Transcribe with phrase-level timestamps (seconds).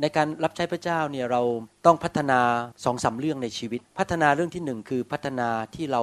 [0.00, 1.42] ในการรับใช้พระเจ้าเนี่ยเรา
[1.86, 2.40] ต้องพัฒนา
[2.84, 6.02] สองสาเรื่องในชีวิต พัฒนาเรื่องที่หนึ่งคือพัฒนาที่เรา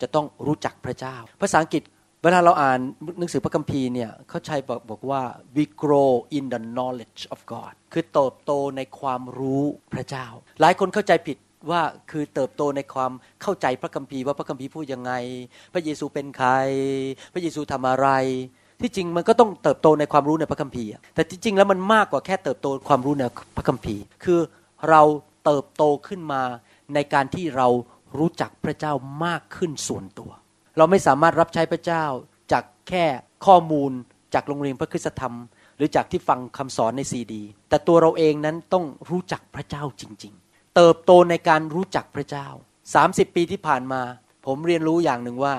[0.00, 1.82] จะต้องรู้จักพระเจ้า ภาษาอังกฤษ
[2.24, 2.80] เวลาเราอ่าน
[3.18, 5.22] หนังสือพระคัมภีร์เนี่ยเขาใช้บอกบอกว่า
[5.56, 9.64] we grow in the knowledge of God คือเติบโตในความรู้
[9.94, 10.26] พระเจ้า
[10.60, 11.38] หลายคนเข้าใจผิด
[11.70, 15.12] ว่าคือเติบโตในความเข้าใจพระคัมภีร์ว่าพระคัมภีร์พูดยังไง
[15.74, 16.50] พระเยซูเป็นใคร
[17.32, 18.08] พระเยซูทำอะไร
[18.80, 23.22] ที่จริงมันก็ต้องเติบโตในความรู้ในพระคัมภีร์ แต่จริง ๆ แล้วมันมากกว่าแค่เติบโตความรู้ใน
[23.56, 24.40] พระคัมภีร์ คือ
[24.88, 25.02] เรา
[25.44, 26.42] เติบโตขึ้นมา
[26.94, 27.68] ในการที่เรา
[28.18, 28.92] รู้จักพระเจ้า
[29.24, 30.30] มากขึ้นส่วนตัว
[30.76, 32.04] เราไม่สามารถรับใช้พระเจ้า
[32.52, 33.04] จากแค่
[33.46, 33.92] ข้อมูล
[34.34, 35.34] จากโรงเรียนพระคุณธรรม
[35.76, 42.46] หรือจากที่ฟังคำสอนในซีดี แต่ตัวเราเองนั้นต้องรู้จักพระเจ้าจริง ๆ เติบโตในการรู้จักพระเจ้า
[42.92, 44.02] 30 ปีที่ผ่านมา
[44.46, 45.54] ผมเรียนรู้อย่างหนึ่งว่า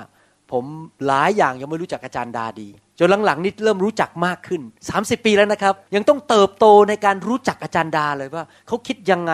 [0.51, 0.63] ผม
[1.07, 2.69] หลายอย่างยังไม่รู้จักอาจารย์ดาดี
[2.99, 4.61] จนหลังๆนี่เริ่มรู้จักมากขึ้น
[4.93, 9.33] 30 ปีแล้วนะครับ ยังต้องเติบโตในการรู้จักอาจารย์ดาเลยว่าเขาคิดยังไง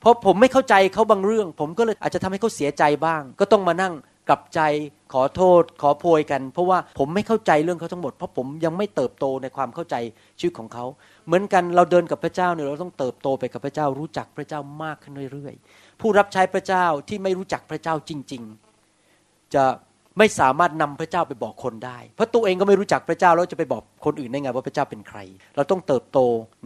[0.00, 3.94] เพราะผมไม่เข้าใจเขาบางเรื่อง ผมก็เลยอาจจะทำให้เขาเสียใจบ้าง ก็ต้องมานั่ง
[4.28, 4.60] กลับใจ
[5.12, 9.96] ขอโทษ ขอโพยกัน เพราะว่าผมไม่เข้าใจเรื่องเขาทั้งหมด เพราะผมยังไม่เติบโตในความเข้าใจ
[10.38, 10.84] ชีวิตของเขา
[11.26, 18.42] เหมือนกันเราเดินกับพระเจ้าเนี่ยเราต้องเติบโตไปกับพระเจ้ารู้จักพระเจ้ามากขึ้นเรื่อยๆ ผู้รับใช้พระเจ้าที่ไม่รู้จักพระเจ้าจริง
[18.98, 19.64] ๆ จะ
[20.18, 25.18] ไม่สามารถนำพระเจ้าไปบอกคนได้ เพราะตัวเองก็ไม่รู้จักพระเจ้าแล้วจะไปบอกคนอื่นได้ไงว่าพระเจ้าเป็นใคร
[25.56, 26.18] เราต้องเติบโต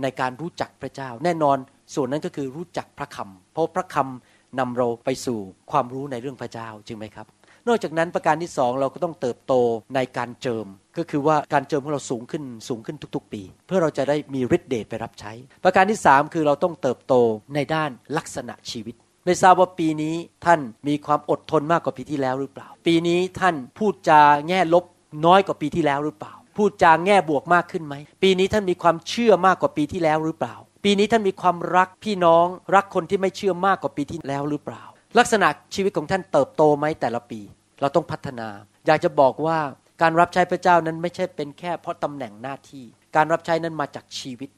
[0.03, 1.57] ในการรู้จักพระเจ้า แน่นอน
[1.95, 5.39] ส่วนนั้นก็คือรู้จักพระคำเพราะพระคำนำเราไปสู่
[5.71, 7.27] ความรู้ในเรื่องพระเจ้าจริงไหมครับ
[7.69, 9.55] นอกจากนั้นประการที่สองเราก็ต้องเติบโต
[9.95, 10.67] ในการเจิม
[10.99, 15.33] ก็คือว่าการเจิมของเราสูงขึ้นสูงขึ้นทุก ๆ ปี เพื่อเราจะได้มีฤทธิ์เดชไปรับใช้
[15.65, 17.15] ประการที่สามคือเราต้องเติบโต
[17.55, 24.85] ในด้านลักษณะชีวิต ไม่ทราบว่าปีนี้ท่านมีความอดทนมากกว่าปีที่แล้วหรือเปล่า ปีนี้ท่านพูดจาแง่ลบ
[25.27, 34.83] น้อยกว่าปีที่แล้วหรือเปล่า พูดจาแง่บวกมากขึ้นไหม ปีนี้ท่านมีความเชื่อมากกว่าปีที่แล้วหรือเปล่า ปีนี้ท่านมีความรักพี่น้องรักคนที่ไม่เชื่อมากกว่าปีที่แล้วหรือเปล่า
[35.19, 37.41] ลักษณะชีวิตของท่านเติบโตไหมแต่ละปี
[37.81, 38.49] เราต้องพัฒนา
[38.87, 39.59] อยากจะบอกว่า
[40.03, 42.85] การรับใช้พระเจ้านั้นไม่ใช่เป็นแค่เพราะตำแหน่งหน้าที่
[43.17, 44.51] การรับใช้นั้นมาจากชีวิต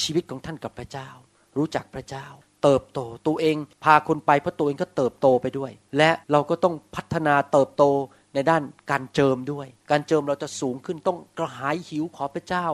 [0.00, 1.08] ชีวิตของท่านกับพระเจ้า
[1.56, 2.26] รู้จักพระเจ้า
[2.62, 7.84] เติบโตตัวเอง พาคนไปเพราะตัวเองก็เติบโตไปด้วย และเราก็ต้องพัฒนาเติบโต
[8.34, 12.66] ในด้านการเจิมด้วย การเจิมเราจะสูงขึ้นต้องกระหายหิวขอพระเจ้า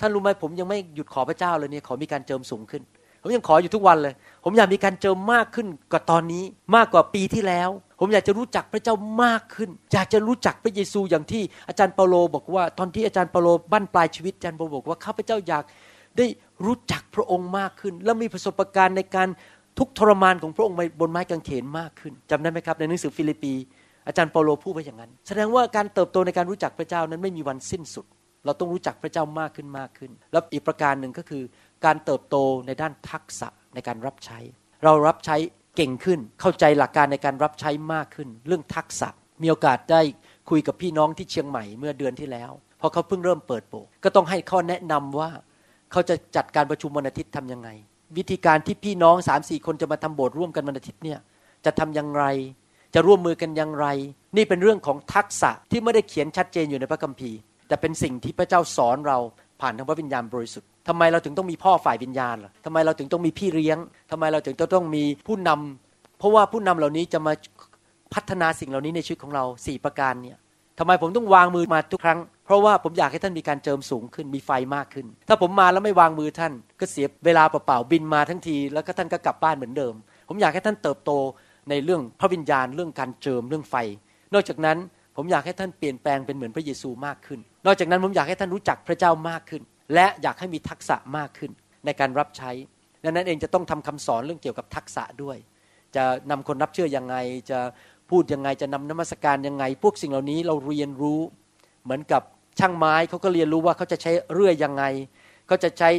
[0.00, 2.82] ท่านรู้ไหมผมยังไม่หยุดขอพระเจ้าเลยเนี่ยขอมีการเจิมสูงขึ้น
[3.22, 4.14] ผมยังขออยู่ทุกวันเลย
[4.44, 6.44] ผมอยากมีการเจิมมากขึ้นกว่าตอนนี้
[6.76, 7.70] มากกว่าปีที่แล้ว
[8.00, 15.64] ผมอยากจะรู้จักพระเจ้ามากขึ้น อยากจะรู้จักพระเยซูอย่างที่อาจารย์เปาโลบอกว่า ตอนที่อาจารย์เปาโลบั้นปลายชีวิตอาจารย์เปาโลบอกว่าข้าพเจ้าอยาก
[16.18, 16.26] ได้
[16.64, 19.28] รู้จักพระองค์มากขึ้น และมีประสบการณ์ในการ
[19.78, 23.54] ทุกทรมานของพระองค์บนไม้กางเขนมากขึ้นจำได้ไหมครับ ในหนังสือฟิลิปปี
[24.06, 28.06] อาจารย์เปาโลพูดไว้อย่างนั้น แสดงว่าการเติบโตในการรู้จักพระเจ้านั้นไม่มีวันสิ้นสุด
[28.44, 31.42] เราต้องรู้จักพระเจ้ามากขึ้นมากขึ้น แล้วอีกประการหนึ่งก็คือ
[31.84, 34.38] การเติบโตในด้านทักษะในการรับใช้
[34.84, 35.36] เรารับใช้
[35.76, 39.08] เก่งขึ้น เข้าใจหลักการในการรับใช้มากขึ้น เรื่องทักษะ
[39.42, 40.00] มีโอกาสได้
[40.50, 42.50] คุยกับพี่น้องที่เชียงใหม่เมื่อเดือนที่แล้ว
[42.80, 45.30] พราะเขาเพิ่งเริ่มเปิดโบสถ์ก็ต้องให้ข้อแนะนำว่า
[45.96, 47.68] เขาจะจัดการประชุมวันอาทิตย์ทํำยังไง
[48.16, 51.18] วิธีการที่พี่น้องสามสี่คนจะมาทำโบสถ์ร่วมกันวันอาทิตย์เนี่ย
[51.64, 52.24] จะทำอย่างไร
[52.94, 53.86] จะร่วมมือกันอย่างไร
[54.36, 59.18] นี่เป็นเรื่องของทักษะที่ไม่ได้เขียนชัดเจนอยู่ในพระคัมภีร์ แต่เป็นสิ่งที่พระเจ้าสอนเรา
[59.60, 63.78] ผ่านทางพระวิญญาณบริสุทธิ์ทำไมเราถึงต้องมีพ่อฝ่ายวิญญาณล่ะทำไมเราถึงต้องมีพี่เลี้ยง
[64.10, 67.32] ทำไมเราถึงต้องมีผู้นำเพราะว่าผู้นำเหล่านี้จะมา
[68.14, 70.38] พัฒนาสิ่งเหล่านี้ในชีวิตของเราสี่ประการเนี่ย
[70.78, 79.94] ทำไมผมต้องวางมือมาทุกครั้ง เพราะว่าผมอยากให้ท่านมีการเจิมสูงขึ้นมีไฟมากขึ้น ถ้าผมมาแล้วไม่วางมือท่าน ก็เสียเวลาเปล่าๆบินมาทั้งที แล้วก็ท่านก็กลับบ้านเหมือนเดิม
[80.28, 81.10] ผมอยากให้ท่านเติบโต
[81.70, 83.74] ในเรื่องพระวิญญาณเรื่องการเจิมเรื่องไฟ
[84.34, 84.78] นอกจากนั้น
[85.16, 89.62] ผมอยากให้ท่านเปลี่ยนแปลงเป็นเหมือนพระเยซูมากขึ้น นอกจากนั้นผมอยากให้ท่านรู้จักพระเจ้ามากขึ้น
[89.94, 91.50] และอยากให้มีทักษะมากขึ้น
[91.84, 92.50] ในการรับใช้
[93.04, 95.36] ดังนั้นเองจะต้องทำคำสอนเรื่องเกี่ยวกับทักษะด้วย
[95.96, 97.16] จะนำคนรับเชื่อยังไง
[97.50, 97.58] จะ
[98.10, 101.20] พูดยังไงจะนำนมัสการยังไง พวกสิ่งเหล่านี้เราเรียนรู้
[101.84, 102.22] เหมือนกับ
[102.58, 104.84] ช่างไม้เขาก็เรียนรู้ว่าเขาจะใช้เรื่อยยังไง
[105.46, 105.90] เขาจะใช้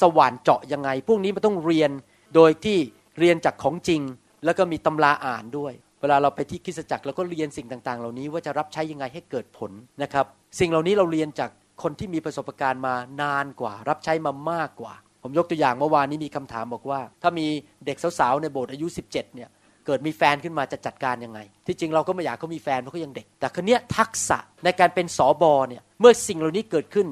[0.00, 1.90] สว่านเจาะยังไง พวกนี้มันต้องเรียน
[2.34, 2.78] โดยที่
[3.20, 4.00] เรียนจากของจริง
[4.44, 9.70] แล้วก็มีตำราอ่านด้วย เวลาเราไปที่คริสตจักรเราก็เรียนสิ่งต่าง ๆ เหล่านี้ว่าจะรับใช้ยังไงให้เกิดผล
[10.02, 10.26] นะครับ
[10.58, 11.50] สิ่งเหล่านี้เราเรียนจาก
[11.82, 17.46] คนที่มีประสบการณ์มานานกว่า รับใช้มามากกว่า ผมยกตัวอย่างเมื่อวานนี้มีคำถามบอกว่า ถ้ามี
[17.86, 19.50] เด็กสาวๆในโบสถ์อายุ 17เนี่ย
[19.86, 27.06] เกิดมีแฟนขึ้นมาจะจัดการยังไง ที่จริงเราก็ไม่อยากเขามีแฟนเพราะเขายังเด็ก แต่คนเนี้ยทักษะในการเป็นสอบอเนี่ยเมื่อสิ่งเหล่านี้เกิดขึ้น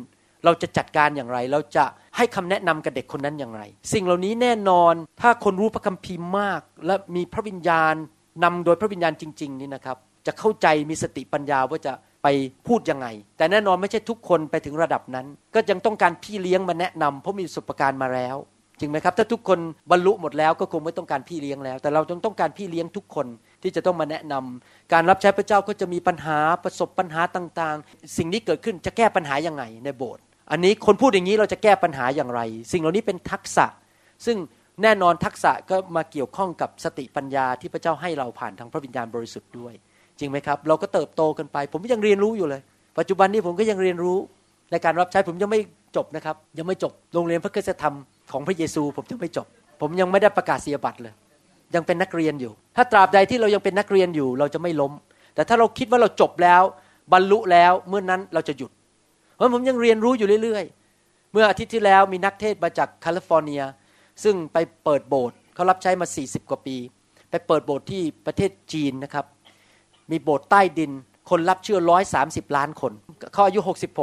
[0.45, 1.85] เราจะจัดการอย่างไร เราจะ
[2.17, 7.95] ให้คำแนะนำกับเด็กคนนั้นอย่างไร สิ่งเหล่านี้แน่นอนถ้าคนรู้พระคัมภีร์มาก และมีพระวิญญาณ
[8.45, 9.97] นำโดยพระวิญญาณจริง ๆ นี่นะครับ
[10.27, 11.93] จะเข้าใจมีสติปัญญาว่าจะ
[12.23, 12.29] ไป
[12.69, 18.37] พูดยังไง แต่แน่นอนไม่ใช่ทุกคนไปถึงระดับนั้น ก็ยังต้องการพี่เลี้ยงมาแนะนำเพราะมีประสบการณ์มาแล้ว
[18.83, 19.59] จริงไหมครับ ถ้าทุกคน
[19.91, 23.27] บรรลุหมดแล้วก็คงไม่ต้องการพี่เลี้ยงแล้ว แต่เราต้องต้องการพี่เลี้ยงทุกคน
[23.63, 32.41] ที่จะต้องมาแนะนำการรับใช้พระเจ้าก็จะมีปัญหาประสบปัญหาต่างๆ สิ่งนี้เกิดขึ้นจะแก้ปัญหายังไงในโบสถ์อันนี้คนพูดอย่างนี้เราจะแก้ปัญหาอย่างไร
[32.73, 33.67] สิ่งเหล่านี้เป็นทักษะ
[34.27, 34.37] ซึ่ง
[34.83, 39.75] แน่นอนทักษะก็มาเกี่ยวข้องกับสติปัญญาที่พระเจ้าให้เราผ่านทางพระวิญญาณบริสุทธิ์ด้วย
[40.19, 42.63] จริงไหมครับ เราก็เติบโตกันไป ผมยังเรียนรู้อยู่เลย
[42.99, 44.19] ปัจจุบันนี้ผมก็ยังเรียนรู้
[44.71, 45.61] ในการรับใช้ผมยังไม่
[45.97, 47.95] จบนะครับ ยังไม่จบโรงเรียนพระคุณธรรม
[48.33, 49.47] ของพระเยซู ผมยังไม่จบ
[49.81, 51.15] ผมยังไม่ได้ประกาศเสียบัตรเลย
[51.75, 54.93] ยังเป็นนักเรียนอยู่ ถ้าตราบใดที่เรายังเป็นนักเรียนอยู่ เราจะไม่ล้ม
[55.35, 56.63] แต่ถ้าเราคิดว่าเราจบแล้ว
[57.13, 58.71] บรรลุแล้วเมื่อนนั้นเราจะหยุด
[59.35, 63.63] เพราะผมยังเรียนรู้อยู่เรื่อยๆ เมื่ออาทิตย์ที่แล้วมีนักเทศมาจากแคลิฟอร์เนีย
[64.25, 66.77] ซึ่งไปเปิดโบสถ์เขารับใช้มา 40 กว่าปี
[67.31, 69.27] ไปเปิดโบสถ์ที่ประเทศจีนนะครับ
[70.11, 70.91] มีโบสถ์ใต้ดิน
[71.31, 72.23] คนรับเชื่อร้อยสา
[72.57, 72.93] ล้านคน
[73.33, 73.61] เขาอายุ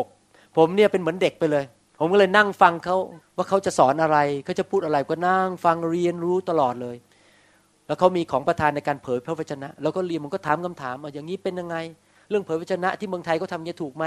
[0.08, 1.64] 66 ผมเนี่ยเป็นเหมือนเด็กไปเลย
[2.00, 2.98] ผมก็เลยนั่งฟังเขา
[3.38, 6.98] ว่าเขาจะสอนอะไรเขาจะพูดอะไรก็นั่งฟังเรียนรู้ตลอดเลย
[7.88, 11.75] แล้วเขามีของประทานในการเผยพระวจนะ แล้วก็เรียนผมก็ถามคำถามว่าอย่างนี้เป็นยังไง
[12.30, 14.06] เรื่องเผยพระวจนะที่เมืองไทยเขาทำเนี่ยถูกไหม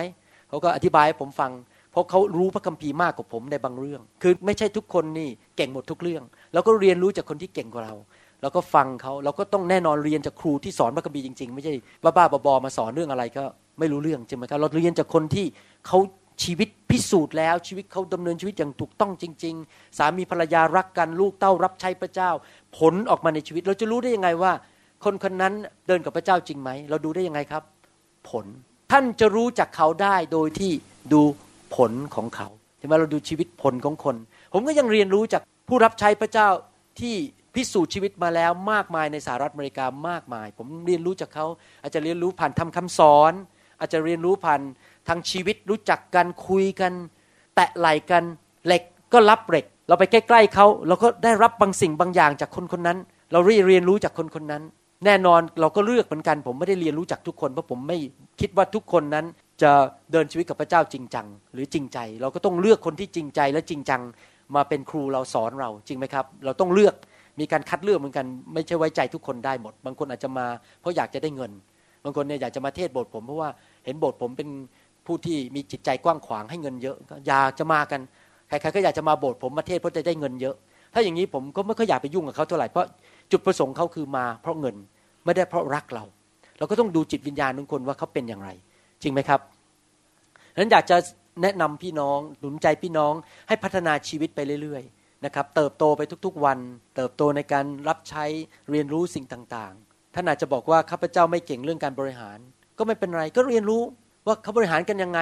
[0.49, 1.51] เขาก็อธิบายให้ผมฟัง
[1.93, 6.23] เพราะเขารู้พระคัมภีร์มากกว่าผมในบางเรื่อง คือไม่ใช่ทุกคนนี่เก่งหมดทุกเรื่อง
[6.53, 7.95] แล้วก็เรียนรู้จากคนที่เก่งกว่าเรา
[8.43, 13.45] แล้วก็ฟังเขาเราก็ต้องแน่นอนเรียนจากครูที่สอนพระคัมภีร์จริงๆ ไม่ใช่บ้าๆบอๆมาสอนเรื่องอะไรก็
[13.79, 15.47] ไม่รู้เรื่องใช่ไหมครับเราเรียนจากคนที่
[15.87, 15.99] เขา
[16.43, 22.31] ชีวิตพิสูจน์แล้วชีวิตเขาดำเนินชีวิตอย่างถูกต้องจริง ๆ สามีภรรยารักกันลูกเต้ารับใช้พระเจ้า
[22.79, 24.53] ผลออกมาในชีวิต เราจะรู้ได้ยังไงว่า
[25.05, 25.55] คนคนนั้น
[25.87, 27.63] เดินกับพระเจ้าจริงไหม เราดูได้ยังไงครับ
[28.31, 28.47] ผล
[28.93, 30.73] ท่านจะรู้จักเขาได้โดยที่
[31.13, 31.23] ดู
[31.75, 32.49] ผลของเขา
[32.79, 34.17] ใช่ไหมเราดูชีวิตผลของคน
[34.53, 36.49] ผมก็ยังเรียนรู้จากผู้รับใช้พระเจ้า
[37.01, 37.15] ที่
[37.55, 41.47] พิสูจน์ชีวิตมาแล้วมากมายในสหรัฐอเมริกามากมาย ผมเรียนรู้จากเขา
[41.83, 43.33] อาจจะเรียนรู้ผ่านทำคำสอน
[43.81, 44.61] อาจจะเรียนรู้ผ่าน
[45.09, 46.93] ทางชีวิตรู้จักกันคุยกัน
[47.55, 48.23] แตะไหลกัน
[48.67, 48.83] เหล็ก
[49.13, 52.99] ก็รับเหล็ก เราไปใกล้ๆเขาเราก็ได้รับบางสิ่งบางอย่างจากคนคนนั้น
[53.33, 54.63] เราเรียนรู้จากคนคนนั้น
[55.05, 57.99] แน่นอนเราก็เลือกเหมือนกัน ผมไม่ได้เรียนรู้จากทุกคนเพราะผมไม่
[58.41, 59.27] คิดว่าทุกคนนั้น
[59.63, 59.71] จะ
[60.13, 64.01] เดินชีวิตกับพระเจ้าจริงจัง หรือจริงใจ เราก็ต้องเลือกคนที่จริงใจและจริงจัง
[64.55, 66.95] มาเป็นครูเราสอนเราจริงไหมครับ เราต้องเลือก
[67.41, 70.47] มีการคัดเลือกเหมือนกัน ไม่ใช่ไว้ใจทุกคนได้หมด บางคนอาจจะมา
[70.81, 71.53] เพราะอยากจะได้เงิน
[72.05, 73.51] บางคนเนี่ยอยากจะมาเทศโบสถ์ผมเพราะว่า
[73.85, 74.49] เห็นโบสถ์ผมเป็น
[75.07, 78.01] ผู้ที่มีจิตใจกว้างขวางให้เงินเยอะก็อยากจะมากัน
[78.49, 80.57] ใครๆก็อยากจะมาโบสถ์ผมมาเทศเพราะจะได้เงินเยอะ
[80.95, 82.87] ถ้าอย่างนี้ผมก็ไม่ค่อยอยากไปยุ่งกับเขาเท่าไหร่เพราะ
[83.33, 84.77] จุดประสงค์เขาคือมาเพราะเงิน
[85.25, 86.05] ไม่ได้เพราะรักเรา
[86.59, 88.51] เราก็ต้องดูจิตวิญญาณของคนว่าเขาเป็นอย่างไร
[89.03, 89.41] จริงไหมครับ
[90.55, 90.97] ฉะนั้นอยากจะ
[91.43, 93.13] แนะนำพี่น้องหนุนใจพี่น้อง
[93.49, 96.59] ให้พัฒนาชีวิตไปเรื่อยๆนะครับเติบโตไปทุกๆวัน
[96.97, 98.25] เติบโตในการรับใช้
[98.71, 102.39] เรียนรู้สิ่งต่างๆท่านอาจจะบอกว่าข้าพเจ้าไม่เก่งเรื่องการบริหาร
[102.79, 103.83] ก็ไม่เป็นไรก็เรียนรู้
[104.27, 105.21] ว่าเขาบริหารกันยังไง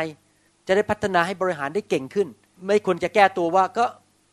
[0.66, 2.26] จะได้พัฒนาให้บริหารได้เก่งขึ้น
[2.66, 3.84] ไม่ควรจะแก้ตัวว่าก็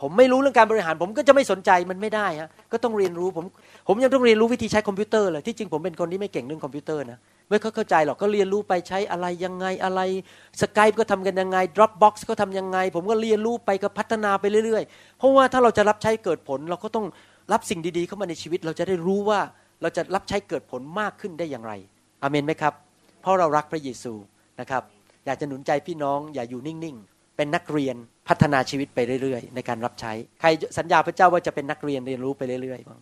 [0.01, 3.45] ผมไม่รู้เรื่องการบริหาร ผมก็จะไม่สนใจมันไม่ได้ฮะก็ต้องเรียนรู้ผม
[3.88, 7.19] ผมยังต้องเรียนรู้วิธีใช้คอมพิวเตอร์เลยที่จริงผมเป็นคนที่ไม่เก่งเรื่องคอมพิวเตอร์นะ
[7.50, 10.01] ไม่เข้าใจหรอกก็เรียนรู้ไปใช้อะไรยังไงอะไร
[10.62, 17.05] Skype ก็ทำกันยังไง Dropbox ก็ทำยังไง ผมก็เรียนรู้ไปก็พัฒนาไปเรื่อยๆ เพราะว่าถ้าเราจะรับใช้เกิดผล เราก็ต้อง
[17.53, 19.39] รับสิ่งดีๆเข้ามาในชีวิต เราจะได้รู้ว่า
[19.81, 21.74] เราจะรับใช้เกิดผลมากขึ้นได้อย่างไร
[22.24, 22.74] อเมนไหมครับ
[23.21, 24.13] เพราะเรารักพระเยซู
[24.59, 24.83] นะครับ
[25.25, 27.95] อยากจะหนุนใจพี่น้องอย่าอยู่นิ่งๆ เป็นนักเรียน
[28.27, 30.11] พัฒนาชีวิตไปเรื่อยๆ ในการรับใช้
[30.41, 30.47] ใคร
[30.77, 32.99] สัญญาพระเจ้าว่าจะเป็นนักเรียนเรียนรู้ไปเรื่อยๆบ้าง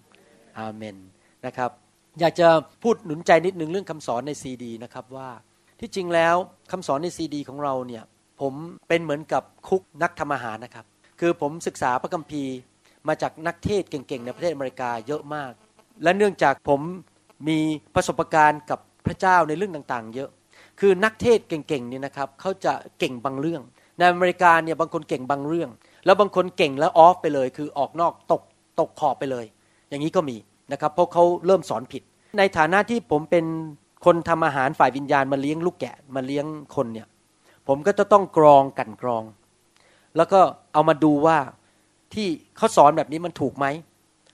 [0.59, 0.95] อาเมน
[1.45, 1.71] นะครับ
[2.19, 2.47] อยากจะ
[2.83, 5.29] พูดหนุนใจนิดนึงเรื่องคำสอนในซีดีนะครับว่า
[5.79, 6.35] ที่จริงแล้ว
[6.71, 8.03] คำสอนในซีดีของเราเนี่ย
[8.41, 8.53] ผม
[8.87, 10.85] เป็นเหมือนกับคุกนักทำอาหารนะครับ
[11.19, 12.55] คือผมศึกษาพระคัมภีร์
[13.07, 15.51] มาจากนักเทศเก่งๆ ในประเทศอเมริกาเยอะมาก
[16.03, 16.81] และเนื่องจากผม
[17.47, 17.59] มี
[17.95, 20.29] ประสบการณ์กับพระเจ้าในเรื่องต่างๆ เยอะ
[20.79, 23.61] คือนักเทศเก่งๆเนี่ยนะครับเขาจะเก่งบางเรื่อง
[23.97, 25.69] ในอเมริกาเนี่ยบางคนเก่งบางเรื่อง
[26.05, 28.41] แล้วบางคนเก่งแล้วออฟไปเลย คือออกนอกตก
[28.79, 29.45] ตกขอบไปเลย
[29.89, 30.37] อย่างนี้ก็มี
[30.71, 32.03] นะครับเพราะเขาเริ่มสอนผิด
[32.37, 33.45] ในฐานะที่ผมเป็น
[34.05, 37.07] คนทำอาหารฝ่ายวิญญาณมาเลี้ยงลูกแกะมาเลี้ยงคนเนี่ย
[37.67, 39.23] ผมก็จะต้องกรองกันกรอง
[40.17, 40.39] แล้วก็
[40.73, 41.37] เอามาดูว่า
[42.13, 42.27] ที่
[42.57, 43.65] เขาสอนแบบนี้มันถูกไหม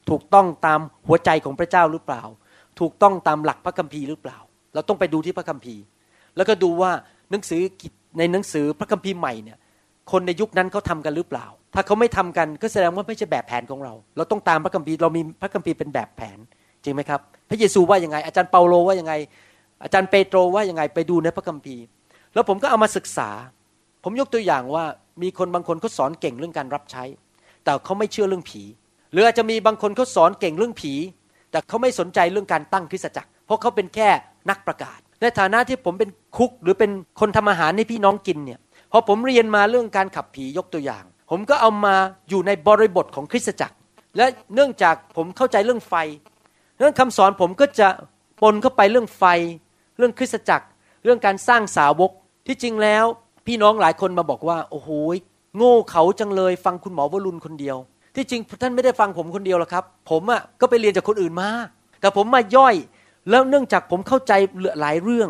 [0.10, 2.21] ถูกต้องตามหัวใจของพระเจ้าหรือเปล่า
[2.79, 4.38] ถูกต้องตามหลักพระคัมภีร์หรือเปล่า
[4.74, 5.81] เราต้องไปดูที่พระคัมภีร์
[6.38, 6.91] แล้วก็ดูว่า
[7.31, 7.61] หนังสือ
[8.17, 9.57] ในหนังสือพระคัมภีร์ใหม่เนี่ย
[10.11, 16.38] คนในยุคนั้นเขาทากันหรือเปล่า ถ้าเขาไม่ทำกันก็แสดงว่าไม่ใช่แบบแผนของเรา เราต้องตามพระคัมภีร์เรามีพระคัมภีร์เป็นแบบแผน
[16.83, 19.13] จริงไหมครับ พระเยซูว่ายังไง อาจารย์เปาโลว่ายังไง
[19.83, 21.83] อาจารย์เปโตรว่ายังไงไปดูในพระคัมภีร์
[22.33, 23.29] แล้วผมก็เอามาศึกษา
[24.03, 24.85] ผมยกตัวอย่างว่า
[25.21, 27.03] มีคนบางคนเขาสอนเก่งเรื่องการรับใช้
[27.63, 28.63] แต่เขาไม่เชื่อเรื่องผี
[29.11, 30.93] หรืออาจจะมีบางคนเขาสอนเก่งเรื่องผี
[31.51, 34.09] แต่เขาไม่สนใจเรื่องการตั้งคริสตจักร เพราะเขาเป็นแค่
[34.50, 38.59] นักประกาศ ในฐานะที่ผมเป็นคุกหรือเป็นคนทำอาหารให้พี่น้องกินเนี่ย
[38.91, 41.95] พอผมเรียนมาเรื่องการขับผียกตัวอย่าง ผมก็เอามา
[42.29, 43.75] อยู่ในบริบทของคริสตจักร
[44.17, 44.25] และ
[44.55, 45.93] เนื่องจากผมเข้าใจเรื่องไฟ
[46.79, 47.87] เรื่องคำสอนผมก็จะ
[48.41, 49.23] ปนเข้าไปเรื่องไฟ
[49.97, 50.65] เรื่องคริสตจักร
[51.03, 52.11] เรื่องการสร้างสาวก
[52.47, 53.05] ที่จริงแล้ว
[53.47, 54.89] พี่น้องหลายคนมาบอกว่า โอ้โห
[55.57, 57.77] โง่เขาจังเลยฟังคุณหมอวรุณคนเดียว
[58.15, 61.49] ที่จริงท่านไม่ได้ฟังผมคนเดียวหรอกครับ ผมอะ่ะก็ไปเรียนจากคนอื่นมา
[62.01, 62.75] แต่ผมมาย่อย
[63.29, 64.33] แล้วเนื่องจากผมเข้าใจ
[64.81, 65.29] หลายเรื่อง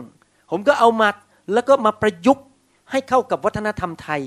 [0.52, 1.10] ผมก็เอามา
[1.54, 2.46] แล้วก็มาประยุกต์
[2.92, 4.22] ให้เข้ากับวัฒนธรรมไทย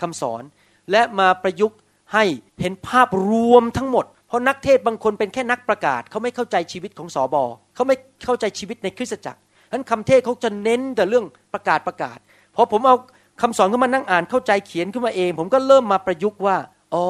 [0.00, 0.42] คำสอน
[0.90, 1.78] และมาประยุกต์
[2.14, 2.24] ให้
[2.60, 7.42] เห็นภาพรวมทั้งหมด เพราะนักเทศบางคนเป็นแค่นักประกาศ เขาไม่เข้าใจชีวิตของสอบอ
[7.74, 9.40] เขาไม่เข้าใจชีวิตในคริสตจักร
[9.72, 12.18] นั้นคำเทศเขาจะเน้นแต่เรื่องประกาศประกาศ
[12.54, 12.96] พอผมเอา
[13.42, 16.56] คำสอนขึ้นมานั่งอ่านเข้าใจเขียนขึ้นมาเอง ผมก็เริ่มมาประยุกต์ว่า
[16.94, 17.04] อ๋อ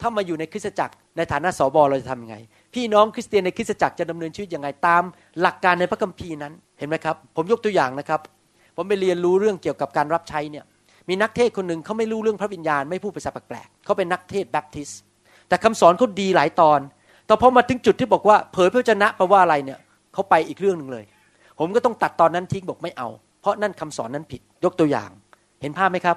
[0.00, 2.36] ถ้ามาอยู่ในคริสตจักรในฐานะสอบอเราจะทำยังไง
[2.74, 5.02] พี่น้องคริสเตียนในคริสตจักรจะดำเนินชีวิตยังไงตาม
[5.40, 8.20] หลักการในพระคัมภีร์นั้นเห็นไหมครับ ผมยกตัวอย่างนะครับ
[8.76, 10.64] ผมไปเรียนรู้เรื่องเกี่ยวกับการรับใช้เนี่ย
[11.08, 14.90] มีนักเทศคนหนึ่งเขาไม่รู้เรื่องพระวิญญาณไม่พูดภาษาแปลกๆเขาเป็นนักเทศแบปทิส
[15.48, 16.80] แต่คำสอนเขาดีหลายตอน
[17.26, 19.78] แต่พอมาถึงจุดที่บอกว่า เผยพระชนะแปลว่าอะไรเนี่ย
[20.12, 21.04] เขาไปอีกเรื่องหนึ่งเลย
[21.58, 23.08] ผมก็ต้องตัดตอนนั้นทิ้งบอกไม่เอา
[23.40, 25.10] เพราะนั่นคำสอนนั้นผิดยกตัวอย่าง
[25.62, 26.16] เห็นภาพไหมครับ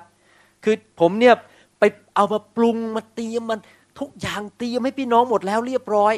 [0.64, 1.36] คือผมเนี่ย
[1.80, 1.84] ไป
[2.16, 3.60] เอามาปรุงมาเตรียมมัน
[4.00, 6.14] ทุกอย่างเตรียมให้พี่น้องหมดแล้วเรียบร้อย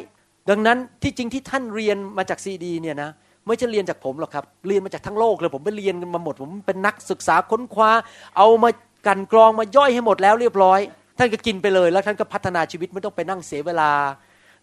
[0.50, 3.10] ดังนั้นที่จริงที่ท่านเรียนมาจากซีดีเนี่ยนะ
[3.46, 7.90] ไม่ใช่เรียนจากผมหรอกครับ เรียนมาจากทั้งโลกเลยผมไปเรียนกันมาหมด ผมเป็นนักศึกษาค้นคว้า
[8.36, 8.68] เอามา
[9.06, 10.80] กันกรองมาย่อยให้หมดแล้วเรียบร้อย
[11.18, 13.90] ท่านก็กินไปเลย แล้วท่านก็พัฒนาชีวิตไม่ต้องไปนั่งเสียเวลา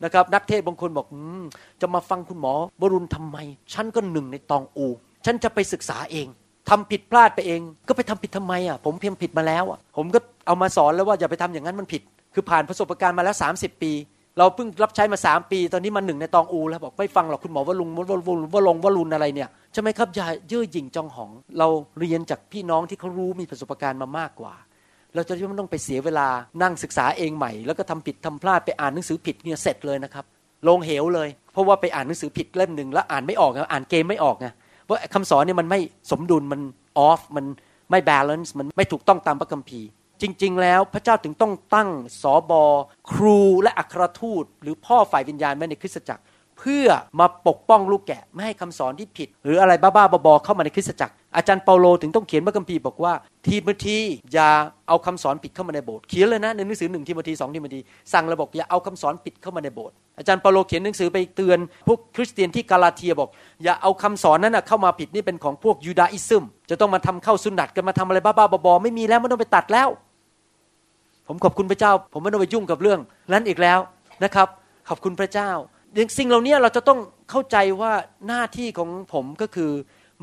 [0.03, 1.15] นะครับ นักเทศบางคนบอกอ
[1.81, 3.37] จะมาฟังคุณหมอบรุณทำไม
[3.73, 4.87] ฉันก็หนึ่งในตองอู
[5.25, 6.27] ฉันจะไปศึกษาเอง
[6.69, 12.01] ทำผิดพลาดไปเอง ก็ไปทำผิดทำไมอะผมเพียงผิดมาแล้วอะผมก็เอามาสอนแล้วว่าอย่าไปทำอย่างนั้นมันผิด
[12.33, 13.91] คือผ่านประสบการณ์มาแล้ว 30 ปี
[14.37, 21.67] เราเพิ่งรับใช้มาสามปี ตอนนี้มันหนึ่งในตองอูแล้วบอกไม่ฟังหรอกคุณหมอว่าลุงว่าลุงว่าลงว่าลุนอะไรเนี่ยใช่ไหมครับอย่าเย่อหยิ่งจองหอง เรา
[21.99, 24.53] เรียนจากพี่น้องที่เขารู้มีประสบการณ์มามากกว่า
[25.15, 26.27] เราจะไม่ต้องไปเสียเวลา
[26.61, 30.25] นั่งศึกษาเองใหม่ แล้วก็ทำผิดทำพลาดไปอ่านหนังสือผิดเนี่ยเสร็จเลยนะครับ
[30.67, 34.47] ลงเหวเลย เพราะว่าไปอ่านหนังสือผิดเล่มหนึ่งแล้วอ่านไม่ออกอ่านเกมไม่ออกไง
[34.89, 35.79] ว่าคำสอนเนี่ยมันไม่
[36.11, 36.61] สมดุลมัน
[36.97, 37.45] off มัน
[37.91, 39.87] ไม่ balance มันไม่ถูกต้องตามพระคัมภีร์
[40.21, 41.89] จริง ๆ แล้วพระเจ้าถึงต้องตั้ง
[42.21, 42.63] สอบอ
[43.11, 46.23] ครูและอัครทูต หรือพ่อฝ่ายวิญญาณแม่ในคริสตจักร
[46.59, 46.87] เพื่อ
[47.19, 53.13] มาปกป้องลูกแกะไม่ให้คำสอนที่ผิด หรืออะไรบ้าๆบอๆเข้ามาในคริสตจักร อาจารย์เปาโลถึงต้องเขียนพระคัมภีร์บอกว่า
[53.47, 53.97] ทีมที
[54.33, 54.49] อย่า
[54.87, 57.79] เอาคำสอนผิดเข้ามาในโบสถ์เขียนเลยนะในหนังสือหนึ่งทีมทีสองทีมที
[58.13, 63.29] สั่งระบอกอย่าเอาคำสอนผิดเข้ามาในโบสถ์อาจารย์เปาโลเขียนหนังสือไปเตือนพวกคริสเตียนที่กาลาเทียบอก
[63.63, 69.89] อย่าเอาคำสอนนั้นเข้ามาผิดนี่เป็นของพวกยูดาอิซึมจะต้องมาทำเข้าสุนัตกันมาทำอะไรบ้าๆบอๆไม่มีแล้วไม่ต้องไปตัดแล้ว
[71.27, 72.99] ผมขอบคุณพระเจ้า ผมไม่ต้องไปยุ่งกับเรื่อง
[73.33, 73.79] นั้นอีกแล้ว
[74.23, 74.47] นะครับ
[74.89, 75.51] ขอบคุณพระเจ้า
[76.17, 77.91] สิ่งเหล่านี้เราจะต้องเข้าใจว่า
[78.27, 79.71] หน้าที่ของผมก็คือ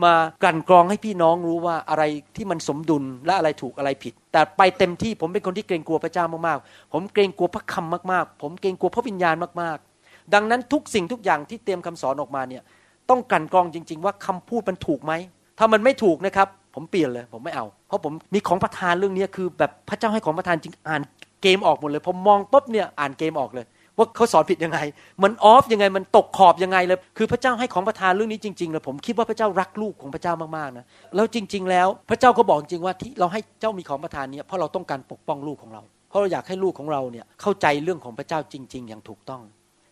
[0.04, 2.02] มากลั่นกรองให้พี่น้องรู้ว่าอะไร
[2.36, 12.62] ที่มันสมดุลและอะไรถูกอะไรผิด แต่ไปเต็มที่ผมเป็นคนที่เกรงกลัวพระเจ้ามากๆ ผมเกรงกลัวพระคำมากๆ ผมเกรงกลัวพระวิญญาณมากๆ ดังนั้นทุกสิ่งทุกอย่างที่เตรียมคำสอนออกมาเนี่ย
[13.10, 15.12] ต้องกลั่นกรองจริง ๆ ว่าคำพูดมันถูกไหม
[15.58, 21.02] ถ้ามันไม่ถูกนะครับ ผมเปลี่ยนเลย ผมไม่เอา เพราะผมมีของประทานเรื่องนี้คือ แบบพระเจ้าให้ของประทานจริงอ่าน
[21.42, 23.66] เกมออกหมดเลยผมมองปุ๊บเนี่ยอ่านเกมออกเลย
[23.98, 24.78] ว่าเขาสอนผิดยังไง
[25.22, 39.42] มันออฟยังไงมันตกขอบยังไงเลยคือพระเจ้าให้ของประทานเรื่องนี้จริงๆเลยผมคิดว่าพระเจ้ารักลูกของพระเจ้ามากๆนะแล้วจริง ๆ แล้วพระเจ้าก็บอกจริงว่าที่เราให้เจ้ามีของประทานเนี้เพราะเราต้องการปกป้องลูกของเรา เพราะเราอยากให้ลูกของเราเนี่ยเข้าใจเรื่องของพระเจ้าจริง ๆ อย่างถูกต้อง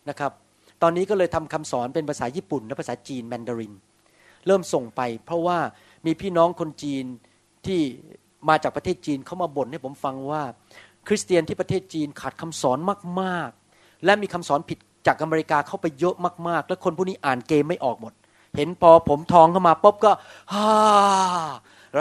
[0.09, 0.31] นะครับ
[0.81, 3.73] ตอนนี้ก็เลยทำคำสอนเป็นภาษาญี่ปุ่นและภาษาจีนแมนดาริน
[4.47, 5.57] เริ่มส่งไป เพราะว่า
[6.05, 7.05] มีพี่น้องคนจีน
[7.65, 7.79] ที่
[8.49, 10.43] มาจากประเทศจีนเขามาบ่นให้ผมฟังว่า
[11.07, 12.77] คริสเตียนที่ประเทศจีนขาดคำสอน
[13.21, 16.15] มากๆ และมีคำสอนผิดจากอเมริกาเข้าไปเยอะ
[16.47, 18.13] มากๆ แล้วคนพวกนี้อ่านเกมไม่ออกหมด
[18.57, 20.11] เห็นพอผมทองเข้ามาปุ๊บก็
[20.53, 20.67] ฮ่า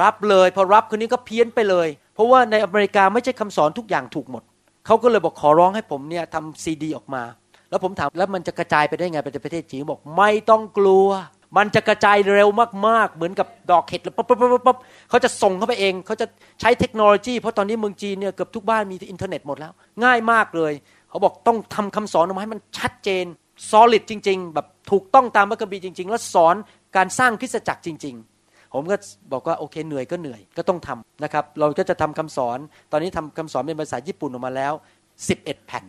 [0.00, 4.42] รับเลย พอรับคนนี้ก็เพี้ยนไปเลย เพราะว่าในอเมริกาไม่ใช่คำสอนทุกอย่างถูกหมด
[4.86, 7.22] เขาก็เลยบอกขอร้องให้ผมเนี่ยทำซีดีออกมา
[7.70, 11.08] แล้วผมถามแล้วมันจะกระจายไปได้ไงไปประเทศจีนบอกไม่ต้องกลัว
[11.56, 12.48] มันจะกระจายเร็ว
[12.88, 14.78] มากๆ เหมือนกับดอกเห็ดแล้วปั๊บปั๊บปั๊บปั๊บ
[15.10, 16.26] เขาจะส่งเข้าไปเอง เขาจะ
[16.60, 19.72] ใช้เทคโนโลยี เพราะตอนนี้เมืองจีนเนี่ยเกือบทุกบ้านมีอินเทอร์เน็ตหมดแล้ว
[20.04, 20.72] ง่ายมากเลย
[21.08, 23.24] เขาบอกต้องทำคำสอนออกมาให้มันชัดเจน
[23.70, 26.54] solid จริง ๆ แบบถูกต้องตามพระคัมภีร์จริง ๆ แล้วสอน
[26.96, 28.96] การสร้างคริสตจักรจริง ๆ ผมก็
[29.32, 32.58] บอกว่าโอเคเหนื่อยก็เหนื่อยก็ต้องทำนะครับ เราก็จะทำคำสอน
[32.92, 34.72] ตอนนี้ทำคำสอนเป็นภาษาญี่ปุ่นออกมาแล้ว
[35.18, 35.84] 11 แผ่น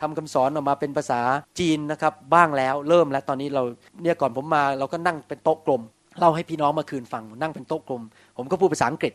[0.00, 1.20] ทำคำสอนออกมาเป็นภาษา
[1.58, 3.62] จีนนะครับบ้างแล้วเริ่มแล้วตอนนี้เรา
[4.02, 5.82] เนี่ยก่อนผมมาเราก็นั่งเป็นโต๊ะกลม
[6.18, 8.02] เล่าให้พี่น้องมาคืนฟังนั่งเป็นโต๊ะกลม
[8.36, 9.12] ผมก็พูดภาษาอังกฤษ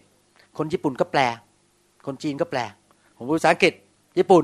[0.58, 1.22] คนญี่ปุ่นก็แปล
[2.06, 2.60] คนจีนก็แปล
[3.18, 3.74] ผมพูดภาษาอังกฤษ
[4.18, 4.44] ญี่ปุ่น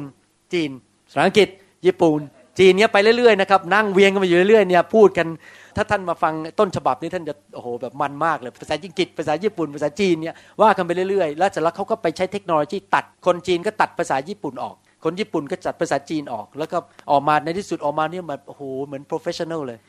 [0.54, 0.70] จีน
[1.08, 1.48] ภาษาอังกฤษ
[1.86, 2.20] ญี่ปุ่น
[2.60, 5.28] จีนเนี้ยไปเรื่อยๆนะครับนั่งเวียงกันมาอยู่เรื่อยๆเนี่ยพูดกัน
[5.76, 14.76] ถ้าท่านมาฟังต้นฉบับนี้ท่านจะโอ้โหแบบมันมากเลยภาษาอังกฤษภาษาญี่ปุ่นภาษาจีนเนี่ยว่ากันไปเรื่อยๆ แล้วเสร็จแล้วเขาก็ไปใช้เทคโนโลยีตัดคนจีนก็ตัดภาษาญี่ปุ่นออก
[15.06, 16.78] คนญี่ปุ่นก็จัดภาษาจีนออก แล้วก็
[17.12, 19.80] ออกมาในที่สุดออกมาเนี่ยมันโอ้โหเหมือน professional เลย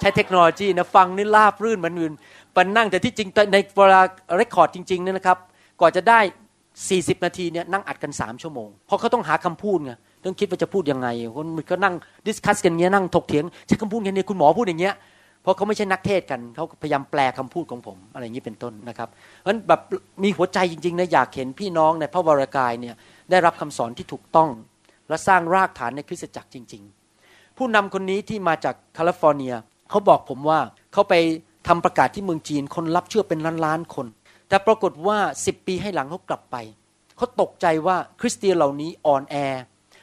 [0.00, 2.12] ใช้เทคโนโลยีนะฟังนี่ราบรื่นเหมือนอื่น
[2.56, 4.02] ปันนั่งแต่ที่จริงในเวลา
[4.36, 5.38] record จริงๆเนี่ยนะครับ
[5.80, 6.20] กว่าจะได้
[6.72, 9.92] 40 นาทีเนี่ยนั่งอัดกัน 3 ชั่วโมง เพราะเขาต้องหาคำพูดไง
[10.24, 11.94] ต้องคิดว่าจะพูดยังไงคนมันก็นั่ง
[12.26, 14.94] discuss กันเงี้ยนั่งถกเถียงใช้คำพูดอย่างนี้คุณหมอพูดอย่างเงี้ย
[15.42, 19.80] เพราะเขาไม่ใช่นักเทศน์กันเขาพยายามแปลคำพูดของผมอะไรอย่างนี้เป็นต้นนะครับเพราะฉะนั้นแบบ
[20.22, 22.94] มีหัวใจจริงๆนะอยากเห็นพี่น้องในพระวรกายเนี่ย
[23.30, 24.50] ได้รับคำสอนที่ถูกต้อง
[25.08, 26.82] และสร้างรากฐานในคริสตจักรจริง
[27.20, 29.54] ๆ ผู้นำคนนี้ที่มาจากแคลิฟอร์เนีย
[29.90, 30.60] เขาบอกผมว่า
[30.92, 31.14] เขาไป
[31.68, 34.06] ทำประกาศที่เมืองจีนคนรับเชื่อเป็นล้านๆคน
[34.48, 36.56] แต่ปรากฏว่าสิบปีให้หลังเขากลับไป
[37.16, 39.36] เขาตกใจว่าคริสเตียนเหล่านี้อ่อนแอ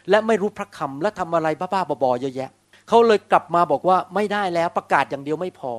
[0.09, 2.49] และไม่รู้พระคำและทำอะไรบ้าๆบอๆเยอะแยะ
[2.87, 5.71] เขาเลยกลับมาบอกว่าไม่ได้แล้วประกาศอย่างเดียวไม่พอ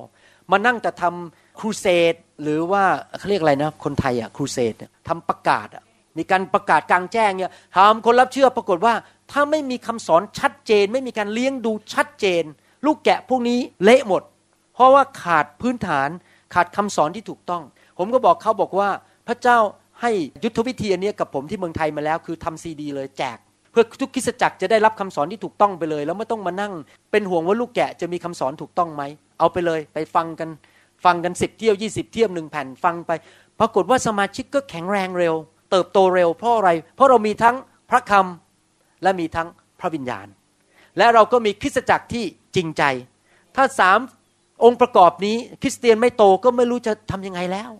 [0.51, 2.83] มานั่งแต่ทำครูเสดหรือว่า
[3.17, 4.75] เขาเรียกอะไรนะคนไทยอะครูเสด
[5.07, 5.83] ทำประกาศอะ
[6.17, 8.93] มีการประกาศกลางแจ้งเนี่ยถามคนรับเชื่อปรากฏว่า
[9.31, 12.43] ถ้าไม่มีคำสอนชัดเจน ไม่มีการเลี้ยงดูชัดเจน
[12.85, 14.23] ลูกแกะพวกนี้เละหมด
[14.73, 16.09] เพราะว่าขาดพื้นฐาน
[16.53, 17.63] ขาดคำสอนที่ถูกต้อง
[17.97, 18.89] ผมก็บอกเขาบอกว่า
[19.27, 19.57] พระเจ้า
[20.01, 20.11] ให้
[20.43, 23.37] ยุทธวิธีอันนี้กับผมที่เมืองไทยมาแล้วคือทำซีดี เลยแจก
[23.71, 26.73] เพื่อทุกคริสจักรจะได้รับคำสอนที่ถูกต้องไปเลย แล้วไม่ต้องมานั่ง
[27.11, 29.03] เป็นห่วงว่าลูกแกะจะมีคำสอนถูกต้องไหม
[29.39, 30.49] เอาไปเลยไปฟังกัน
[31.05, 33.11] ฟังกันสิบเที่ยวยี่สิบเที่ยวหนึ่งแผ่นฟังไป
[33.59, 35.35] ปรากฏว่าสมาชิกก็แข็งแรงเร็ว
[35.75, 37.55] เติบโตเร็วเพราะอะไร เพราะเรามีทั้ง
[37.89, 39.47] พระคำและมีทั้ง
[39.79, 40.27] พระวิญญาณ
[40.97, 42.23] และเราก็มีคริสตจักรที่
[42.55, 42.83] จริงใจ
[43.55, 43.99] ถ้าสาม
[44.63, 47.71] องค์ประกอบนี้คริสเตียนไม่โตก็ไม่รู้จะทํำยังไงแล้ว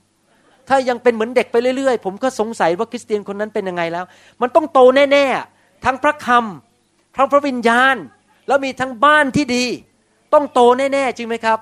[0.69, 4.05] ถ้ายังเป็นเหมือนเด็กไปเรื่อยๆ ผมก็สงสัยว่าคริสเตียนคนนั้นเป็นยังไงแล้ว
[4.41, 4.79] มันต้องโต
[5.11, 7.95] แน่ๆ ทั้งพระคำทั้งพระวิญญาณ
[8.47, 9.65] แล้วมีทั้งบ้านที่ดี
[10.33, 11.59] ต้องโตแน่ๆจริงไหมครับ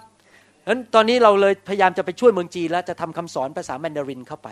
[0.63, 4.49] ฉะนั้นตอนนี้เราเลยพยายามจะไปช่วยเมืองจีนแล้วจะทำคำสอนภาษาแมนดารินเข้าไป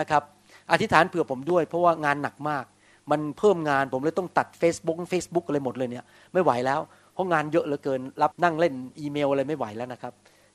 [0.00, 0.22] นะครับ
[0.72, 2.64] อธิษฐานเผื่อผมด้วย เพราะว่างานหนักมาก
[3.10, 6.80] มันเพิ่มงานผมเลยต้องตัด Facebook Facebook อะไรหมดเลยเนี่ยไม่ไหวแล้ว
[7.12, 10.12] เพราะงานเยอะเหลือเกิน รับนั่งเล่นอีเมลอะไรไม่ไหวแล้วนะครับ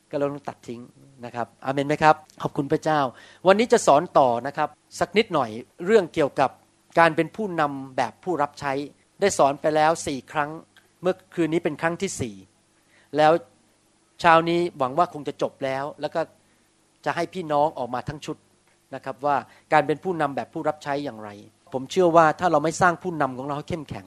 [0.10, 0.82] ก็เราต้องตัดทิ้ง
[1.26, 3.00] นะครับอเมนไหมครับ ขอบคุณพระเจ้า
[3.48, 4.70] วันนี้จะสอนต่อนะครับ
[5.00, 5.50] สักนิดหน่อย
[5.86, 6.50] เรื่องเกี่ยวกับ
[7.00, 8.74] การเป็นผู้นำแบบผู้รับใช้
[9.20, 10.50] ได้สอนไปแล้วสี่ครั้ง
[11.02, 12.36] เมื่อคืนนี้เป็นครั้งที่สี่
[13.18, 13.32] แล้ว
[14.22, 16.22] เช้านี้หวังว่าคงจะจบแล้ว แล้วก็
[17.06, 18.38] จะให้พี่น้องออกมาทั้งชุด
[18.96, 19.36] นะครับว่า
[19.74, 21.30] การเป็นผู้นำแบบผู้รับใช้อย่างไร
[21.74, 24.06] ผมเชื่อว่าถ้าเราไม่สร้างผู้นำของเราให้เข้มแข็ง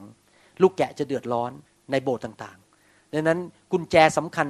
[0.61, 1.51] ลูกแกะจะเดือดร้อน
[1.91, 3.39] ในโบสถ์ต่างๆดังนั้น
[3.71, 4.47] กุญแจสำคัญ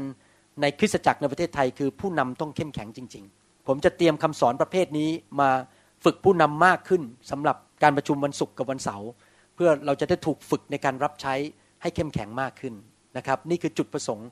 [0.61, 5.49] ในคริสตจักรในประเทศไทยคือผู้นำต้องเข้มแข็งจริง ๆ ผมจะเตรียมคำสอนประเภทนี้มา
[6.05, 9.09] ฝึกผู้นำมากขึ้นสำหรับการประชุมวันศุกร์กับวันเสาร์
[9.55, 11.33] เพื่อเราจะได้ถูกฝึกในการรับใช้
[11.81, 12.73] ให้เข้มแข็งมากขึ้น
[13.17, 14.27] นะครับ นี่คือจุดประสงค์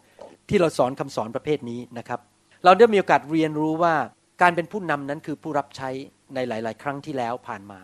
[0.49, 2.19] ที่เราสอนคำสอนประเภทนี้นะครับ
[2.65, 3.93] เราได้มีโอกาสเรียนรู้ว่า
[4.41, 5.89] การเป็นผู้นำนั้นคือผู้รับใช้
[6.35, 7.79] ในหลาย ๆ ครั้งที่แล้วผ่านมา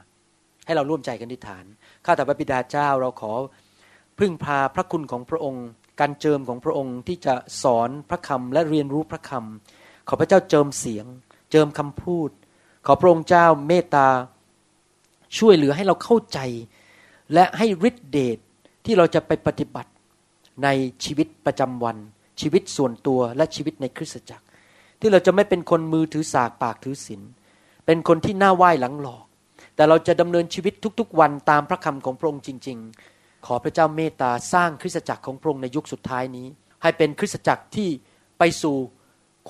[0.66, 1.66] ให้เราร่วมใจกันทิฏฐาน
[2.06, 3.34] ข้าแต่พระบิดาเจ้าเราขอ
[4.20, 5.66] พึ่งพาพระคุณของพระองค์
[6.00, 11.06] การเจิมของพระองค์ที่จะสอนพระคำและเรียนรู้พระคำขอพระเจ้าเจิมเสียง
[11.52, 12.30] เจิมคำพูด
[12.86, 14.08] ขอพระองค์เจ้าเมตตา
[15.38, 16.40] ช่วยเหลือให้เราเข้าใจ
[17.34, 18.38] และให้ฤทธิเดช
[18.86, 19.92] ที่เราจะไปปฏิบัติ
[20.64, 20.68] ใน
[21.04, 21.98] ชีวิตประจำวัน
[22.42, 24.47] ชีวิตส่วนตัวและชีวิตในคริสตจักร
[25.00, 27.22] ที่เราจะไม่เป็นคนมือถือสากปากถือศีล
[27.86, 29.26] เป็นคนที่หน้าไหว้หลังหลอก
[29.76, 32.78] แต่เราจะดำเนินชีวิตทุกๆ วันตามพระคำของพระองค์จริง
[33.12, 36.48] ๆ ขอพระเจ้าเมตตาสร้างคริสตจักรของพระองค์ในยุคสุดท้ายนี้
[36.82, 37.90] ให้เป็นคริสตจักรที่
[38.40, 38.78] ไปสู่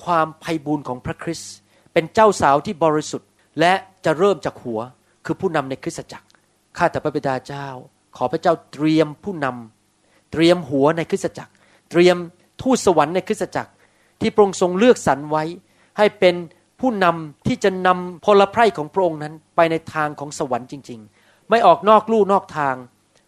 [0.04, 1.52] ความไพ่บูรณ์ของพระคริสต์
[1.92, 3.28] เป็นเจ้าสาวที่บริสุทธิ์
[3.60, 3.72] และ
[4.04, 4.80] จะเริ่มจากหัว
[5.24, 6.26] คือผู้นำในคริสตจักร
[6.76, 7.68] ข้าแต่พระบิดาเจ้า
[8.16, 11.52] ขอพระเจ้าเตรียมผู้นำเตรียมหัวในคริสตจักร
[11.90, 12.16] เตรียม
[12.62, 13.70] ทูตสวรรค์ในคริสตจักร
[14.20, 15.44] ที่พระองค์ทรงเลือกสรรไว้
[15.98, 16.34] ให้เป็น
[16.80, 22.74] ผู้นำที่จะนำพลไพร่ของพระองค์นั้นไปในทางของสวรรค์จริง ๆ ไม่ออกนอกลู่นอกทาง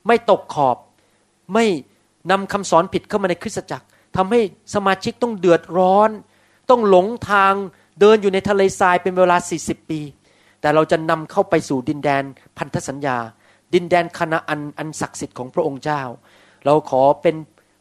[0.06, 0.76] ไม่ตกขอบ
[1.54, 1.66] ไม่
[2.30, 4.40] นำคำสอนผิดเข้ามาในคริสตจักรทำให้
[4.74, 6.10] สมาชิกต้องเดือดร้อน
[6.70, 7.54] ต้องหลงทาง
[8.00, 10.00] เดินอยู่ในทะเลทรายเป็นเวลา 40 ปี
[10.60, 12.22] แต่เราจะนำเข้าไปสู่ดินแดน
[12.58, 13.18] พันธสัญญา
[13.74, 16.02] ดินแดนคณะอันอันศักดิ์สิทธิ์ของพระองค์เจ้า
[16.64, 17.36] เราขอเป็น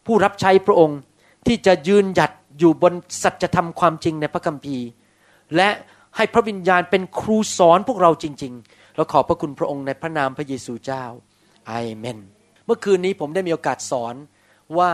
[0.05, 0.99] ผู้รับใช้พระองค์
[1.47, 2.93] ที่จะยืนหยัด อยู่บน
[3.23, 4.87] สัจธรรมความจริงในพระคัมภีร์
[5.55, 5.69] และ
[6.15, 11.05] ให้พระวิญญาณเป็นครูสอนพวกเราจริง ๆ เราขอบพระคุณพระองค์ในพระนามพระเยซูเจ้า
[11.69, 12.19] อาเมน
[12.65, 14.15] เมื่อคืนนี้ผมได้มีโอกาสสอน
[14.77, 14.91] ว่า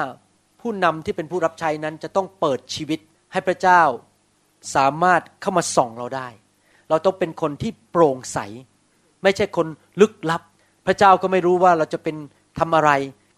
[0.62, 3.00] ผู้นำที่เป็นผู้รับใช้นั้นจะต้องเปิดชีวิต
[3.34, 3.82] ให้พระเจ้า
[4.76, 6.28] สามารถเข้ามาส่องเราได้
[6.90, 8.40] เราต้องเป็นคนที่โปร่งใส
[9.24, 9.68] ไม่ใช่คน
[10.02, 10.42] ลึกลับ
[10.88, 12.16] พระเจ้าก็ไม่รู้ว่าเราจะเป็น
[12.60, 12.92] ทำอะไร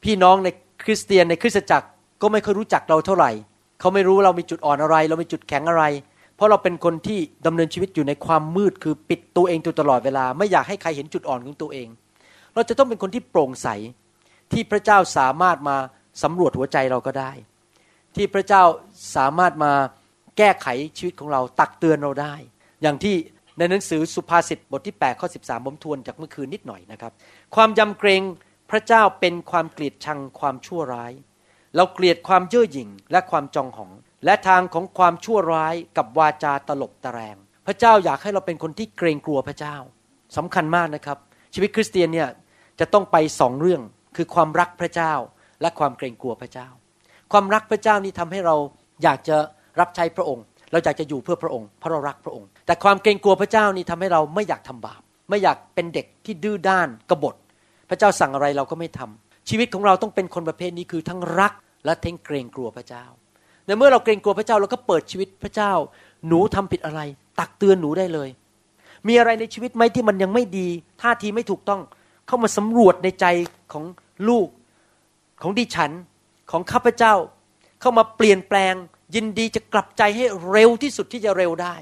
[0.04, 0.48] พี่น้องใน
[0.84, 1.88] คริสเตียนในคริสตจักร
[2.22, 3.32] ก็ไม่เคยรู้จักเราเท่าไหร่
[3.80, 5.84] เขาไม่รู้เรามีจุดอ่อนอะไร เรามีจุดแข็งอะไร
[6.36, 11.88] เพราะเราเป็นคนที่ดำเนินชีวิตอยู่ในความมืดคือปิดตัวเองตัวตลอดเวลา ไม่อยากให้ใครเห็นจุดอ่อนของตัวเอง
[12.54, 13.68] เราจะต้องเป็นคนที่โปร่งใส
[14.52, 15.78] ที่พระเจ้าสามารถมา
[16.24, 17.32] สำรวจหัวใจเราก็ได้
[18.16, 18.64] ที่พระเจ้า
[19.16, 19.72] สามารถมา
[20.38, 22.34] แก้ไขชีวิตของเราตักเตือนเราได้
[22.82, 23.16] อย่างที่
[23.58, 27.12] ในหนังสือสุภาษิตบทที่8ข้อ13ผมทวนจากเมื่อคืนนิดหน่อยนะครับ
[27.56, 28.22] ความยำเกรง
[28.72, 31.12] พระเจ้าเป็นความเกลียดชังความชั่วร้าย
[31.76, 33.92] เราเกลียดความเย่อหยิ่งและความจองหอง
[34.26, 37.36] และทางของความชั่วร้ายกับวาจาตลบตะแรง
[37.68, 39.76] พระเจ้าอยากให้เราเป็นคนที่เกรงกลัวพระเจ้า
[40.38, 41.18] สำคัญมากนะครับ
[41.54, 42.30] ชีวิตคริสเตียนเนี่ย
[42.80, 43.82] จะต้องไปสองเรื่อง
[44.16, 45.14] คือความรักพระเจ้า
[45.62, 46.68] และความเกรงกลัวพระเจ้า
[47.32, 48.56] ความรักพระเจ้านี่ทำให้เรา
[49.04, 49.38] อยากจะ
[49.80, 57.36] รับใช้พระองค์ เราอยากจะอยู่เพื่อพระองค์เพราะเรารักพระองค์ แต่ความเกรงกลัวพระเจ้านี่ทำให้เราไม่อยากทำบาป ไม่อยากเป็นเด็กที่ดื้อด้านกบฏ
[57.90, 61.54] พระเจ้าสั่งอะไรเราก็ไม่ทำ ชีวิตของเราต้องเป็นคนประเภทนี้คือทั้งรัก
[61.86, 63.06] และทั้งเกรงกลัวพระเจ้า
[63.66, 65.72] ในเมื่อเราเกรงกลัวพระเจ้าเราก็เปิดชีวิตพระเจ้า
[66.28, 67.02] หนูทำผิดอะไร
[67.40, 68.30] ตักเตือนหนูได้เลย
[69.08, 70.68] มีอะไรในชีวิตไหมที่มันยังไม่ดี
[71.02, 71.82] ท่าทีไม่ถูกต้อง
[72.28, 73.26] เข้ามาสำรวจในใจ
[73.74, 73.86] ของ
[74.30, 74.48] ลูก
[75.42, 75.92] ของดิฉัน
[76.52, 77.14] ของข้าพเจ้า
[77.82, 78.74] เข้ามาเปลี่ยนแปลง
[79.16, 81.76] ยินดีจะกลับใจให้เร็วที่สุดที่จะเร็วได้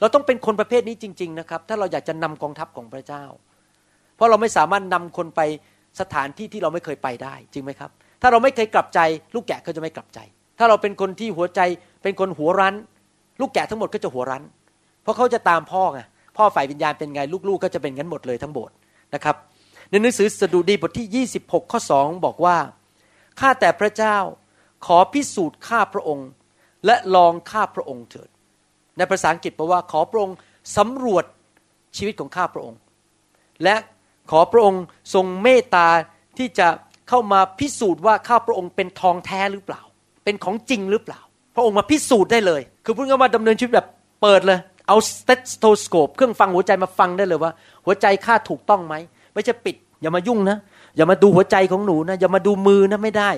[0.00, 3.24] เราต้องเป็นคนประเภทนี้จริง ๆ นะครับ ถ้าเราอยากจะนำกองทัพของพระเจ้า
[4.14, 5.40] เพราะเราไม่สามารถนำคนไป
[6.00, 7.90] สถานที่ที่เราไม่เคยไปได้ จริงไหมครับ
[8.22, 9.00] ถ้าเราไม่เคยกลับใจ
[9.34, 10.18] ลูกแกะก็จะไม่กลับใจ
[10.58, 11.60] ถ้าเราเป็นคนที่หัวใจ
[12.02, 12.74] เป็นคนหัวรั้น
[13.40, 14.44] ลูกแกะทั้งหมดก็จะหัวรั้น
[15.02, 16.00] เพราะเขาจะตามพ่อไง
[16.36, 18.74] พ่อฝ่ายวิญญาณเป็นไงลูกๆก็จะเป็นงั้นหมดเลยทั้งโบสถ์
[19.14, 19.36] นะครับ
[19.90, 22.56] ในหนังสือสดุดีบทที่ 26 ข้อ 2 บอกว่า
[23.40, 24.16] ข้าแต่พระเจ้า
[24.86, 26.28] ขอพิสูจน์ข้าพระองค์
[26.86, 28.28] และลองข้าพระองค์เถิด
[28.96, 30.36] ในภาษาอังกฤษบอกว่าขอพระองค์
[30.76, 31.24] สำรวจ
[31.96, 32.78] ชีวิตของข้าพระองค์
[33.62, 33.74] และ
[34.30, 34.82] ขอพระองค์
[35.14, 35.86] ทรงเมตตา
[36.38, 36.68] ที่จะ
[37.08, 39.82] เข้ามาพิสูจน์ว่าข้าพระองค์เป็นทองแท้หรือเปล่า
[40.24, 41.20] เป็นของจริงหรือเปล่า
[41.54, 43.86] พระองค์มาพิสูจน์ได้เลย คือพูดง่ายว่าดำเนินชีวิตแบบ
[44.22, 47.52] เปิดเลย เอา stethoscope เครื่องฟังหัวใจมาฟังได้เลยว่า
[47.84, 48.94] หัวใจข้าถูกต้องไหม
[49.34, 50.56] ไม่ใช่ปิด อย่ามายุ่งนะ
[50.96, 53.30] อย่ามาดูหัวใจของหนูนะ อย่ามาดูมือนะไม่ได้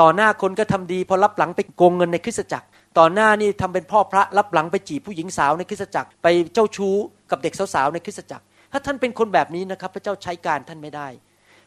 [0.00, 2.66] ต่อหน้าคนก็ทำดี พอลับหลังไปโกงเงินในคริสตจักร
[2.98, 6.94] ต่อหน้านี่ทำเป็นพ่อพระลับหลังไปจีบผู้หญิงสาวในคริสตจักร ไปเจ้าชู้
[7.30, 8.44] กับเด็กสาวๆในคริสตจักร
[8.76, 11.08] ถ้าท่านเป็นคนแบบนี้นะครับ พระเจ้าใช้การท่านไม่ได้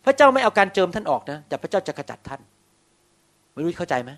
[0.06, 2.42] พระเจ้าไม่เอาการเจิมท่านออกนะ แต่พระเจ้าจะขจัดท่าน
[3.54, 4.12] ไม่รู้เข้าใจไหม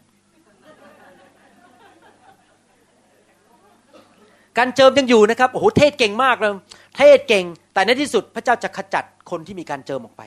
[4.57, 6.51] การเจิมยังอยู่นะครับ โอ้โห เทศเก่งมากเลย
[6.97, 10.21] เทศเก่ง แต่ในที่สุดพระเจ้าจะขจัดคนที่มีการเจิมออกไป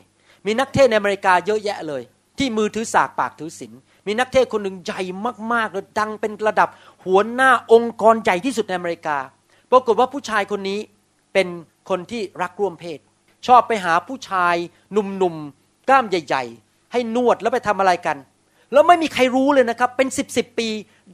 [0.46, 2.02] มีนักเทศในอเมริกาเยอะแยะเลย
[2.38, 3.72] ที่มือถือสากปากถือศีล
[4.06, 5.02] มีนักเทศคนหนึ่งใหญ่
[5.52, 6.68] มากๆเลยดังเป็นระดับ
[7.04, 9.16] หัวหน้าองค์กรใหญ่ที่สุดในอเมริกา
[9.70, 10.78] ปรากฏว่าผู้ชายคนนี้
[11.32, 11.46] เป็น
[11.88, 12.98] คนที่รักร่วมเพศ
[13.46, 14.54] ชอบไปหาผู้ชาย
[14.92, 18.16] หนุ่มๆกล้ามใหญ่ ๆ ให้นวดแล้วไปทำอะไรกัน
[18.72, 20.68] แล้วไม่มีใครรู้เลยนะครับ เป็นสิบสิบปี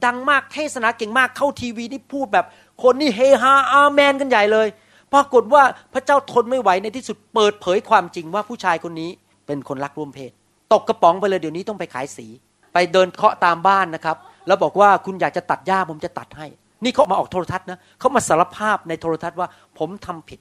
[0.05, 2.45] ดังมากเทศนาเก่งมากเข้าทีวีนี่พูดแบบ
[2.83, 4.67] คนนี่เฮฮาอาเมนกันใหญ่เลย
[5.13, 9.09] ปรากฏว่าพระเจ้าทนไม่ไหวในที่สุดเปิดเผยความจริงว่าผู้ชายคนนี้
[9.45, 10.31] เป็นคนรักร่วมเพศ
[10.73, 12.27] ตกกระป๋องไปเลยเดี๋ยวนี้ต้องไปขายสี
[12.73, 16.47] ไปเดินเคาะตามบ้านนะครับ แล้วบอกว่าคุณอยากจะตัดหญ้าผมจะตัดให้
[16.83, 19.47] นี่เขามาออกโทรทัศน์นะเขามาสารภาพในโทรทัศน์ว่า
[19.79, 20.39] ผมทำผิด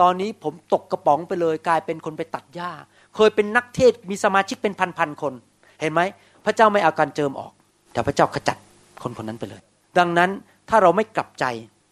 [0.00, 2.70] ตอนนี้ผมตกกระป๋องไปเลย กลายเป็นคนไปตัดหญ้า
[3.16, 5.34] เคยเป็นนักเทศมีสมาชิกเป็นพันๆคน
[5.80, 6.00] เห็นไหม
[6.44, 7.52] พระเจ้าไม่เอาการเจิมออก
[7.92, 8.56] แต่พระเจ้าขจัด
[9.02, 9.60] คนคนนั้นไปเลย
[9.98, 10.30] ดังนั้น
[10.68, 11.44] ถ้าเราไม่กลับใจ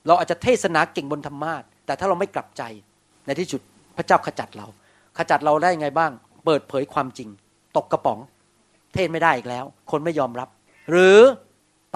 [0.07, 2.62] เราอาจจะเทศนาเก่งบนธรรมาทแต่ถ้าเราไม่กลับใจ
[3.26, 3.61] ในที่สุด
[3.96, 4.66] พระเจ้าขจัดเรา
[5.18, 6.12] ขจัดเราได้ไงบ้าง
[6.44, 7.28] เปิดเผยความจริง
[7.76, 8.18] ตกกระป๋อง
[8.94, 10.48] เทศไม่ได้อีกแล้ว คนไม่ยอมรับ
[10.90, 11.18] หรือ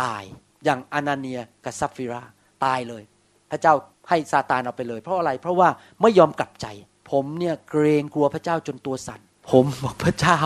[0.03, 0.23] ตาย
[0.65, 2.23] อย่างอนาเนียกับซัฟฟิรา
[2.65, 3.03] ตายเลย
[3.51, 3.75] พระเจ้า
[4.09, 5.69] ให้ซาตานเอาไปเลย เพราะอะไรเพราะว่า
[6.03, 6.67] ไม่ยอมกลับใจ
[7.11, 10.39] ผมเนี่ยเกรงกลัวพระเจ้าจนตัวสั่นผมบอกพระเจ้า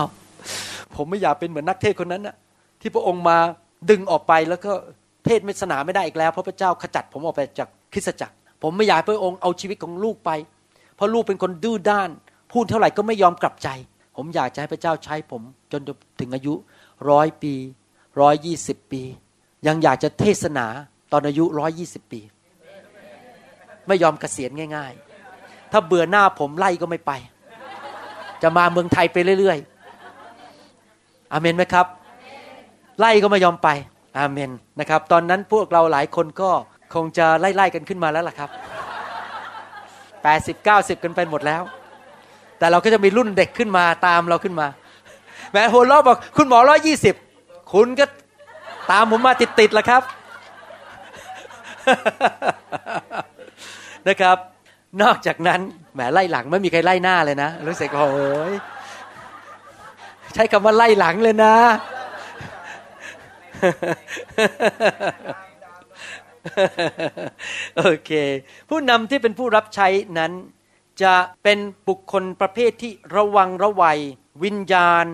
[0.95, 2.35] ผมไม่อยากเป็นเหมือนนักเทศคนนั้นนะ
[2.81, 3.37] ที่พระองค์มา
[3.89, 4.71] ดึงออกไปแล้วก็
[5.25, 10.31] เทศไม่สนาไม่ได้อีกแล้ว เพราะพระเจ้าขจัดผมออกไปจากคริสตจักร ผมไม่อยากพระองค์เอาชีวิตของลูกไป
[10.95, 12.09] เพราะลูกเป็นคนดื้อด้าน
[12.51, 13.69] พูดเท่าไหร่ก็ไม่ยอมกลับใจ
[14.15, 15.81] ผมอยากจะให้พระเจ้าใช้ผมจน
[16.19, 16.53] ถึงอายุ
[17.09, 17.53] ร้อยปี
[18.21, 19.03] ร้อยยี่สิบปี
[19.67, 20.65] ยังอยากจะเทศนา
[21.11, 22.21] ตอนอายุร้อยยี่สิบปี
[23.87, 24.93] ไม่ยอมเกษียณง่าย
[25.31, 27.11] ๆ ถ้าเบื่อหน้าผมไล่ก็ไม่ไป
[28.41, 31.85] จะมาเมืองไทยไปเรื่อยๆอเมนไหมครับ
[32.99, 33.69] ไล่ก็ไม่ยอมไป
[34.17, 36.49] อาเมนนะครับ ตอนนั้นพวกเราหลายคนก็
[36.93, 38.49] คงจะไล่ๆกันขึ้นมาแล้วล่ะครับ
[40.23, 41.61] แปดสิบเก้าสิบกันไปหมดแล้ว
[42.59, 44.67] แต่เราก็จะมีรุ่นเด็กขึ้นมาตามเราขึ้นมา
[45.51, 47.15] แม้หัวล้อบอกคุณหมอร้อยยี่สิบ
[47.73, 48.05] คุณก็
[48.91, 50.03] ตามผมมาติดๆแล้วครับ
[54.07, 54.37] นะครับ
[55.01, 55.59] นอกจากนั้น
[55.93, 58.07] แหมไล่หลังไม่มีใครไล่หน้าเลยนะรู้สึกโอ้
[58.51, 58.53] ย
[60.33, 61.55] ใช้คำว่าไล่หลังเลยนะ
[67.77, 68.11] โอเค
[68.69, 70.31] ผู้นำที่เป็นผู้รับใช้นั้น
[71.03, 73.99] จะเป็นบุคคลประเภทที่ระวังระวัย
[74.43, 75.05] วิญญาณ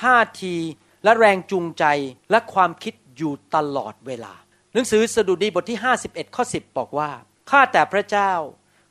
[0.00, 0.56] ท่าที
[1.04, 1.84] และแรงจูงใจ
[2.30, 4.34] และความคิดอยู่ตลอดเวลา
[4.74, 7.10] หนังสือสดุดีบทที่ 51 ข้อ 10 บอกว่า
[7.50, 8.32] ข้าแต่พระเจ้า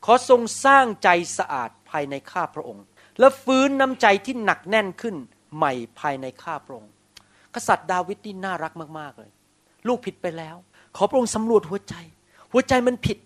[0.05, 2.85] ขอทรงสร้างใจสะอาดภายในข้าพระองค์
[3.19, 5.15] และฟื้นน้ำใจที่หนักแน่นขึ้น
[5.55, 6.91] ใหม่ภายในข้าพระองค์
[7.55, 9.31] กษัตริย์ดาวิดนี่น่ารักมากๆเลย
[9.87, 10.55] ลูกผิดไปแล้ว
[10.95, 11.95] ขอพระองค์สำรวจหัวใจ
[12.51, 13.17] หัวใจมันผิด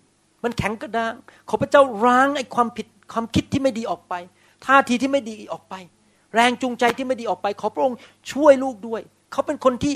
[0.43, 1.15] มันแข็งกระด้าง
[1.49, 4.13] ขอพระเจ้าร้างไอ้ความผิดความคิดที่ไม่ดีออกไป
[4.65, 5.75] ท่าทีที่ไม่ดีออกไป
[6.33, 7.97] แรงจูงใจที่ไม่ดีออกไป ขอพระองค์
[8.31, 9.93] ช่วยลูกด้วย เขาเป็นคนที่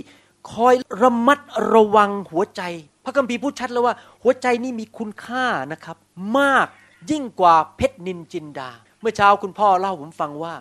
[0.54, 1.40] คอยระมัด
[1.74, 2.62] ระวังหัวใจ
[3.06, 5.98] พระคัมภีร์พูดชัดแล้วว่า หัวใจนี่มีคุณค่านะครับ
[6.38, 6.68] มาก
[7.12, 8.70] ยิ่งกว่าเพชรนินจินดา
[9.02, 10.54] เมื่อเช้าคุณพ่อเล่าผมฟังว่า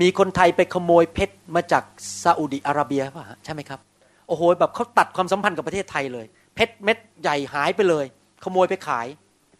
[0.00, 1.84] มีคนไทยไปขโมยเพชรมาจาก
[2.22, 3.80] ซาอุดิอาระเบียป่ะใช่ไหมครับ
[4.28, 8.06] โอ้โหแบบเขาตัดความสัมพันธ์กับประเทศไทยเลย เพชรเม็ดใหญ่หายไปเลย
[8.44, 9.06] ขโมยไปขาย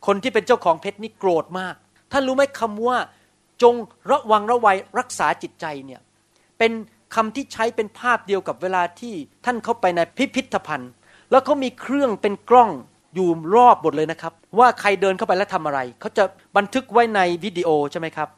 [0.06, 1.74] คนที่เป็นเจ้าของเพชรนี่โกรธมาก
[2.12, 2.96] ท่านรู้ไหมคำว่า
[3.62, 3.74] จง
[4.10, 6.00] ระวังระวัยรักษาจิตใจเนี่ย
[6.58, 6.72] เป็น
[7.14, 10.92] คำที่ใช้เป็นภาพเดียวกับเวลาที่ท่านเข้าไปในพิพิธภัณฑ์
[11.30, 12.70] แล้วเขามีเครื่องเป็นกล้อง
[13.14, 16.24] อยู่รอบหมดเลยนะครับ ว่าใครเดินเข้าไปแล้วทำอะไร เขาจะ
[16.56, 18.28] บันทึกไว้ในวิดีโอใช่ไหมครับ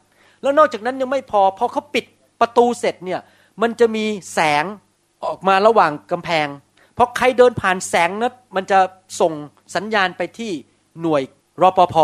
[0.41, 2.05] แล้วนอกจากนั้นยังไม่พอพอเขาปิด
[2.41, 3.21] ประตูเสร็จเนี่ย
[3.61, 4.65] มันจะมีแสง
[5.25, 6.47] ออกมาระหว่างกำแพง
[6.95, 8.79] เพราะใครเดินผ่านแสงนั้นมันจะ
[9.21, 9.33] ส่ง
[9.75, 10.51] สัญญาณไปที่
[11.01, 11.21] หน่วย
[11.61, 11.95] รอปภ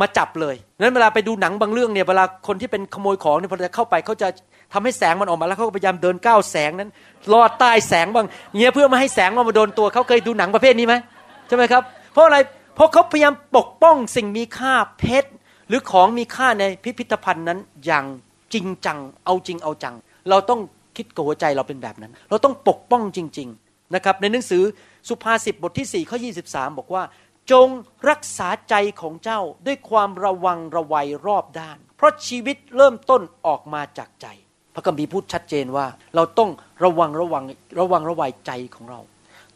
[0.00, 4.28] มาจับเลย นั้นเวลาไปดูหนังบางเรื่องเนี่ยเวลาคนที่เป็นขโมยของเนี่ยพอจะเข้าไปเขาจะ
[4.72, 6.90] ทำให้แสงมันออกมาแล้วเขาก็พยายามเดินก้าวแสงนั้น
[7.32, 8.26] ลอดใต้แสงบาง
[8.58, 10.94] เงี้ยเพื่อไม่ให้แสงมันมาโดนตัวเขาเคยดูหนังประเภทนี้ไหม
[11.48, 11.82] ใช่ไหมครับ
[12.12, 12.38] เพราะอะไร
[12.74, 15.30] เพราะเขาพยายามปกป้องสิ่งมีค่าเพชร
[15.68, 18.04] หรือของมีค่าในพิพิธภัณฑ์นั้นอย่าง
[18.54, 19.94] จริงจัง เอาจริงเอาจัง
[20.30, 20.60] เราต้อง
[20.96, 24.62] คิดกับหัวใจเราเป็นแบบนั้น เราต้องปกป้องจริง ๆนะครับ ในหนังสือ
[25.08, 27.02] สุภาษิตบทที่4ข้อ23บอกว่า
[27.52, 27.68] จง
[28.10, 34.26] รักษาใจของเจ้าด้วยความระวังระวัยรอบด้าน เพราะชีวิตเริ่มต้นออกมาจากใจ
[34.74, 36.50] พระคัมภีร์พูดชัดเจนว่า เราต้อง
[36.84, 37.44] ระวังระวัง
[37.80, 39.00] ระวังระวัยใจของเรา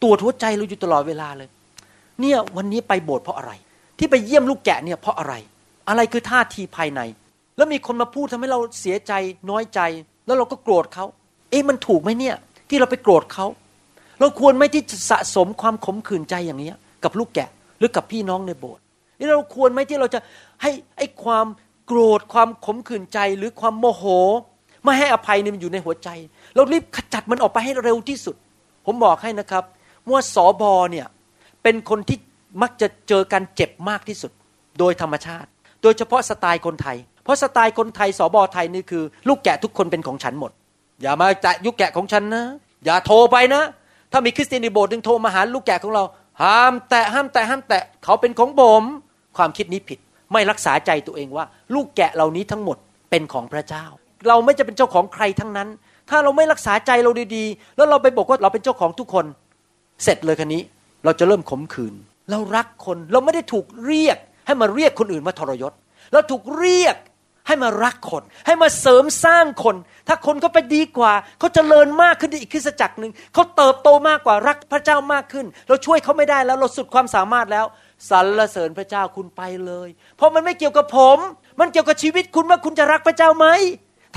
[0.03, 1.49] ตรวจหัวใจเราอยู่ตลอดเวลาเลย
[2.21, 3.53] เนี่ยวันนี้ไปโบสถ์เพราะอะไร
[3.99, 5.35] ที่ไปเยี่ยมลูกแกะเนี่ยเพราะอะไร
[5.89, 7.01] อะไรคือท่าทีภายใน
[7.57, 9.13] แล้วมีคนมาพูดทำให้เราเสียใจ
[9.51, 9.81] น้อยใจ
[10.27, 11.05] แล้วเราก็โกรธเขา
[11.51, 12.37] เอ๊ะมันถูกไหมเนี่ย
[12.69, 13.47] ที่เราไปโกรธเขา
[14.21, 16.71] เราควรไหมที่จะสะสมความขมขื่นใจอย่างนี้
[17.05, 17.49] กับลูกแกะ
[17.79, 18.83] หรือกับพี่น้องในโบสถ์
[19.19, 20.21] นี่เราควรไหมที่เราจะ
[20.63, 21.47] ให้ไอ้ความ
[21.87, 24.05] โกรธความขมขื่นใจหรือความโมโห
[24.85, 26.09] ไม่ให้อภัยเนี่ยมันอยู่ในหัวใจ
[26.55, 28.37] เรารีบขจัดมันออกไปให้เร็วที่สุด
[28.87, 29.65] ผมบอกให้นะครับ
[30.11, 31.07] ว่าสอบอเนี่ย
[31.63, 32.19] เป็นคนที่
[32.63, 34.33] มักจะเจอการเจ็บมากที่สุด
[34.79, 35.49] โดยธรรมชาติ
[35.83, 40.53] โดยเฉพาะสไตล์คนไทย เพราะสไตล์คนไทยสอบอไทยนี่คือ ลูกแกะทุกคนเป็นของฉันหมด
[41.03, 42.45] อย่ามาแตะยุกแกะของฉันนะ
[42.85, 43.63] อย่าโทรไปนะ
[44.13, 46.05] ถ้ามีคริสเตียนในโบสถ์หนึ่งโทรมาหาลูกแกะของเรา
[46.43, 48.83] ห้ามแตะห้ามแตะห้ามแตะเขาเป็นของผม
[49.37, 49.99] ความคิดนี้ผิด
[50.33, 52.77] ไม่รักษาใจตัวเองว่า ลูกแกะเหล่านี้ทั้งหมด
[53.11, 53.85] เป็นของพระเจ้า
[54.29, 55.69] เราไม่จะเป็นเจ้าของใครทั้งนั้น
[56.11, 59.27] ถ้าเราไม่รักษาใจเราดีๆ แล้วเราไปบอกว่าเราเป็นเจ้าของทุกคน
[60.05, 60.63] เสร็จเลยคันนี้
[61.05, 61.95] เราจะเริ่มขมขื่น
[62.31, 65.73] เรารักคนเราไม่ได้ถูกเรียกให้มาเรียกคนอื่นมาทรยศ
[66.13, 66.97] เราถูกเรียก
[67.49, 69.77] ให้มารักคน ให้มาเสริมสร้างคน
[70.09, 77.67] ถ้าคนเขาไปดีกว่าเขาจเจริญมากขึ้นอีกคริสจักรหนึ่งเขาเติบโตมากกว่ารักพระเจ้ามากขึ้น เราช่วยเขาไม่ได้แล้วเราสุดความสามารถแล้ว
[78.11, 81.19] สรรเสริญพระเจ้าคุณไปเลย เพราะมันไม่เกี่ยวกับผม
[81.61, 83.47] มันเกี่ยวกับชีวิตคุณว่าคุณจะรักพระเจ้าไหม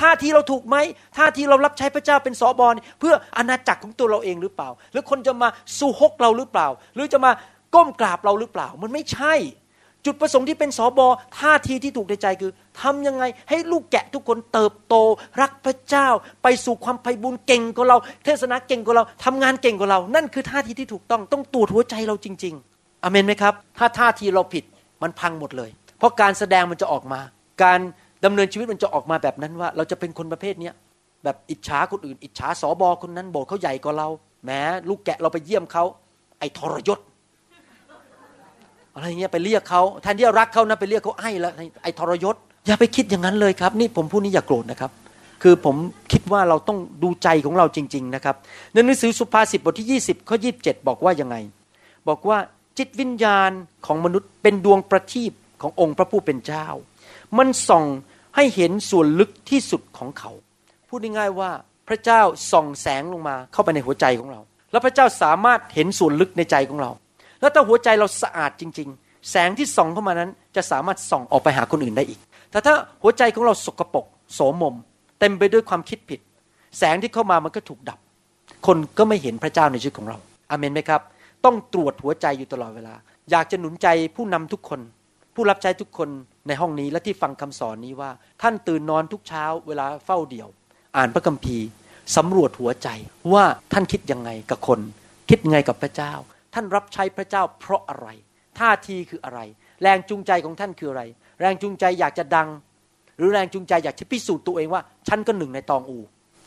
[0.01, 0.75] ท่าทีเราถูกไหม
[1.17, 7.31] ท่าทีเรารับใช้พระเจ้าเป็นสอบอลเพื่ออาณาจักรของตัวเราเองหรือเปล่า หรือคนจะมาสู้ฮกเราหรือเปล่า หรือจะมา
[7.75, 9.33] ก้มกราบเราหรือเปล่า มันไม่ใช่
[10.05, 11.07] จุดประสงค์ที่เป็นสอบอ
[11.39, 14.95] ท่าทีที่ถูกในใจคือทำยังไงให้ลูกแกะทุกคนเติบโต
[15.41, 16.07] รักพระเจ้า
[16.43, 24.63] ไปสู่ความไพ่บุญเก่งกว่าเรา เทศนาเก่งกว่าเราทำงานเก่งกว่าเรา นั่นคือท่าทีที่ถูกต้องต้องตรวจหัวใจเราจริง ๆอเมนไหมครับ ถ้าท่าทีเราผิด
[25.01, 27.19] มันพังหมดเลย เพราะการแสดงมันจะออกมา
[27.63, 27.79] การ
[28.25, 30.73] ดำเนินชีวิตมันจะออกมาแบบนั้นว่า เราจะเป็นคนประเภทเนี้ย
[31.23, 34.07] แบบอิจฉาคนอื่น อิจฉาสอบอคนนั้นโบสถ์เขาใหญ่กว่าเรา
[34.45, 35.83] แม้ลูกแกะเราไปเยี่ยมเขา
[36.39, 36.99] ไอ้ทรยศ
[38.95, 41.51] อะไรเงี้ยไปเรียกเขาแทนที่จะรักเขานะไปเรียกเขาไอ้แล้ว
[41.83, 42.35] ไอ้ทรยศ
[42.67, 44.91] อย่าไปคิดอย่างนั้นเลยครับ นี่ผมพูดนี้อย่าโกรธนะครับ
[45.43, 45.75] คือผม
[46.11, 48.35] คิดว่าเราต้องดูใจของเราจริง ๆ นะครับ
[48.73, 50.51] ในหนังสือสุภาษิตบทที่ 20ข้อยี
[50.87, 51.35] บอกว่ายังไง
[52.07, 52.37] บอกว่า
[52.77, 53.51] จิตวิญญาณ
[53.85, 56.65] ของมนุษย์เป็นดวงประทีปขององค์พระผู้เป็นเจ้า
[57.37, 57.85] มันส่อง
[58.35, 60.31] ให้เห็นส่วนลึกที่สุดของเขา
[60.89, 61.51] พูดง่ายๆว่า
[61.87, 66.91] พระเจ้าส่องแสงลงมาเข้าไปในหัวใจของเรา แล้วพระเจ้าสามารถเห็นส่วนลึกในใจของเรา
[67.41, 72.19] แล้วถ้าหัวใจเราสะอาดจริง ๆ แสงที่ส่องเข้ามานั้นจะสามารถส่องออกไปหาคนอื่นได้อีก
[72.51, 74.75] แต่ถ้าหัวใจของเราสกปรกโสมม
[75.19, 76.19] เต็มไปด้วยความคิดผิด
[76.77, 77.99] แสงที่เข้ามามันก็ถูกดับ
[78.67, 80.17] คนก็ไม่เห็นพระเจ้าในชีวิตของเรา
[80.49, 81.01] อาเมนไหมครับ
[81.45, 82.95] ต้องตรวจหัวใจอยู่ตลอดเวลา
[83.31, 84.79] อยากจะหนุนใจผู้นำทุกคน
[85.35, 86.09] ผู้รับใช้ทุกคน
[86.47, 90.49] ในห้องนี้และที่ฟังคำสอนนี้ว่า ท่านตื่นนอนทุกเช้า เวลาเฝ้าเดี่ยว
[90.97, 91.65] อ่านพระคัมภีร์
[92.15, 92.89] สำรวจหัวใจ
[93.33, 94.79] ว่าท่านคิดยังไงกับคน
[95.29, 96.13] คิดยังไงกับพระเจ้า
[96.53, 98.07] ท่านรับใช้พระเจ้าเพราะอะไร
[98.59, 99.39] ท่าทีคืออะไร
[99.83, 101.03] แรงจูงใจของท่านคืออะไร
[101.41, 102.47] แรงจูงใจอยากจะดัง
[103.17, 105.97] หรือแรงจูงใจอยากจะพิสูจน์ตัวเองว่า ฉันก็หนึ่งในตองอู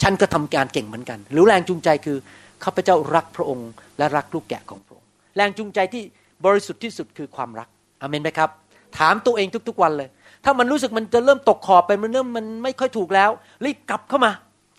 [0.03, 2.17] ฉันก็ทำการเก่งเหมือนกัน หรือแรงจูงใจคือ
[2.65, 6.03] ข้าพเจ้ารักพระองค์ และรักลูกแกะของพระองค์ แรงจูงใจที่
[6.45, 7.69] บริสุทธิ์ที่สุดคือความรัก
[8.01, 8.51] อเมนไหมครับ
[8.99, 10.09] ถามตัวเองทุกๆวันเลย
[10.45, 13.31] ถ้ามันรู้สึกมันจะเริ่มตกขอบไปมันเริ่มมันไม่ค่อยถูกแล้ว
[13.65, 14.31] รีบกลับเข้ามา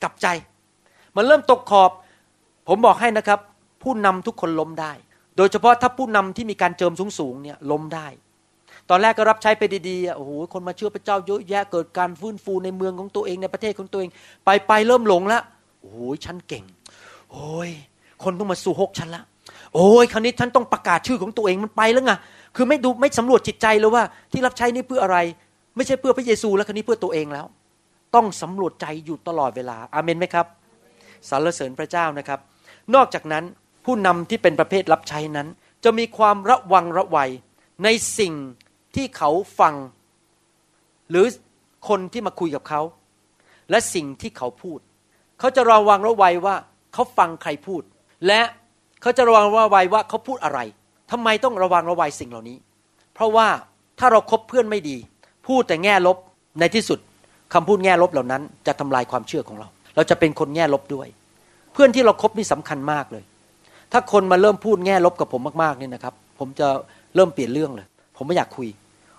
[0.03, 0.27] กลับใจ
[1.15, 1.91] มันเริ่มตกขอบ
[2.67, 3.39] ผมบอกให้นะครับ
[3.83, 4.91] ผู้นำทุกคนล้มได้
[5.38, 8.08] โดยเฉพาะถ้าผู้นำที่มีการเจิมสูงๆเนี่ยล้มได้
[8.89, 14.10] ตอนแรกก็รับใช้ไปดีๆโอ้โหคนมาเชื่อพระเจ้าเยอะแยะเกิดการฟื้นฟูในเมืองของตัวเองในประเทศของตัวเอง
[14.45, 15.39] ไปไปเริ่มหลงละ
[15.82, 16.63] โอ้โหฉันเก่ง
[17.32, 17.69] โอ้ย
[18.24, 19.24] คนต้องมาสู่หกฉันละ
[19.74, 22.13] โอ้ยคราวนี้ฉันต้องประกาศชื่อของตัวเองมันไปแล้วไง
[22.56, 25.17] คือไม่ดูไม่สำรวจจิตใจเลยว่า ที่รับใช้นี่เพื่ออะไร
[25.76, 27.45] ไม่ใช่เพื่อพระเยซูแล้วคราวนี้เพื่อตัวเองแล้ว
[28.15, 30.45] ต้องสำรวจใจอยู่ตลอดเวลาอาเมนไหมครับ
[31.30, 32.39] สรรเสริญพระเจ้านะครับ
[32.95, 33.43] นอกจากนั้น
[33.86, 35.48] ผู้นำที่เป็นประเภทรับใช้นั้น
[35.84, 37.30] จะมีความระวังระวัย
[37.84, 38.34] ในสิ่ง
[38.95, 39.74] ที่เขาฟัง
[41.10, 41.26] หรือ
[41.88, 42.82] คนที่มาคุยกับเขา
[43.69, 44.80] และสิ่งที่เขาพูด
[45.39, 46.56] เขาจะระวังระวัยว่า
[46.93, 47.82] เขาฟังใครพูด
[48.28, 48.41] และ
[49.02, 50.60] เขาจะระวังระวัยว่าเขาพูดอะไร
[51.12, 52.58] ทำไมต้องระวังระวัยสิ่งเหล่านี้
[53.13, 53.48] เพราะว่า
[54.00, 54.98] ถ้าเราครบเพื่อนไม่ดี
[55.48, 56.17] พูดแต่แง่ลบ
[56.60, 57.00] ในที่สุด
[57.54, 61.08] คำพูดแง่ลบเหล่านั้น จะทำลายความเชื่อของเรา เราจะเป็นคนแง่ลบด้วย
[61.74, 63.24] เพื่อนที่เราครบนี่สำคัญมากเลย
[63.91, 66.67] ถ้าคนมาเริ่มพูดแง่ลบกับผมมากๆเนี่ยนะครับ ผมจะ
[67.15, 68.67] เริ่มเปลี่ยนเรื่องเลย ผมไม่อยากคุย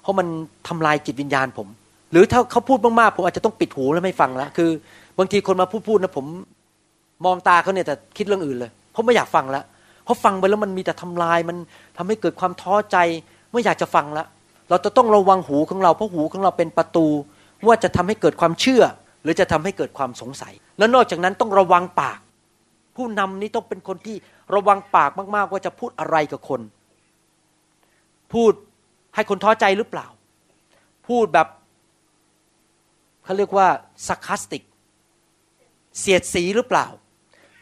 [0.03, 0.27] เพราะมัน
[0.69, 1.69] ทำลายจิตวิญญาณผม
[2.13, 4.71] หรือถ้าเขาพูดมากๆผมอาจจะต้องปิดหูแล้วไม่ฟังแล้วคือ
[5.19, 6.27] บางทีคนมาพูดพูดนะผม
[7.25, 9.65] มองตาเขาเนี่ยแต่คิดเรื่องอื่นเลยเพราะไม่อยากฟังแล้ว
[10.05, 11.57] เพราะฟังไปแล้วมันมีแต่ทำลายมัน
[11.97, 12.97] ทำให้เกิดความท้อใจ
[13.53, 14.27] ไม่อยากจะฟังแล้ว
[14.71, 17.07] เราจะต้องระวังหูของเราเพราะหูของเราเป็นประตู
[17.67, 18.83] ว่าจะทำให้เกิดความเชื่อ
[19.23, 22.19] หรือจะทำให้เกิดความสงสัย แล้วนอกจากนั้นต้องระวังปาก
[22.97, 24.17] ผู้นำนี้ต้องเป็นคนที่
[24.55, 26.61] ระวังปากมากๆ ว่าจะพูดอะไรกับคน
[28.33, 28.53] พูด
[29.15, 30.07] ให้คนท้อใจหรือเปล่า
[31.09, 31.49] พูดแบบ
[33.25, 33.69] เขาเรียกว่า
[34.09, 34.63] สักคาสติก
[35.99, 36.87] เสียดสีหรือเปล่า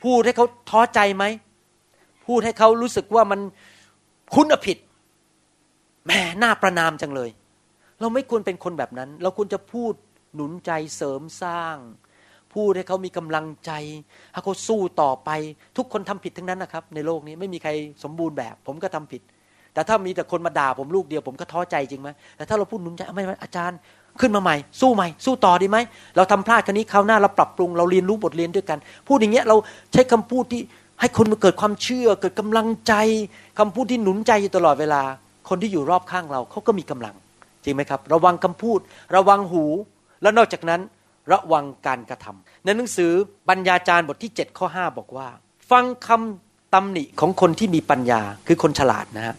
[0.04, 1.24] พูดให้เขาท้อใจไหม
[2.26, 3.40] พูดให้เขารู้สึกว่ามัน
[4.34, 4.78] คุณอผิด
[6.04, 7.30] แหมหน้าประนามจังเลย
[8.00, 9.92] เราไม่ควรเป็นคนแบบนั้น เราควรจะพูด
[10.34, 11.76] หนุนใจเสริมสร้าง
[12.54, 13.72] พูดให้เขามีกำลังใจ
[14.32, 15.30] ให้เขาสู้ต่อไป
[15.76, 17.70] ทุกคนทำผิดทั้งนั้นนะครับ ในโลกนี้ไม่มีใคร
[18.02, 19.22] สมบูรณ์แบบ ผมก็ทำผิด
[19.74, 23.78] แต่ถ้ามีแต่คนมาด่าผมลูกเดียวผมก็ท้อใจจริงไหมแต่ถ้าเราพูดหนุนใจไม่อาจารย์
[24.20, 25.78] ขึ้นมาใหม่ สู้ใหม่ สู้ต่อดีไหม
[26.16, 29.56] เราทำพลาดครั้นี้คราวหน้าเราปรับปรุงเราเรียนรู้บทเรียนด้วยกัน พูดอย่างเงี้ยเรา
[29.92, 30.60] ใช้คำพูดที่
[31.00, 32.94] ให้คนมาเกิดความเชื่อ เกิดกำลังใจ
[33.58, 35.02] คำพูดที่หนุนใจอยู่ตลอดเวลา
[35.48, 37.14] คนที่อยู่รอบข้างเราเขาก็มีกำลัง
[37.64, 38.78] จริงไหมครับ ระวังคำพูด
[39.16, 39.64] ระวังหู
[40.22, 40.80] แล้วนอกจากนั้น
[41.32, 43.12] ระวังการกระทำในหนังสือ
[43.48, 45.28] ปัญญาจารย์บทที่7ข้อ5บอกว่า
[45.70, 49.34] ฟังคำตำหนิของคนที่มีปัญญาคือคนฉลาดนะฮะ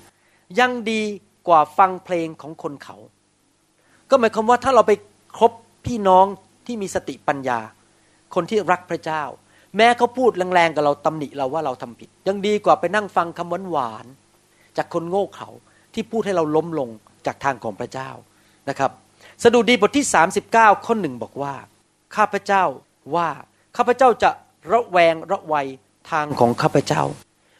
[0.59, 1.01] ยังดี
[1.47, 2.97] กว่าฟังเพลงของคนเขา
[4.09, 4.91] ก็หมายความว่าถ้าเราไป
[5.39, 5.51] คบ
[5.85, 6.25] พี่น้อง
[6.65, 7.59] ที่มีสติปัญญา
[8.35, 9.23] คนที่รักพระเจ้า
[9.77, 15.49] แม้เขาพูดแรงๆกับเราตำหนิเราว่าเราทำผิด ยังดีกว่าไปนั่งฟังคำหวานๆจากคนโง่เขา
[15.93, 16.89] ที่พูดให้เราล้มลง
[17.25, 18.09] จากทางของพระเจ้า
[18.69, 18.91] นะครับ
[19.43, 20.05] สดุดีบทที่
[20.45, 21.53] 39 ข้อหนึ่งบอกว่า
[22.17, 22.63] ข้าพเจ้า
[23.15, 23.29] ว่า
[23.77, 24.29] ข้าพเจ้าจะ
[24.71, 25.67] ระแวงระวัย
[26.11, 27.03] ทางของข้าพเจ้า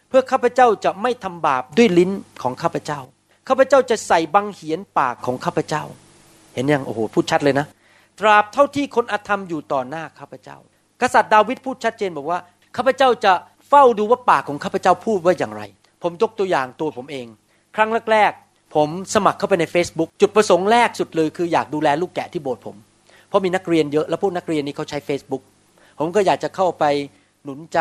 [0.10, 2.12] เพื่อข้าพเจ้าจะไม่ทำบาปด้วยลิ้น
[2.44, 3.00] ของข้าพเจ้า
[3.48, 5.84] ข้าพเจ้าจะใส่บังเหียนปากของข้าพเจ้า
[6.54, 7.66] เห็นยังโอ้โหพูดชัดเลยนะ
[8.20, 10.58] ตราบเท่าที่คนอธรรมอยู่ต่อหน้าข้าพเจ้า
[11.02, 12.40] กษัตริย์ดาวิดพูดชัดเจนบอกว่า
[12.78, 13.34] ข้าพเจ้าจะ
[13.70, 15.64] เฝ้าดูว่าปากของข้าพเจ้าพูดว่าอย่างไร
[16.04, 17.28] ผมยกตัวอย่างตัวผมเอง
[17.76, 22.76] ครั้งแรกๆผมสมัครเข้าไปใน Facebook จุดประสงค์แรกสุดเลยคืออยากดูแลลูกแกะที่โบสถ์ผม
[23.36, 25.44] ราะมีนักเรียนเยอะแล้วพวกนักเรียนนี้เขาใช้ Facebook
[26.00, 26.84] ผมก็อยากจะเข้าไป
[27.44, 27.80] หนุนใจ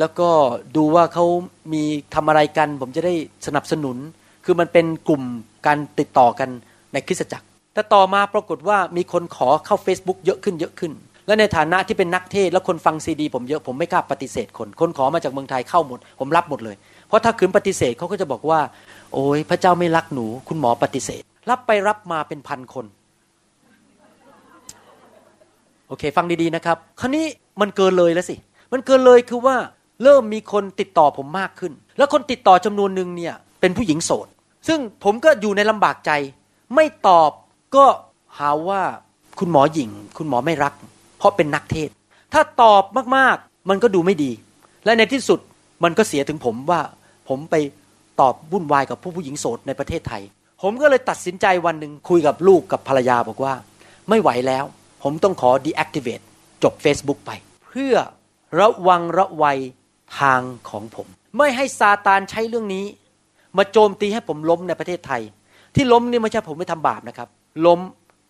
[0.00, 0.28] แล้วก็
[0.76, 1.24] ดูว่าเขา
[1.72, 1.82] มี
[2.14, 3.14] ทำอะไรกัน ผมจะได้
[3.46, 3.96] สนับสนุน
[4.44, 5.22] คือมันเป็นกลุ่ม
[5.66, 6.48] การติดต่อกัน
[6.92, 10.92] ในคริสตจักร แต่ต่อมาปรากฏว่ามีคนขอเข้า Facebook เยอะขึ้นเยอะขึ้น
[11.26, 16.76] และในฐานะที่เป็นนักเทศแล้วคนฟังซีดี ผมเยอะผมไม่กล้าปฏิเสธคน คนขอมาจากเมืองไทยเข้าหมด ผมรับหมดเลย
[17.08, 18.60] เพราะถ้าคืนปฏิเสธเขาก็จะบอกว่า
[19.12, 22.86] โอ้ยพระเจ้าไม่รักหนู คุณหมอปฏิเสธ รับไปรับมาเป็นพันคน
[25.88, 27.24] โอเค ฟังดีๆนะครับ คราวนี้
[27.60, 28.36] มันเกินเลยแล้วสิ
[28.72, 29.56] มันเกินเลยคือว่า
[30.02, 34.26] เริ่มมีคนติดต่อผมมากขึ้น แล้วคนติดต่อจำนวนหนึ่งเนี่ยเป็นผู้หญิงโสด
[34.68, 36.10] ซึ่งผมก็อยู่ในลำบากใจ
[36.74, 37.30] ไม่ตอบ
[37.76, 37.86] ก็
[38.38, 38.82] หาว่า
[39.38, 40.74] คุณหมอหญิง คุณหมอไม่รัก
[41.18, 41.90] เพราะเป็นนักเทศ
[42.32, 42.82] ถ้าตอบ
[43.16, 44.30] มากๆ มันก็ดูไม่ดี
[44.84, 45.40] และในที่สุด
[45.84, 46.80] มันก็เสียถึงผมว่า
[47.28, 47.54] ผมไป
[48.20, 50.22] ตอบวุ่นวายกับผู้ผู้หญิงโสดในประเทศไทย
[50.62, 53.54] ผมก็เลยตัดสินใจวันหนึ่งคุยกับลูกกับภรรยาบอกว่า
[54.08, 54.64] ไม่ไหวแล้ว
[55.08, 56.24] ผมต้องขอ deactivate
[56.62, 57.30] จบ Facebook ไป
[57.66, 57.94] เพื่อ
[58.60, 59.58] ระวังระวัย
[60.20, 60.40] ทาง
[60.70, 61.06] ของผม
[61.38, 62.84] ไม่ให้ซาตานใช้เรื่องนี้
[63.56, 65.22] มาโจมตีให้ผมล้มในประเทศไทย
[65.74, 67.28] ที่ล้มนี่ไม่ใช่ผมไม่ทำบาปนะครับ
[67.66, 67.80] ล้ม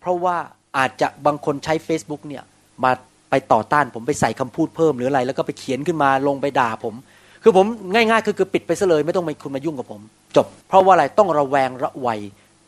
[0.01, 0.37] เพราะว่า
[0.77, 2.43] อาจจะบางคนใช้ Facebook เนี่ย
[2.83, 2.91] มา
[3.29, 6.95] ไปต่อต้านผมไปใส่คำพูดเพิ่มหรืออะไร แล้วก็ไปเขียนขึ้นมาลงไปด่าผม
[7.43, 10.01] คือผมง่ายๆคือคือปิดไปซะเลย ไม่ต้องมาคุณมายุ่งกับผม
[10.35, 12.19] จบ เพราะว่าอะไรต้องระแวงระวัย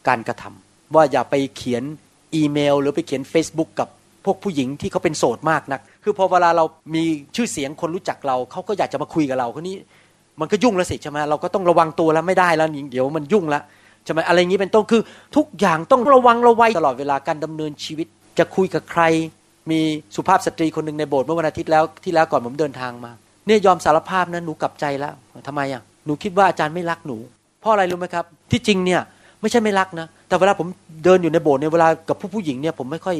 [0.07, 1.83] การกระทำว่าอย่าไปเขียน
[2.35, 3.89] อีเมล หรือไปเขียน Facebook กับ
[4.25, 6.65] พวกผู้หญิงที่เขาเป็นโสดมากนัก คือพอเวลาเรา
[6.95, 7.03] มี
[7.35, 9.75] ชื่อเสียงคนรู้จักเราเขาก็อยากจะมาคุยกับเราคนนี้
[10.39, 13.63] มันก็ยุ่งแล้วสิใช่ไหมเราก็ต้องระวังตัวแล้วไม่ได้แล้วเดี๋ยวมันยุ่งแล้ว
[14.05, 15.01] ใช่ไหมอะไรอย่างนี้เป็นต้นคือ
[15.35, 18.07] ทุกอย่างต้องระวังระวัยตลอดเวลาการดำเนินชีวิต
[18.39, 19.03] จะคุยกับใคร
[19.71, 19.79] มี
[20.15, 23.11] สุภาพสตรีคนหนึ่งในโบสถ์เมื่อวันอาทิตย์แล้วที่แล้วก่อนผมเดินทางมา
[23.47, 25.13] เนี่ยยอมสารภาพนะหนูกลับใจแล้ว
[25.47, 27.17] ทำไมอะหนูคิดว่าอาจารย์ไม่รักหนู
[27.61, 29.01] เพราะอะไรรู้ไหมครับ ที่จริงเนี่ย
[29.41, 30.67] ไม่ใช่ไม่รักนะ แต่เวลาผม
[31.03, 33.17] เดินอยู่ในโบสถ์เนี่ยเวลากับผู้ผู้หญิงเนี่ยผมไม่ค่อย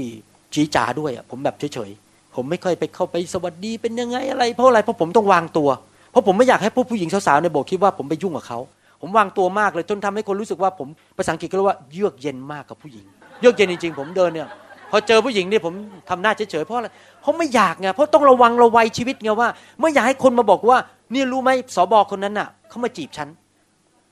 [0.54, 5.70] จีจาด้วยอะผมแบบเฉยๆผมไม่ค่อยไปเข้าไปสวัสดีเป็นยังไงอะไร เพราะอะไรเพราะผมต้องวางตัว
[6.12, 8.60] เพราะผมไม่อยากให้ผู้ผู้หญิงสาวๆในโบสถ์คิดว่าผมไปยุ่งกับเขา
[9.02, 10.88] ผมวางตัวมากเลยจนทำให้คนรู้สึกว่าผม
[11.18, 13.06] ภาษาอังกฤษก็เรียกว่าเยือกเย็นมากกับผู้หญิง
[13.41, 14.47] เยือกเย็นจริงๆ ผมเดินเนี่ย
[14.91, 15.74] พอเจอผู้หญิงเนี่ยผม
[16.10, 16.88] ทำหน้าเฉยๆเพราะอะไร
[17.22, 20.78] เพราะไม่อยากไงเพราะต้องระวังระวัยชีวิตไงว่าไม่อยากให้คนมาบอกว่า
[21.12, 23.30] เนี่ยรู้ไหมสอบอคนนั้นน่ะเขามาจีบฉัน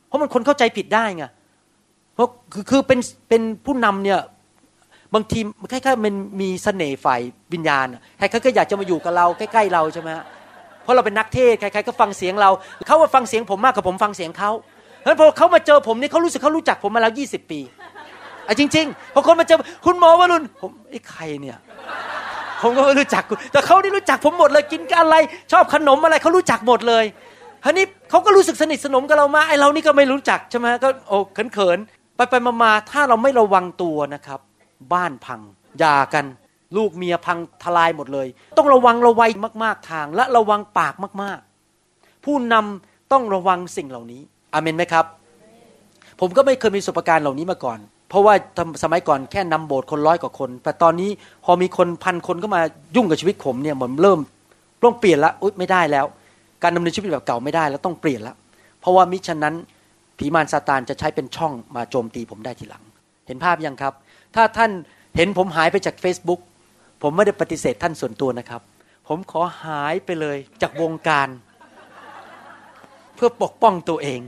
[0.07, 1.25] เพราะมันคนเข้าใจผิดได้ไง
[2.15, 4.19] เพราะคือคือเป็นเป็นผู้นำเนี่ย
[5.13, 5.39] บางที
[5.71, 7.21] คล้ายๆมันมีเสน่ห์ฝ่าย
[7.53, 7.85] วิญญาณ
[8.17, 10.09] ใครๆก็อยากจะมาอยู่กับเราใกล้ๆเราใช่ไหม
[10.83, 12.49] เพราะเราเป็นนักเทศใครๆก็ฟังเสียงเรา
[12.87, 14.51] เขาว่าฟังเสียงผมมากกว่าผมฟังเสียงเขา
[15.01, 17.59] เพราะพอเขามาเจอผมนี่เขารู้สึกเขารู้จักผมมาแล้วยี่สิบปี
[18.47, 21.57] อะจริงๆพอคนมาเจอคุณหมอวรุณผมไอ้ใครเนี่ย
[22.61, 25.15] ผมก็ไม่รู้จักคุณแต่เขาได้รู้จักผมหมดเลยกินกันอะไร
[25.51, 27.05] ชอบขนมอะไรเขารู้จักหมดเลย
[27.63, 31.17] ทีนี้เขาก็รู้สึกสนิทสนมกับเรามาไอ้เรานี่ก็ไม่รู้จักใช่ไหมก็โอ้
[31.53, 34.39] เขินๆไปไปมาๆถ้าเราไม่ระวังตัวนะครับ
[34.93, 35.41] บ้านพัง
[35.79, 36.25] หย่ากัน
[36.77, 39.29] ลูกเมียพังทลายหมดเลย ต้องระวังระวัย
[39.63, 41.39] มาก ๆทาง และระวังปากมาก
[41.83, 44.21] ๆ ผู้นำต้องระวังสิ่งเหล่านี้
[44.53, 45.05] อเมนไหมครับ
[46.19, 48.33] ผมก็ไม่เคยมีประสบการณ์เหล่านี้มาก่อน เพราะว่า
[48.83, 51.09] สมัยก่อนแค่นำโบสถ์คนร้อยกว่าคน แต่ตอนนี้
[51.45, 52.61] พอมีคนพันคนก็มา
[52.95, 54.19] ยุ่งกับชีวิตผมเนี่ยผมเริ่ม
[54.83, 56.05] ต้องเปลี่ยนละอุ๊ยไม่ได้แล้ว
[56.63, 58.35] การดำเนินชีวิตแบบเก่าไม่ได้แล้วต้องเปลี่ยนละ
[58.79, 59.55] เพราะว่ามิฉะนั้น
[60.17, 62.83] ผีมารซาตานจะใช้เป็นช่องมาโจมตีผมได้ทีหลัง
[63.27, 63.93] เห็นภาพยังครับ
[64.35, 64.71] ถ้าท่าน
[65.15, 66.41] เห็นผมหายไปจาก Facebook
[67.01, 68.61] ผมไม่ได้ปฏิเสธท่านส่วนตัวนะครับ
[69.07, 71.29] ผมขอหายไปเลยจากวงการ
[73.15, 74.21] เพื่อปกป้องตัวเอง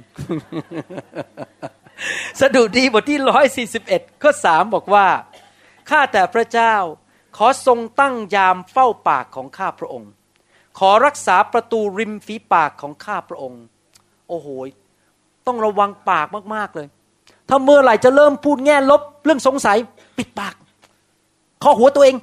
[2.40, 5.08] สดุดีบทที่ร้อยสี่สิบเอ็ดข้อสามบอกว่า
[5.90, 6.76] ข้าแต่พระเจ้า
[7.38, 10.12] ขอทรงตั้งยามเฝ้าปากของข้าพระองค์
[10.80, 13.62] ขอรักษาประตูริมฝีปากของข้าพระองค์
[14.30, 14.48] โอ้โห
[15.48, 16.88] ต้องระวังปากมาก ๆ เลย
[17.50, 19.78] ถ้าเมื่อไหร่จะเริ่มพูดแง่ลบ เรื่องสงสัย
[20.18, 20.56] ปิดปาก
[21.64, 22.16] ข้อหัวตัวเอง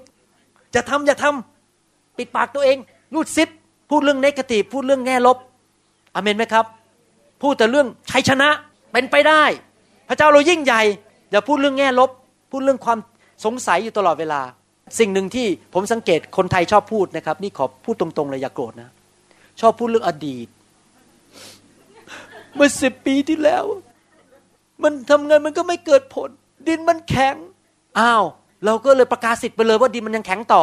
[0.75, 2.77] จะทำอย่าทำปิดปากตัวเอง
[3.15, 3.49] รูดซิป
[3.91, 5.39] พูดเรื่องเนกาทีฟพูดเรื่องแง่ลบ
[6.15, 6.65] อเมนไหมครับ
[7.43, 8.49] พูดแต่เรื่องชัยชนะ
[8.93, 9.43] เป็นไปได้
[10.09, 10.83] พระเจ้าเรายิ่งใหญ่
[11.31, 12.11] อย่าพูดเรื่องแง่ลบ
[12.51, 12.99] พูดเรื่องความ
[13.45, 14.41] สงสัยอยู่ตลอดเวลา
[14.99, 18.91] สิ่งหนึ่งที่ผมสังเกตคนไทยชอบพูดนะครับ นี่ขอพูดตรงๆเลยอย่าโกรธนะ
[19.61, 20.49] ชอบพูดเรื่องอดีต
[22.55, 23.65] เมื่อสิบปีที่แล้ว
[24.83, 26.31] มันทำไงมันก็ไม่เกิดผล
[26.69, 27.35] ดินมันแข็ง
[27.99, 28.25] อ้าว
[28.65, 30.63] เราก็เลยประกาศสิทธิ์ไปเลยว่าดินมันยังแข็งต่อ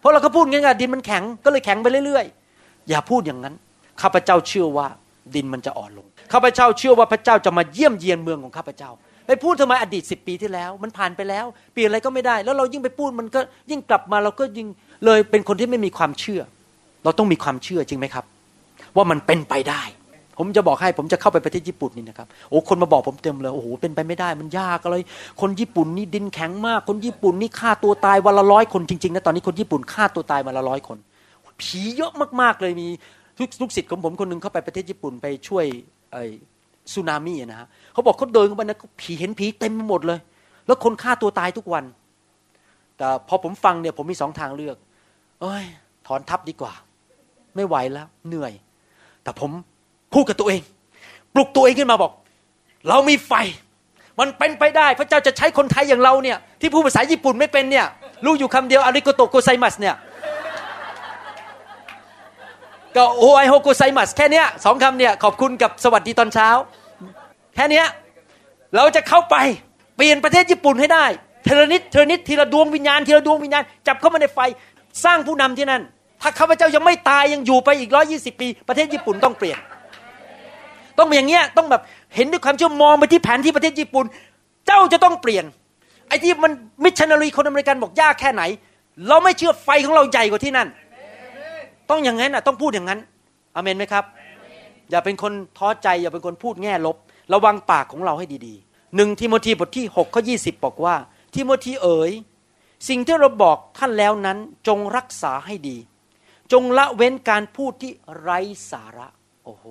[0.00, 3.54] เพราะเราก็พูดง่ายๆดินมันแข็งก็เลยแข็งไปเรื่อยๆ อย่าพูดอย่างนั้น
[4.02, 4.86] ข้าพเจ้าเชื่อว่า
[5.34, 8.90] ดินมันจะอ่อนลง ข้าพเจ้าเชื่อว่าพระเจ้าจะมาเยี่ยมเยียนเมืองของข้าพเจ้า
[9.26, 13.40] ไปพูดทำไมอดีตสิบปีที่แล้ว มันผ่านไปแล้ว เปลี่ยนอะไรก็ไม่ได้ แล้วเรายิ่งไปพูดมันก็
[13.70, 14.68] ยิ่งกลับมาเราก็ยิ่ง
[15.04, 16.40] เลยเป็นคนที่ไม่มีความเชื่อ
[17.04, 18.24] เราต้องมีความเชื่อจริงไหมครับ
[18.96, 19.82] ว่ามันเป็นไปได้
[20.44, 24.96] ผมจะบอกให้ผมจะเข้าไปประเทศญี่ปุ่นนี่นะครับโอ้คนมาบอกผมเต็มเลยโอ้โหเป็นไปไม่ได้มันยากอะไร
[25.40, 30.98] คนญี่ปุ่นนี่ดินแข็งมาก คนญี่ปุ่นนี่ฆ่าตัวตายวันละร้อยคนจริงๆนะตอนนี้คนญี่ปุ่นฆ่าตัวตายวันละร้อยคน
[31.60, 32.88] ผีเยอะมากๆเลยมี
[33.38, 35.64] ทุกลูกศิษย์ของผมคนหนึ่งเข้าไปประเทศญี่ปุ่นไปช่วย
[36.12, 36.24] ไอ้
[36.92, 40.18] สึนามินะฮะเขาบอกเขาเดินเข้าไปนะผีเห็นผีเต็มไปหมดเลย
[40.66, 41.84] แล้วคนฆ่าตัวตายทุกวัน
[42.96, 44.76] แต่พอผมฟังเนี่ยผมมีสองทางเลือก
[45.42, 45.64] เอ้ย
[46.06, 46.72] ถอนทับดีกว่า
[47.56, 48.52] ไม่ไหวแล้ว เหนื่อย
[49.22, 49.50] แต่ผม
[50.14, 50.60] พูดกับตัวเอง
[51.34, 52.12] ปลุกตัวเองขึ้นมาบอก
[52.88, 53.32] เรามีไฟ
[54.20, 57.86] มันเป็นไปได้ พระเจ้าจะใช้คนไทยอย่างเราเนี่ย ที่พูดภาษาญี่ปุ่นไม่เป็นเนี่ย
[58.24, 59.94] รู้อยู่คำเดียวありがとうございますเนี่ย
[62.96, 66.48] ก็おはようございますแค่นี้สองคำเนี่ยขอบคุณกับสวัสดีตอนเช้า
[67.54, 67.82] แค่นี้
[68.76, 69.36] เราจะเข้าไป
[69.96, 71.04] เปลี่ยนประเทศญี่ปุ่นให้ได้
[71.44, 74.38] ทีละนิดทีละนิดทีละดวงวิญญาณทีละดวงวิญญาณจับเข้ามาในไฟ
[75.04, 75.82] สร้างผู้นำที่นั่น
[76.22, 79.58] ถ้าข้าพเจ้ายังไม่ตายยังอยู่ไปอีกร้อยยี่สิบปี ประเทศญี่ปุ่นต้องเปลี่ยน
[80.98, 81.82] ต้องอย่างเงี้ยต้องแบบ
[82.14, 84.06] เห็นด้วยความเชื่อมองไปที่แผนที่ประเทศญี่ปุ่น
[84.66, 85.44] เจ้าจะต้องเปลี่ยน
[86.08, 86.52] ไอ้ที่มัน
[86.84, 88.42] มิชชันนารีคนอเมริกันบอกยากแค่ไหน
[89.08, 90.68] เราไม่เชื่อไฟของเราใหญ่กว่าที่นั่น
[91.90, 93.00] ต้องอย่างนั้นอะต้องพูดอย่างนั้น
[93.54, 94.04] อเมนไหมครับ
[94.90, 96.96] อย่าเป็นคนท้อใจอย่าเป็นคนพูดแง่ลบ
[97.32, 100.34] ระวังปากของเราให้ดีๆหนึ่งทิโมธีบทที่6ข้อยี
[100.64, 100.94] บอกว่า
[101.34, 102.12] ทิโมธีเอ๋ย
[102.88, 104.38] สิ่งที่เราบอกท่านแล้วนั้น
[104.68, 105.76] จงรักษาให้ดี
[106.52, 108.38] จงละเว้นการพูดที่ไร้
[108.70, 109.08] สาระ
[109.44, 109.66] โอ้โห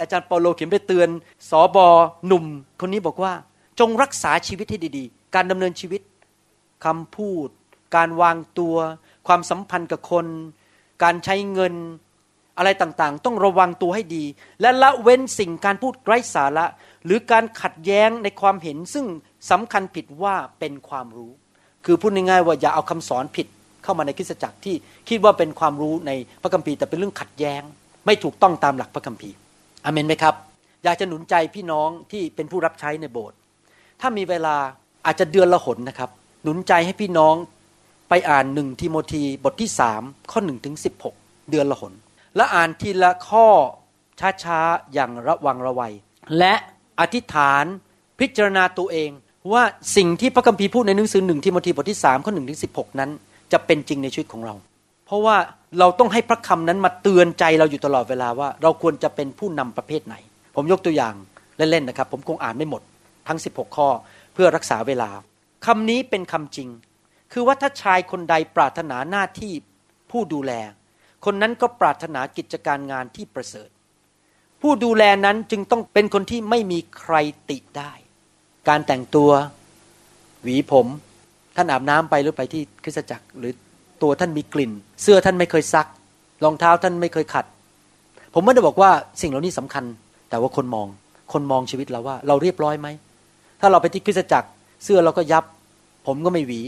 [0.00, 1.08] อาจารย์เปาโลเขียนไปเตือน
[1.50, 1.86] สอบอ
[2.26, 2.44] หนุ่ม
[2.80, 3.32] คนนี้บอกว่า
[3.80, 6.02] จงรักษาชีวิตให้ดีๆ การดำเนินชีวิต
[6.84, 7.48] คำพูด
[7.96, 8.76] การวางตัว
[9.26, 10.26] ความสัมพันธ์กับคน
[11.02, 11.74] การใช้เงิน
[12.58, 14.24] อะไรต่างๆ ต้องระวังตัวให้ดี
[14.60, 16.66] และละเว้นสิ่งการพูดไร้สาระ
[17.04, 19.06] หรือการขัดแย้งในความเห็นซึ่ง
[19.50, 21.32] สำคัญผิดว่าเป็นความรู้
[21.84, 23.46] คือพูดง่ายๆว่าอย่าเอาคำสอนผิด
[23.82, 24.74] เข้ามาในคริสตจักรที่
[25.08, 27.62] คิดว่าเป็นความรู้ในพระคัมภีร์แต่เป็นเรื่องขัดแย้ง
[28.06, 29.36] ไม่ถูกต้องตามหลักพระคัมภีร์
[29.84, 30.34] อเมนไหมครับ
[30.84, 33.36] อยากจะหนุนใจพี่น้องที่เป็นผู้รับใช้ในโบสถ์
[34.00, 34.56] ถ้ามีเวลา
[35.06, 36.10] อาจจะเดือนละหนนะครับ
[36.42, 37.34] หนุนใจให้พี่น้อง
[38.08, 41.14] ไปอ่านหนึ่งทิโมธีบทที่สามข้อหนึ่งถึงสิบหก
[41.50, 41.92] เดือนละหน
[42.36, 43.46] และอ่านทีละข้อ
[44.44, 45.92] ช้าๆ อย่างระวังระวัย
[46.38, 46.54] และ
[47.00, 47.64] อธิษฐาน
[48.20, 49.10] พิจารณาตัวเอง
[49.52, 49.62] ว่า
[49.96, 53.10] สิ่งที่พระคัมภีร์พูดในหนังสือหนึ่งทิโมธีบทที่สามข้อหนึ่งถึงสิบหกนั้น
[53.52, 54.54] จะเป็นจริงในชีวิตของเรา
[55.06, 55.36] เพราะว่า
[55.78, 60.16] เราต้องให้พระคำนั้นมาเตือนใจเราอยู่ตลอดเวลาว่า เราควรจะเป็นผู้นำประเภทไหน
[60.56, 61.14] ผมยกตัวอย่าง
[61.56, 62.82] เล่นๆนะครับ ผมคงอ่านไม่หมด
[63.28, 63.88] ทั้ง 16 ข้อ
[64.34, 65.10] เพื่อรักษาเวลา
[65.66, 66.68] คำนี้เป็นคำจริง
[67.32, 69.52] คือว่าถ้าชายคนใดปรารถนาหน้าที่
[70.10, 70.52] ผู้ดูแล
[71.24, 73.68] คนนั้นก็ปรารถนากิจการงานที่ประเสริฐ
[74.62, 77.14] ผู้ดูแลนั้นจึงต้องเป็นคนที่ไม่มีใคร
[77.50, 77.92] ติได้
[78.68, 79.30] การแต่งตัว
[80.42, 80.86] หวีผม
[81.56, 83.52] ท่านอาบน้ำไปหรือไปที่คริสตจักรหรือ
[84.02, 84.72] ตัวท่านมีกลิ่น
[85.02, 85.86] เสื้อท่านไม่เคยซัก
[86.44, 87.44] รองเท้าท่านไม่เคยขัด
[88.34, 88.90] ผมไม่ได้บอกว่า
[89.20, 89.84] สิ่งเหล่านี้สำคัญ
[90.30, 90.86] แต่ว่าคนมอง
[91.32, 92.88] คนมองชีวิตเราว่า เราเรียบร้อยไหม
[93.60, 94.48] ถ้าเราไปที่คริสตจักร
[94.84, 95.44] เสื้อเราก็ยับ
[96.06, 96.60] ผมก็ไม่หวี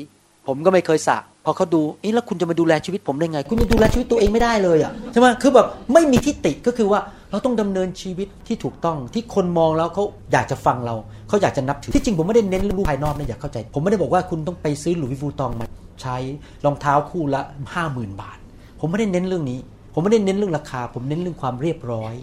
[0.47, 7.01] ผมก็ไม่เคยสระพอเขาดูเอ๊ะแล้วคุณจะมาดูแลชีวิตผมได้ไง คุณจะดูแลชีวิตตัวเองไม่ได้เลยอะใช่ไหมคือแบบไม่มีที่ติก็คือว่า
[7.31, 10.95] เราต้องดำเนินชีวิตที่ถูกต้องที่คนมองแล้วเขาอยากจะฟังเรา
[11.29, 15.67] เขาอยากจะนับถือที่จริงผมไม่ได้เน้นเรื่องรูปภายนอกนะอยากเข้าใจ ผมไม่ได้บอกว่าคุณต้องไปซื้อหลุยส์วูตองมา
[16.01, 16.17] ใช้
[16.65, 17.43] รองเท้าคู่ละ
[17.75, 18.39] ห้าหมื่นบาท
[18.81, 19.61] ผมไม่ได้เน้นเรื่องนี้
[19.93, 22.15] ผมไม่ได้เน้นเรื่องราคา ผมเน้นเรื่องความเรียบร้อย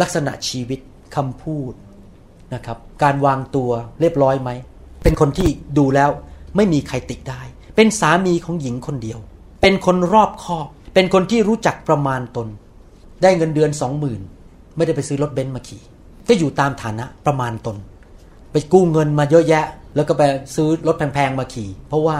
[0.00, 0.80] ลักษณะชีวิต
[1.16, 1.72] คำพูด
[2.54, 3.70] นะครับ การวางตัว
[4.00, 4.50] เรียบร้อยไหม
[5.02, 5.48] เป็นคนที่
[5.78, 6.10] ดูแล้ว
[6.56, 7.40] ไม่มีใครติได้
[7.76, 9.18] เป็นสามีของหญิงคนเดียว
[9.62, 12.48] เป็นคนรอบคอบ เป็นคนที่รู้จักประมาณตน
[13.22, 14.20] ได้เงินเดือนสองหมื่น
[14.76, 15.82] ไม่ได้ไปซื้อรถเบนซ์มาขี่
[16.28, 17.76] ก็อยู่ตามฐานะประมาณตน
[18.52, 19.66] ไปกู้เงินมาเยอะแยะ
[19.96, 20.22] แล้วก็ไป
[20.54, 22.16] ซื้อรถแพงๆมาขี่ เพราะว่า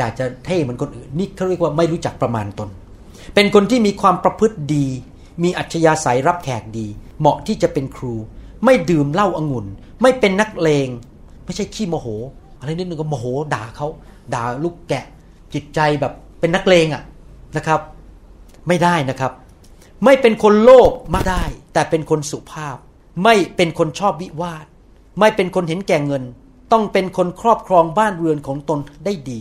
[0.00, 2.68] อยากจะเท่เหมือนคนอื่นนี่เขาเรียกว่าไม่รู้จักประมาณตน
[3.34, 4.86] เป็นคนที่มีความประพฤติดี
[5.42, 6.86] มีอัจฉริยะสายรับแขกดี
[7.20, 8.14] เหมาะที่จะเป็นครู
[8.64, 9.66] ไม่ดื่มเหล้าอางุ่น
[10.02, 10.88] ไม่เป็นนักเลง
[11.44, 12.06] ไม่ใช่ขี้โมโห
[12.58, 13.24] อะไรนิดนึงก็โมโห
[13.54, 13.88] ด่าเขา
[14.34, 15.04] ด่าลูกแกะ
[15.54, 17.02] จิตใจแบบเป็นนักเลงอะ่ะ
[17.56, 17.80] นะครับ
[18.68, 19.32] ไม่ได้นะครับ
[20.04, 22.76] ไม่เป็นคนโลภมาได้ แต่เป็นคนสุภาพ
[23.22, 24.66] ไม่เป็นคนชอบวิวาท
[25.20, 26.22] ไม่เป็นคนเห็นแก่เงิน
[26.72, 29.40] ต้องเป็นคนครอบครองบ้านเรือนของตนได้ดี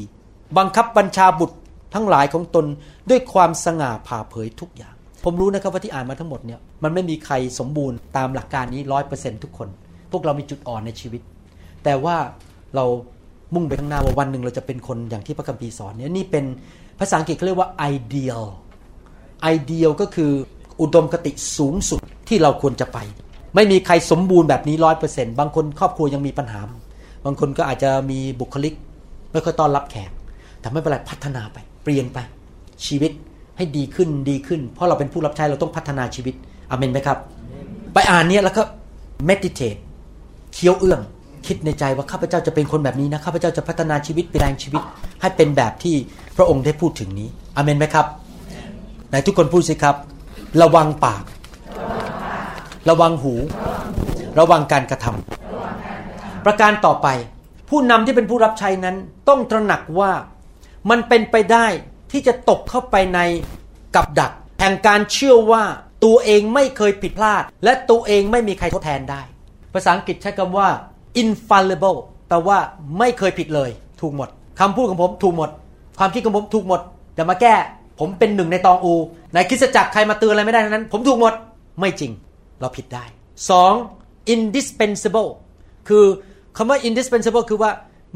[0.58, 1.58] บังคับบัญชาบุตร
[1.94, 2.66] ทั้งหลายของตน
[3.10, 9.68] ด้วยความสง่าผ่าเผยทุกอย่าง ผมรู้นะครับว่าที่อ่านมาทั้งหมดเนี่ยมันไม่มีใครสมบูรณ์ตามหลักการนี้ร้อยเปอร์เซ็นทุกคน
[10.12, 11.22] พวกเรามีจุดอ่อนในชีวิต
[11.84, 12.16] แต่ว่า
[12.76, 12.86] เรา
[13.56, 16.46] มุ่งไปข้างหน้าว่าวันหนึ่งเราจะเป็นคนอย่างที่พระคัมภีร์สอนเนี่ยนี่เป็น
[17.00, 18.46] ภาษาอังกฤษเขาเรียกว่า ideal
[19.54, 20.32] ideal ก็คือ
[20.82, 22.98] อุดมคติสูงสุดที่เราควรจะไป
[23.56, 26.60] ไม่มีใครสมบูรณ์แบบนี้ร้อยเปอร์เซ็นต์บางคนครอบครัวยังมีปัญหา
[27.26, 28.74] บางคนก็อาจจะมีบุคลิก
[29.32, 30.12] ไม่ค่อยต้อนรับแขก
[30.62, 32.20] แต่ไม่เป็นไรพัฒนาไป เปลี่ยนไป
[32.86, 33.12] ชีวิต
[33.58, 36.36] ให้ดีขึ้นดีขึ้น เพราะเราเป็นผู้รับใช้เราต้องพัฒนาชีวิต
[36.72, 37.18] อเมนไหมครับ
[37.94, 38.64] ไปอ่านเนี้ยแล้วก็
[39.30, 39.80] meditate
[40.54, 41.00] เคี้ยวเอื้อง
[41.48, 44.82] คิดในใจว่าข้าพเจ้าจะเป็นคนแบบนี้นะข้าพเจ้าจะพัฒนาชีวิตเปลี่ยนแปลงชีวิต
[45.22, 45.96] ให้เป็นแบบที่
[46.38, 48.06] พระองค์ได้พูดถึงนี้อเมนไหมครับ
[49.10, 49.96] ไหนทุกคนพูดสิครับ
[50.62, 51.24] ระวังปาก
[52.90, 53.34] ระวังหู
[54.40, 57.08] ระวังการกระทำประการต่อไป
[57.70, 58.96] ผู้นำที่เป็นผู้รับใช้นั้น
[59.30, 60.12] ต้องตระหนักว่า
[60.90, 61.66] มันเป็นไปได้
[62.12, 63.20] ที่จะตกเข้าไปใน
[63.96, 65.64] กับดัก แห่งการเชื่อว่า
[66.06, 69.22] ตัวเองไม่เคยผิดพลาด และตัวเองไม่มีใครทดแทนได้
[69.74, 70.68] ภาษาอังกฤษใช้คำว่า
[71.22, 72.58] infallible แปลว่า
[73.00, 73.70] ไม่เคยผิดเลย
[74.02, 75.50] ถูกหมดคำพูดของผมถูกหมด
[76.00, 76.82] ความคิดของผมถูกหมด
[77.16, 77.56] อย่ามาแก้
[78.00, 78.94] ผมเป็นหนึ่งในตองอู
[79.34, 81.34] ในคริสตจักรใครมาเตือนอะไรไม่ได้ทั้งนั้น ผมถูกหมด
[81.80, 82.12] ไม่จริง
[82.60, 83.04] เราผิดได้
[83.50, 83.74] สอง
[84.34, 85.30] indispensable
[85.88, 86.06] คือ
[86.58, 87.72] คำว่า indispensable คือว่า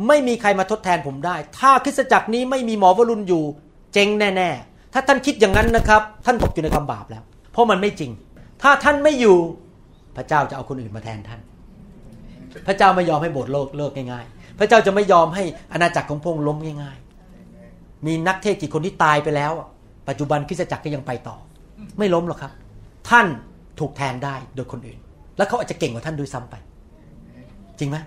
[0.07, 3.43] ไม่มีใครมาทดแทนผมได้ ถ้าคริสตจักรนี้ไม่มีหมอวรุณอยู่
[3.93, 8.11] เจ๊งแน่ ๆ ถ้าท่านคิดอย่างนั้นนะครับ ท่านตกอยู่ในความบาปแล้ว เพราะมันไม่จริง
[8.61, 9.37] ถ้าท่านไม่อยู่
[10.15, 11.41] พระเจ้าจะเอาคนอื่นมาแทนท่าน
[12.67, 16.97] พระเจ้าไม่ยอมให้โบสถ์โลกเลิกง่ายๆ พระเจ้าจะไม่ยอมให้อาณาจักรของพระองค์ล้มง่าย
[17.51, 19.51] ๆ มีนักเทศกี่คนที่ตายไปแล้ว
[20.09, 21.37] ปัจจุบันคริสตจักรก็ยังไปต่อ
[21.99, 22.51] ไม่ล้มหรอกครับ
[23.09, 23.25] ท่าน
[23.79, 24.99] ถูกแทนได้โดยคนอื่น
[25.37, 26.55] แล้วเขาอาจจะเก่งกว่าท่านด้วยซ้ำไป
[27.79, 27.97] จริงไหม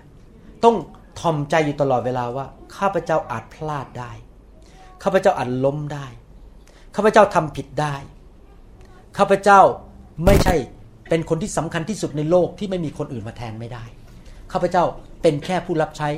[0.63, 0.75] ต้อง
[1.19, 2.45] ทอมใจอยู่ตลอดเวลาว่า
[2.77, 4.11] ข้าพเจ้าอาจพลาดได้
[5.03, 6.07] ข้าพเจ้าอาจล้มได้
[6.95, 7.95] ข้าพเจ้าทำผิดได้
[9.17, 9.61] ข้าพเจ้า
[10.25, 10.55] ไม่ใช่
[11.09, 13.85] เป็นคนที่สำคัญที่สุดในโลกที่ไม่มีคนอื่นมาแทนไม่ได้
[14.51, 14.83] ข้าพเจ้า
[15.21, 16.09] เป็นแค่ผู้รับใช้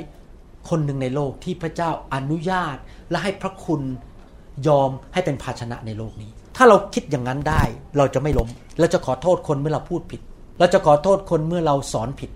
[0.70, 2.76] คนหนึ่งในโลกที่พระเจ้าอนุญาต
[3.10, 3.82] และให้พระคุณ
[4.66, 7.62] ยอมให้เป็นภาชนะในโลกนี้ ถ้าเราคิดอย่างนั้นได้
[7.96, 8.48] เราจะไม่ล้ม
[8.78, 10.20] เราจะขอโทษคนเมื่อเราพูดผิด
[10.58, 12.30] เราจะขอโทษคนเมื่อเราสอนผิด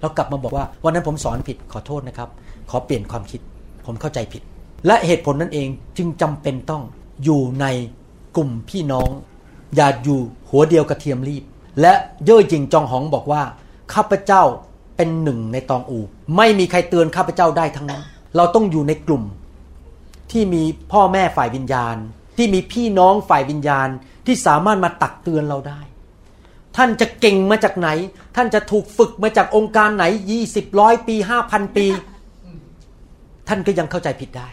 [0.00, 2.28] เรากลับมาบอกว่าวันนั้นผมสอนผิดขอโทษนะครับ
[2.70, 3.40] ขอเปลี่ยนความคิด
[3.86, 4.42] ผมเข้าใจผิด
[4.86, 6.82] และเหตุผลนั่นเองจึงจำเป็นต้อง
[7.24, 7.66] อยู่ใน
[8.36, 9.10] กลุ่มพี่น้อง
[9.76, 10.20] อย่าอยู่
[10.50, 11.44] หัวเดียวกระเทียมรีบ
[11.80, 11.92] และ
[12.24, 13.42] เย่อหยิ่งจองหองบอกว่า
[13.94, 14.42] ข้าพเจ้า
[14.96, 15.98] เป็นหนึ่งในตองอู
[16.36, 18.02] ไม่มีใครเตือนข้าพเจ้าได้ทั้งนั้น
[18.36, 19.22] เราต้องอยู่ในกลุ่ม
[20.30, 21.96] ที่มีพ่อแม่ฝ่ายวิญญาณ
[22.36, 23.88] ที่มีพี่น้องฝ่ายวิญญาณ
[24.26, 25.80] ที่สามารถมาตักเตือนเราได้
[26.78, 27.88] ท่านจะเก่งมาจากไหน
[28.36, 31.86] ท่านจะถูกฝึกมาจากองค์การไหนยี่สิบร้อยปีห้าพันปี
[33.48, 34.48] ท่านก็ยังเข้าใจผิดได้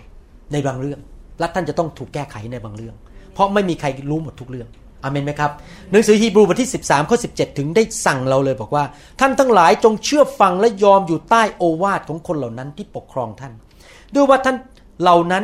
[0.51, 0.99] ในบางเรื่อง
[1.39, 2.95] และท่านจะต้องถูกแก้ไขในบางเรื่อง
[3.33, 4.67] เพราะไม่มีใครรู้หมดทุกเรื่อง
[5.03, 5.51] อเมนไหมครับ
[5.91, 8.83] หนังสือฮีบรูบทที่ 13ข้อ17 ถึงได้สั่งเราเลยบอกว่า
[9.19, 13.53] ท่านทั้งหลายจงเชื่อฟังและยอมอยู่ใต้โอวาทของคนเหล่านั้นที่ปกครองท่าน
[14.13, 14.55] ด้วยว่าท่าน
[15.01, 15.43] เหล่านั้น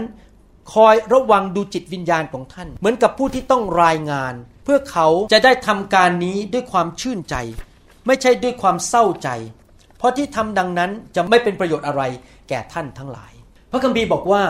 [0.74, 7.36] คอยระวังดูจิตวิญญาณของท่าน เหมือนกับผู้ที่ต้องรายงาน เพื่อเขาจะได้ทำการนี้ด้วยความชื่นใจ
[8.08, 9.30] ไม่ใช่ด้วยความเศร้าใจ
[9.98, 12.02] เพราะที่ทำดังนั้นจะไม่เป็นประโยชน์อะไร
[12.50, 13.32] แก่ท่านทั้งหลาย
[13.72, 14.42] พระคัมภีร์บอกว่า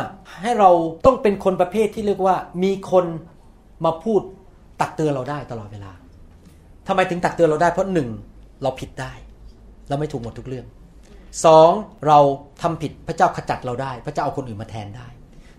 [0.42, 0.72] ให้เรา
[1.06, 3.06] ต้องเป็นคนประเภทที่เรียกว่า มีคน
[3.86, 4.22] มาพูด
[4.82, 5.92] ตักเตือนเราได้ตลอดเวลา
[6.88, 8.10] ทำไมถึงตักเตือนเราได้เพราะหนึ่ง
[8.64, 9.14] เราผิดได้
[9.90, 10.66] เราไม่ถูกหมดทุกเรื่อง
[11.46, 11.70] สอง
[12.08, 12.20] เรา
[12.62, 15.08] ทำผิดพระเจ้าขจัดเราได้ พระเจ้าเอาคนอื่นมาแทนได้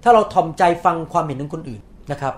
[0.02, 1.82] ถ้าเราทอมใจฟังความเห็นของคนอื่น
[2.12, 2.34] นะครับ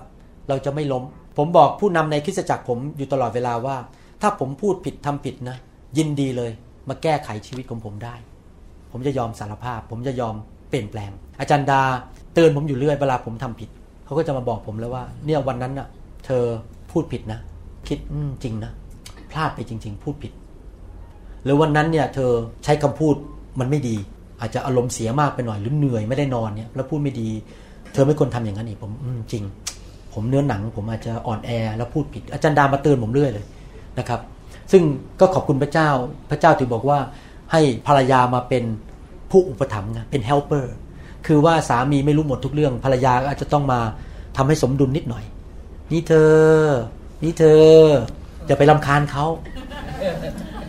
[0.49, 1.05] เราจะไม่ล้ม
[1.37, 3.77] ผมบอกผู้นำในคริสตจักรผมอยู่ตลอดเวลาว่า
[4.23, 5.57] ถ้าผมพูดผิดทำผิดนะ
[5.99, 6.51] ยินดีเลย
[6.89, 8.15] มาแก้ไขชีวิตของผมได้
[8.93, 10.35] ผมจะยอมสารภาพ ผมจะยอม
[10.69, 11.11] เปลี่ยนแปลง
[11.41, 11.83] อาจารย์ดา
[12.35, 13.69] เตือนผมอยู่เรื่อยเวลาผมทำผิด
[14.05, 15.89] เขาก็จะมาบอกผมแล้วว่า เนี่ยวันนั้นน่ะ
[16.27, 16.45] เธอ
[16.91, 17.41] พูดผิดนะ
[17.89, 17.99] คิด
[18.43, 18.73] จริงนะ
[19.31, 20.33] พลาดไปจริง ๆ พูดผิด
[21.45, 22.31] หรือวันนั้นเนี่ย เธอ
[22.65, 23.15] ใช้คำพูด
[23.61, 23.97] มันไม่ดี
[24.41, 27.29] อาจจะอารมณ์เสียมากไปหน่อยหรือเหนื่อยไม่ได้นอนเนี่ยแล้วพูดไม่ดี
[27.93, 28.93] เธอไม่ควรทำอย่างนั้นอีกผม
[29.33, 29.45] จริง
[30.15, 33.45] ผมเนื้อหนัง ผมอาจจะอ่อนแอแล้วพูดผิดอาจารย์ดามาเตือนผมเรื่อยเลย
[33.99, 34.21] นะครับ
[34.73, 34.83] ซึ่ง
[35.21, 35.89] ก็ขอบคุณพระเจ้า
[36.31, 36.99] พระเจ้าถึงบอกว่า
[37.53, 38.65] ให้ภรรยามาเป็น
[39.31, 40.67] ผู้อุปถัมภ์นะเป็น helper
[41.27, 43.81] คือว่าสามีไม่รู้หมดทุกเรื่อง ภรรยาอาจจะต้องมา
[44.37, 45.25] ทำให้สมดุลนิดหน่อย
[45.93, 46.35] นี่เธอ
[47.23, 47.63] นี่เธอ
[48.47, 49.25] อย่าไปลำคาญเขา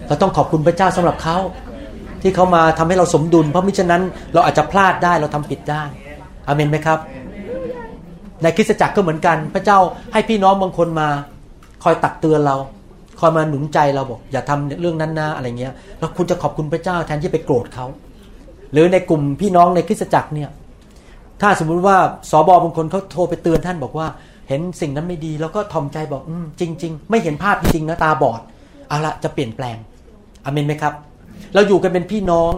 [0.07, 1.37] เราต้องขอบคุณพระเจ้าสำหรับเขา
[2.21, 4.01] ที่เขามาทำให้เราสมดุล เพราะมิฉะนั้น
[4.33, 5.83] เราอาจจะพลาดได้เราทำผิดได้
[6.47, 6.99] อเมนไหมครับ
[8.43, 9.79] ในคริสตจักรก็เหมือนกัน พระเจ้า
[10.13, 11.07] ให้พี่น้องบางคนมา
[11.83, 12.55] คอยตักเตือนเรา
[13.19, 17.86] คอยมาหนุนใจเราบอก อย่าทำเรื่องนั้นนะอะไรเงี้ยแล้วคุณจะขอบคุณพระเจ้าแทนที่ไปโกรธเขา
[18.71, 20.49] หรือในกลุ่มพี่น้องในคริสตจักรเนี่ย
[21.41, 21.97] ถ้าสมมุติว่า
[22.31, 24.07] สอบอบางคนเขาโทรไปเตือนท่านบอกว่า
[24.49, 28.41] เห็นสิ่งนั้นไม่ดี แล้วก็ทอมใจบอกอืจริง ๆ ไม่เห็นภาพจริงนะตาบอด
[28.89, 29.77] เอาละจะเปลี่ยนแปลง
[30.45, 30.93] อเมนไหมครับ
[31.53, 32.51] เราอยู่กันเป็นพี่น้อง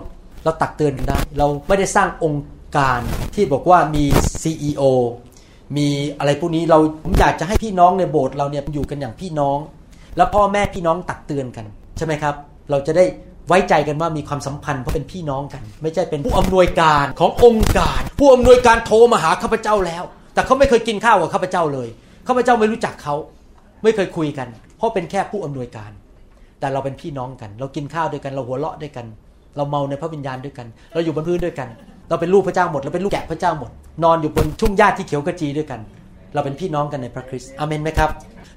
[0.43, 2.45] เราตักเตือนกันได้ เราไม่ได้สร้างองค์
[2.77, 2.99] การ
[3.35, 4.03] ที่บอกว่ามี
[4.41, 4.83] CEO
[5.77, 5.87] มี
[6.19, 9.57] อะไรพวกนี้เราผมอยากจะให้พี่น้องในโบสถ์เราเนี่ยอยู่กันอย่างพี่น้อง
[10.17, 11.65] แล้วพ่อแม่พี่น้องตักเตือนกัน
[11.97, 12.35] ใช่ไหมครับ
[12.71, 13.05] เราจะได้
[13.47, 20.03] ไว้ใจกันว่ามีความสัมพันธ์เพราะเป็นพี่น้องกัน ไม่ใช่เป็นผู้อำนวยการขององค์การ ผู้อำนวยการโทรมาหาข้าพเจ้าแล้ว
[20.33, 21.87] แต่เขาไม่เคยกินข้าวกับข้าพเจ้าเลย
[22.27, 23.15] ข้าพเจ้าไม่รู้จักเขา
[23.83, 24.47] ไม่เคยคุยกัน
[24.77, 25.91] เพราะเป็นแค่ผู้อำนวยการ
[26.59, 29.05] แต่เราเป็นพี่น้องกัน เรากินข้าวด้วยกันเราหัวเราะด้วยกัน
[29.55, 31.67] เราเมาในพระวิญญาณด้วยกัน เราอยู่บนพื้นด้วยกัน
[32.09, 33.71] เราเป็นลูกพระเจ้าหมดเราเป็นลูกแกะพระเจ้าหมด
[34.03, 35.79] นอนอยู่บนทุ่งหญ้าที่เขียวกระจีด้วยกัน
[36.33, 38.09] เราเป็นพี่น้องกันในพระคริสต์อเมนไหมครับ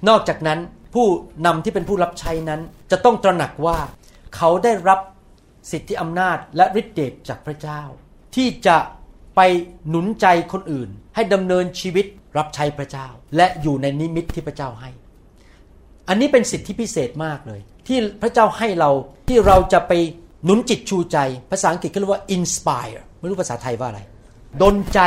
[0.09, 0.59] นอกจากนั้น
[0.94, 1.07] ผู้
[1.46, 3.78] นำที่เป็นผู้รับใช้นั้น จะต้องตระหนักว่า
[4.36, 5.01] เขาได้รับ
[5.70, 7.80] สิทธิอำนาจและฤทธิเดชจากพระเจ้า
[8.36, 8.76] ที่จะ
[9.36, 9.40] ไป
[9.88, 12.07] หนุนใจคนอื่น ให้ดำเนินชีวิต
[12.38, 14.90] รับใช้พระเจ้า และอยู่ในนิมิตที่พระเจ้าให้
[16.09, 18.90] อันนี้เป็นสิทธิพิเศษมากเลย ที่พระเจ้าให้เรา
[19.28, 19.92] ที่เราจะไป
[20.44, 21.18] หนุนจิตชูใจ
[21.51, 24.00] ภาษาอังกฤษก็เรียกว่า inspire ไม่รู้ภาษาไทยว่าอะไร
[24.62, 25.00] ดนใจ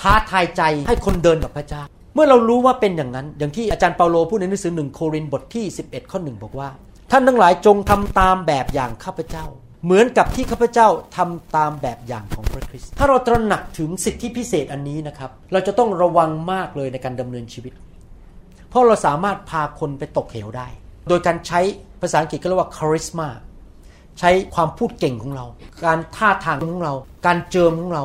[0.00, 1.82] ท้าทายใจให้คนเดินกับพระเจ้า
[2.14, 6.68] เมื่อเรารู้ว่าเป็นอย่างนั้น อย่างที่อาจารย์เปาโลพูดในหนังสือหนึ่งโครินบทที่ 11 ข้อหนึ่งบอกว่า
[7.10, 9.44] ท่านทั้งหลายจงทำตามแบบอย่างข้าพเจ้า
[9.84, 17.72] เหมือนกับที่ข้าพเจ้าทำตามแบบอย่างของพระคริสต์ถ้าเราตระหนักถึงสิทธิพิเศษอันนี้นะครับ เราจะต้องระวังมากเลยในการดำเนินชีวิต
[18.70, 20.68] เพราะเราสามารถพาคนไปตกเหวได้
[21.08, 21.60] โดยการใช้
[22.00, 23.28] ภาษาอังกฤษก็เรียกว่า charisma
[24.18, 25.46] ใช้ความพูดเก่งของเรา
[25.84, 26.92] การท่าทางของเรา
[27.26, 28.04] การเจิมของเรา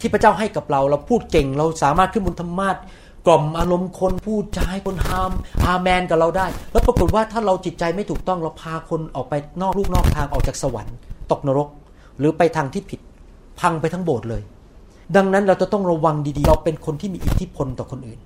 [0.00, 2.76] ที่พระเจ้าให้กับเรา เราพูดเก่ง เราสามารถขึ้นบนธรรมาท
[3.26, 5.32] กล่อมอารมณ์คนพูดจาให้คนฮาม
[5.66, 10.96] อาแมนกับเราได้ แล้วปรากฏว่าถ้าเราจิตใจไม่ถูกต้องเราพาคนออกไปนอกลูกนอกทางออกจากสวรรค์
[11.30, 11.68] ตกนรก
[12.18, 13.00] หรือไปทางที่ผิด
[13.60, 14.42] พังไปทั้งโบสถ์เลย
[15.16, 18.20] ดังนั้นเราจะต้องระวังดีๆ เราเป็นคนที่มีอิทธิพลต่อคนอื่น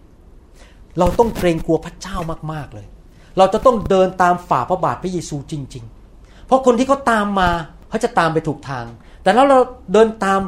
[0.98, 2.16] เราต้องเกรงกลัวพระเจ้า
[2.52, 2.86] มากๆเลย
[3.38, 5.93] เราจะต้องเดินตามฝ่าพระบาทพระเยซูจริงๆ
[6.46, 7.50] เพราะคนที่เขาตามมา
[7.88, 8.86] เขาจะตามไปถูกทาง
[9.22, 9.58] แต่ถ้าเรา
[9.92, 10.40] เดินตาม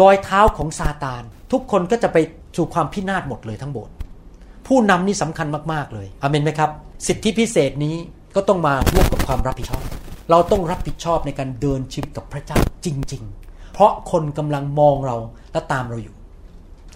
[0.00, 1.22] รอยเท้าของซาตาน
[1.52, 2.18] ทุกคนก็จะไป
[2.56, 3.94] สู่ความพินาศหมดเลยทั้งโบสถ์
[4.66, 6.70] ผู้นำนี่สำคัญมาก ๆ เลยอเมนไหมครับ
[7.06, 7.96] สิทธิพิเศษนี้
[8.34, 9.84] ก็ต้องมาร่วมกับความรับผิดชอบ
[10.30, 15.16] เราต้องรับผิดชอบในการเดินชีวิตกับพระเจ้าจริง ๆ เพราะคนกำลังมองเรา
[15.52, 16.16] และตามเราอยู่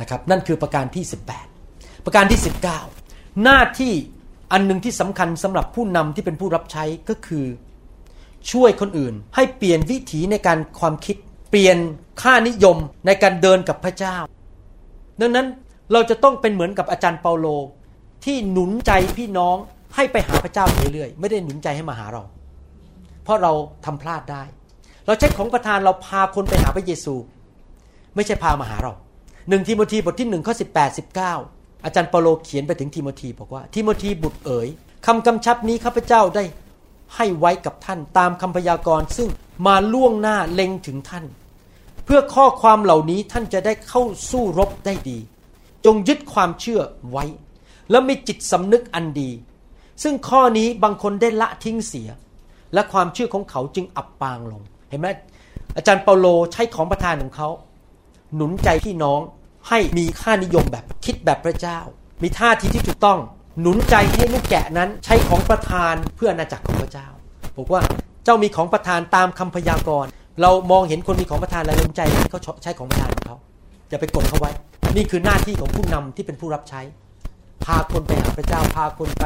[0.00, 1.04] นะครับนั่นคือประการที่
[1.54, 2.40] 18 ประการที่
[2.90, 3.92] 19 หน้าที่
[4.52, 7.44] อันหนึ่งที่สำคัญสำหรับผู้นำที่เป็นผู้รับใช้ก็คือ
[8.52, 11.16] ช่วยคนอื่น ให้เปลี่ยนวิถีในการความคิด
[11.50, 11.76] เปลี่ยน
[12.22, 12.76] ค่านิยม
[13.06, 14.16] ในการเดินกับพระเจ้า
[15.20, 15.46] ดังนั้น
[15.92, 17.46] เราจะต้องเป็นเหมือนกับอาจารย์เปาโล
[18.24, 19.56] ที่หนุนใจพี่น้อง
[19.94, 22.22] ให้ไปหาพระเจ้าเรื่อยๆไม่ได้หนุนใจให้มาหาเรา
[23.24, 23.52] เพราะเรา
[23.84, 24.42] ทำพลาดได้
[25.06, 27.14] เราใช้ของประทานเราพาคนไปหาพระเยซู
[28.14, 28.92] ไม่ใช่พามาหาเรา
[29.48, 31.34] หนึ่งทิโมธีบทที่หนึ่งข้อสิบแปดสิบเก้า
[31.84, 34.68] อาจารย์เปาโลเขียนไปถึงทิโมธีบอกว่าทิโมธีบุตรเอ๋ย
[35.06, 36.44] คำกำชับนี้ข้าพเจ้าได้
[37.14, 39.28] ให้ไว้กับท่านตามคำพยากรณ์ซึ่ง
[39.66, 41.24] มาล่วงหน้าเล็งถึงท่าน
[42.04, 45.18] เพื่อข้อความเหล่านี้ท่านจะได้เข้าสู้รบได้ดี
[45.84, 46.80] จงยึดความเชื่อ
[47.10, 47.24] ไว้
[47.90, 49.30] แล้วมีจิตสำนึกอันดี
[50.02, 52.08] ซึ่งข้อนี้บางคนได้ละทิ้งเสีย
[52.74, 55.08] และความเชื่อของเขาจึงอับปางลง เห็นไหม
[55.76, 57.48] อาจารย์เปาโลใช้ของประทานของเขา
[58.34, 59.20] หนุนใจพี่น้อง
[59.68, 61.78] ให้มีค่านิยมแบบคิดแบบพระเจ้า
[62.22, 63.18] มีท่าทีที่ถูกต้อง
[63.60, 67.06] หนุนใจให้ลูกแกะนั้นใช้ของประทานเพื่ออาณาจักรของพระเจ้า
[67.56, 67.80] บอกว่า
[68.24, 70.10] เจ้ามีของประทานตามคำพยากรณ์
[70.42, 73.36] เรามองเห็นคนมีของประทานแล้วหนุนใจให้เขาใช้ของประทานของเขา
[73.88, 74.50] อย่าไปกดเขาไว้
[74.96, 76.80] นี่คือหน้าที่ของผู้นำที่เป็นผู้รับใช้
[77.64, 79.24] พาคนไปหาพระเจ้า พาคนไป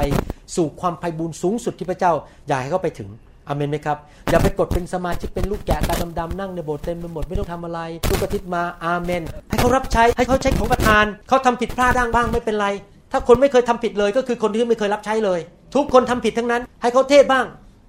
[0.56, 2.12] สู่ความไพ่บุญสูงสุดที่พระเจ้า
[2.48, 3.08] อยากให้เขาไปถึง
[3.48, 3.98] อเมนไหมครับ
[4.30, 12.68] อย่าไปกดเป็นสมาชิกเป็นลูกแกะตาดำๆนั่งในโบสถ์เต็มไปหมดไม่ต้องทำอะไรทุกอาทิตย์มาอาเมน ให้เขารับใช้ให้เขาใช้ของประทาน เขาทำผิดพลาดด้างบ้างไม่เป็นไร
[13.12, 15.40] ถ้าคนไม่เคยทำผิดเลย ก็คือคนที่ไม่เคยรับใช้เลย
[15.74, 17.46] ทุกคนทำผิดทั้งนั้น ให้เขาเทศบ้าง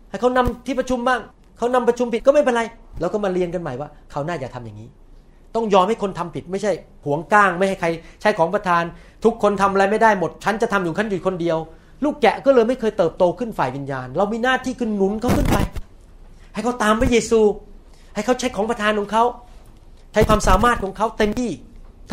[0.10, 1.22] ให้เขานำที่ประชุมบ้าง
[1.58, 2.62] เขานำประชุมผิดก็ไม่เป็นไร
[3.02, 4.90] เราก็มาเรียนกันใหม่ว่าเขาน่าอย่าทำอย่างนี้
[5.56, 6.72] ต้องยอมให้คนทำผิดไม่ใช่
[7.06, 7.88] หวงก้างไม่ให้ใคร
[8.22, 8.84] ใช้ของประทาน
[9.24, 11.58] ทุกคนทำอะไรไม่ได้หมดฉันจะทำอยู่ขั้นอยู่คนเดียว
[12.04, 15.58] ลูกแกะก็เลยไม่เคยเติบโตขึ้นฝ่ายวิญญาณ เรามีหน้าที่คือหนุนเขาขึ้นไป
[16.54, 17.40] ให้เขาตามพระเยซู
[18.16, 19.24] ให้เขาใช้ของประทานของเขา
[20.14, 21.52] ใช้ความสามารถของเขาเต็มที่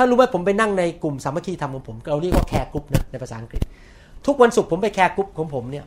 [0.01, 3.63] ถ้ารู้ว่าผมไปนั่งในกลุ่มสามัคคีธรรมของผม เราเรียกว่า care group นะในภาษาอังกฤษ
[4.27, 5.85] ทุกวันศุกร์ผมไป care group ของผมเนี่ย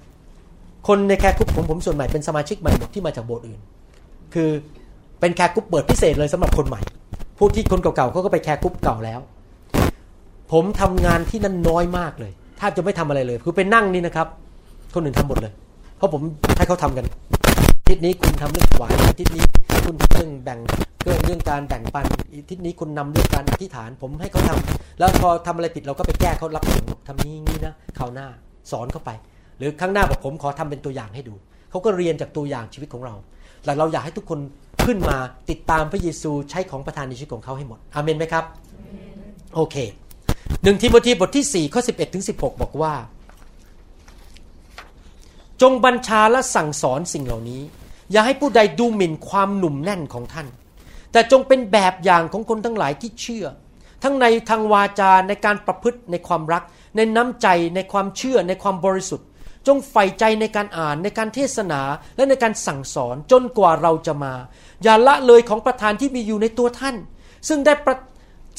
[0.88, 3.60] คนใน care group ของผมส่วนใหญ่เป็นสมาชิกใหม่หมดที่มาจากโบสถ์อื่น
[4.34, 4.50] คือ
[5.20, 6.82] เป็น care group เปิดพิเศษเลยสำหรับคนใหม่
[7.38, 9.20] ผู้ที่คนเก่าๆเขาก็ไป care group เก่าแล้ว
[10.52, 14.28] ผมทำงานที่นั่นน้อยมากเลยถ้าจะไม่ทำอะไรเลย คือไปนั่งนี่นะครับ
[14.94, 15.54] คนอื่นทำหมดเลย
[16.02, 16.24] เพราะผม
[16.58, 17.06] ให้เขาทำกัน
[17.88, 19.44] ทิศนี้คุณทำเรื่องหวานทิศนี้
[19.86, 20.60] คุณเรื่องแบ่ง
[21.04, 22.06] เรื่องเรื่องการแบ่งปัน
[22.50, 24.58] ทิศนี้คุณนำเรื่องการอธิษฐาน ผมให้เขาทา
[25.00, 28.28] แล้วพอทำอะไรผิดเราก็ไปแก้เขารับผลทำนี้นี้นะคราวหน้า
[28.72, 29.12] สอนเข้าไป
[29.58, 31.34] หรือครั้งหน้าบอกผมขอทำเป็นตัวอย่างให้ดู
[31.70, 33.16] เขาก็เรียนจากตัวอย่างชีวิตของเรา
[33.66, 34.40] แต่เราอยากให้ทุกคน
[34.86, 35.18] ขึ้นมา
[35.50, 38.44] ติดตามพระเยซูใช้ของประทานในชีวิตของเขาให้หมดอเมนไหมครับ
[39.56, 39.76] โอเค
[40.64, 42.94] หนึ่งทิโมธีบทที่4ข้อ11ถึง16 บอกว่า
[45.62, 47.62] จงบัญชาและสั่งสอนสิ่งเหล่านี้
[48.12, 50.48] อย่าให้ผู้ใดดูหมิ่นความหนุ่มแน่นของท่าน
[51.12, 53.46] แต่จงเป็นแบบอย่างของคนทั้งหลายที่เชื่อ
[54.04, 56.64] ทั้งในทางวาจาในการประพฤติในความรัก
[56.96, 59.28] ในน้ำใจในความเชื่อในความบริสุทธิ์
[59.68, 61.82] จงใฝ่ใจในการอ่านในการเทศนา
[62.16, 64.34] และในการสั่งสอนจนกว่าเราจะมา
[64.84, 66.96] อย่าละเลยของประธานที่มีอยู่ในตัวท่าน
[67.48, 67.74] ซึ่งได้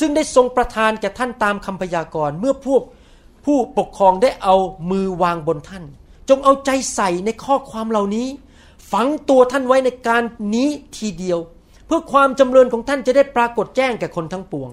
[0.01, 2.83] ซึ่งได้ทรงประทานแก่ท่านตามคำพยากรณ์เมื่อพวก
[3.45, 4.55] ผู้ปกครองได้เอา
[4.91, 5.85] มือวางบนท่าน
[6.37, 8.27] งเอาใจใส่ในข้อความเหล่านี้
[8.93, 10.23] ฝังตัวท่านไว้ในการ
[10.55, 11.39] นี้ทีเดียว
[11.87, 14.71] เพื่อความจำเริญของท่านจะได้ปรากฏแจ้งแก่คนทั้งปวง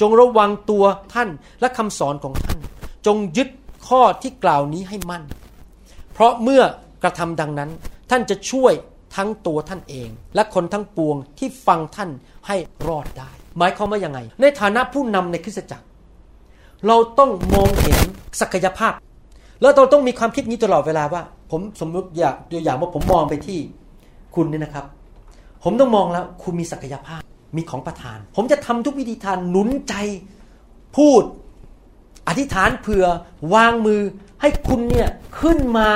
[0.00, 0.84] จงระวังตัว
[1.14, 1.28] ท่าน
[1.60, 2.58] และคำสอนของท่าน
[3.06, 3.48] จงยึด
[3.88, 5.22] ข้อที่กล่าวนี้ให้มั่น
[6.12, 6.62] เพราะเมื่อ
[7.02, 7.70] กระทำดังนั้น
[8.10, 8.72] ท่านจะช่วย
[9.16, 12.10] ทั้งตัวท่านเอง และคนทั้งปวงที่ฟังท่าน
[12.46, 12.56] ให้
[12.86, 15.86] รอดได้ หมายความว่ายังไง ในฐานะผู้นำในคริสตจักร
[16.86, 18.00] เราต้องมองเห็น
[18.40, 18.92] ศักยภาพ
[19.62, 23.58] แล้วเราต้องมีความคิดนี้ตลอดเวลาว่า ผมสมมติอยากตัวอย่างว่าผมมองไปที่
[24.34, 24.84] คุณเนี่ยนะครับ
[25.64, 27.20] ผมต้องมองแล้วคุณมีศักยภาพ
[27.56, 29.94] มีของประทาน ผมจะทำทุกวิธีทานหนุนใจ
[30.96, 31.22] พูด
[32.28, 33.04] อธิษฐานเผื่อ
[33.54, 34.00] วางมือ
[34.40, 35.08] ให้คุณเนี่ย
[35.40, 35.88] ขึ้นมา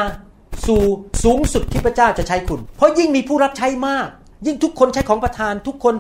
[0.67, 0.83] สู่
[1.25, 4.09] สูงสุดที่พระเจ้าจะใช้คุณ เพราะยิ่งมีผู้รับใช้มาก
[4.47, 5.95] ยิ่งทุกคนใช้ของประทานทุกคน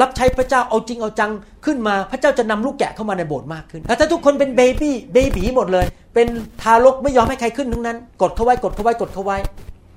[0.00, 1.30] รับใช้พระเจ้าเอาจริงเอาจัง
[1.66, 6.28] ขึ้นมา พระเจ้าจะนำลูกแกะเข้ามาในโบสถ์มากขึ้นแต่ถ้าทุกคนเป็นเบบี้เบบีหมดเลย เป็น
[6.62, 9.38] ทารกไม่ยอมให้ใครขึ้นทั้งนั้น กดเข้าไว้กดเข้าไว้กดเข้าไว้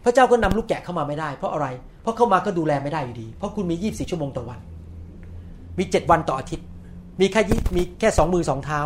[0.06, 1.68] พระเจ้าก็นำลูกแกะเข้ามาไม่ได้ เพราะอะไร
[2.02, 4.60] เพราะเข้ามาก็ดูแลไม่ได้อยู่ดี เพราะคุณมี 24 ชั่วโมงต่อวัน
[5.78, 6.66] มี 7 วันต่ออาทิตย์
[7.22, 8.80] มีแค่ยี่มีแค่สองมือสองเท้า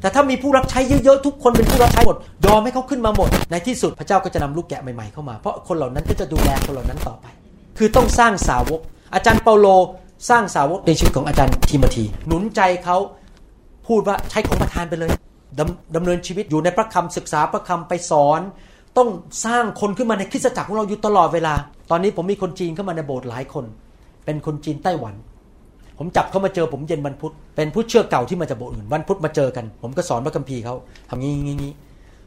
[0.00, 7.26] แต่ถ้ามีผู้รับใช้เยอะๆทุกคนเป็นผู้รับใช้หมดยอมให้เขาขึ้นมาหมด ในที่สุดพระเจ้าก็จะนำลูกแกะใหม่ๆเข้ามา เพราะคนเหล่านั้นก็จะดูแลคนเหล่านั้นต่อไป
[7.78, 8.80] คือต้องสร้างสาวก
[9.14, 9.66] อาจารย์เปาโล
[10.28, 12.96] สร้างสาวกในชีวิตของอาจารย์ทิมธีหนุนใจเขา
[13.88, 15.10] พูดว่าใช้ของประทานไปเลย
[15.58, 18.40] ดำดำเนินชีวิตอยู่ในพระคำศึกษาพระคำไปสอน
[18.98, 19.08] ต้อง
[19.46, 21.54] สร้างคนขึ้นมาในคริสตจักรของเราอยู่ตลอดเวลา
[21.90, 23.64] ตอนนี้ผมมีคนจีนเข้ามาในโบสถ์หลายคน
[24.24, 25.14] เป็นคนจีนไต้หวัน
[25.98, 30.74] ผมจับเขามาเจอผมเย็นวันพุธเป็นผู้เชื่อเก่าที่มาจากโบสถ์อื่นวันพุธมาเจอกัน ผมก็สอนพระคัมภีร์เขา
[31.10, 31.72] ทำงี้งี้งี้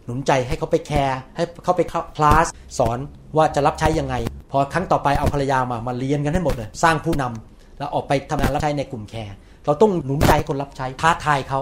[0.05, 1.81] หนุนใจให้เขาไปแคร์ให้เขาไป
[2.17, 2.45] คลาส
[2.79, 2.97] สอน
[3.37, 4.15] ว่าจะรับใช้ยังไง
[4.51, 11.59] พอครั้งต่อไปเอาภรรยามามาเรียนกันให้หมดเลยสร้างผู้นำ แล้วออกไปทำงานรับใช้ในกลุ่มแคร์เราต้องหนุนใจคนรับใช้ท้าทายเขา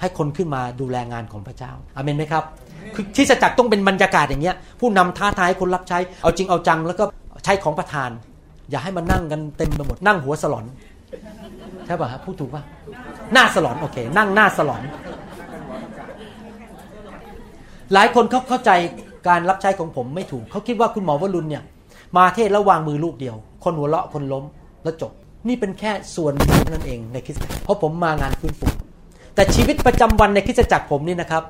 [0.00, 2.44] ให้คนขึ้นมาดูแลงานของพระเจ้าอาเมนไหมครับ
[2.94, 7.04] คือที่จักรต้องเป็นบรรยากาศอย่างเงี้ยผู้นำท้าทายคนรับใช้เอาจริงเอาจังแล้วก็
[7.44, 8.10] ใช้ของประทาน
[8.70, 10.64] อย่าให้มันนั่งกันเต็มไปหมดนั่งหัวสลอน
[11.86, 12.62] ใช่ป่ะครับพูดถูกป่ะ
[13.32, 14.82] หน้าสลอนโอเค นั่งหน้าสลอน
[17.92, 18.70] หลายคนเขาเข้าใจ
[19.28, 21.62] การรับใช้ของผมไม่ถูกเขาคิดว่าคุณหมอวรุณเนี่ย
[22.16, 24.44] มาเทศแล้ววางมือลูกเดียว คนหัวเราะคนล้ม
[24.82, 25.12] แล้วจบ
[25.48, 28.66] นี่เป็นแค่ส่วนหนึ่งนั่นเองในคริสตจักรเพราะผมมางานฟื้นฟู
[29.34, 31.42] แต่ชีวิตประจำวันในคริสตจักรผมนี่นะครับ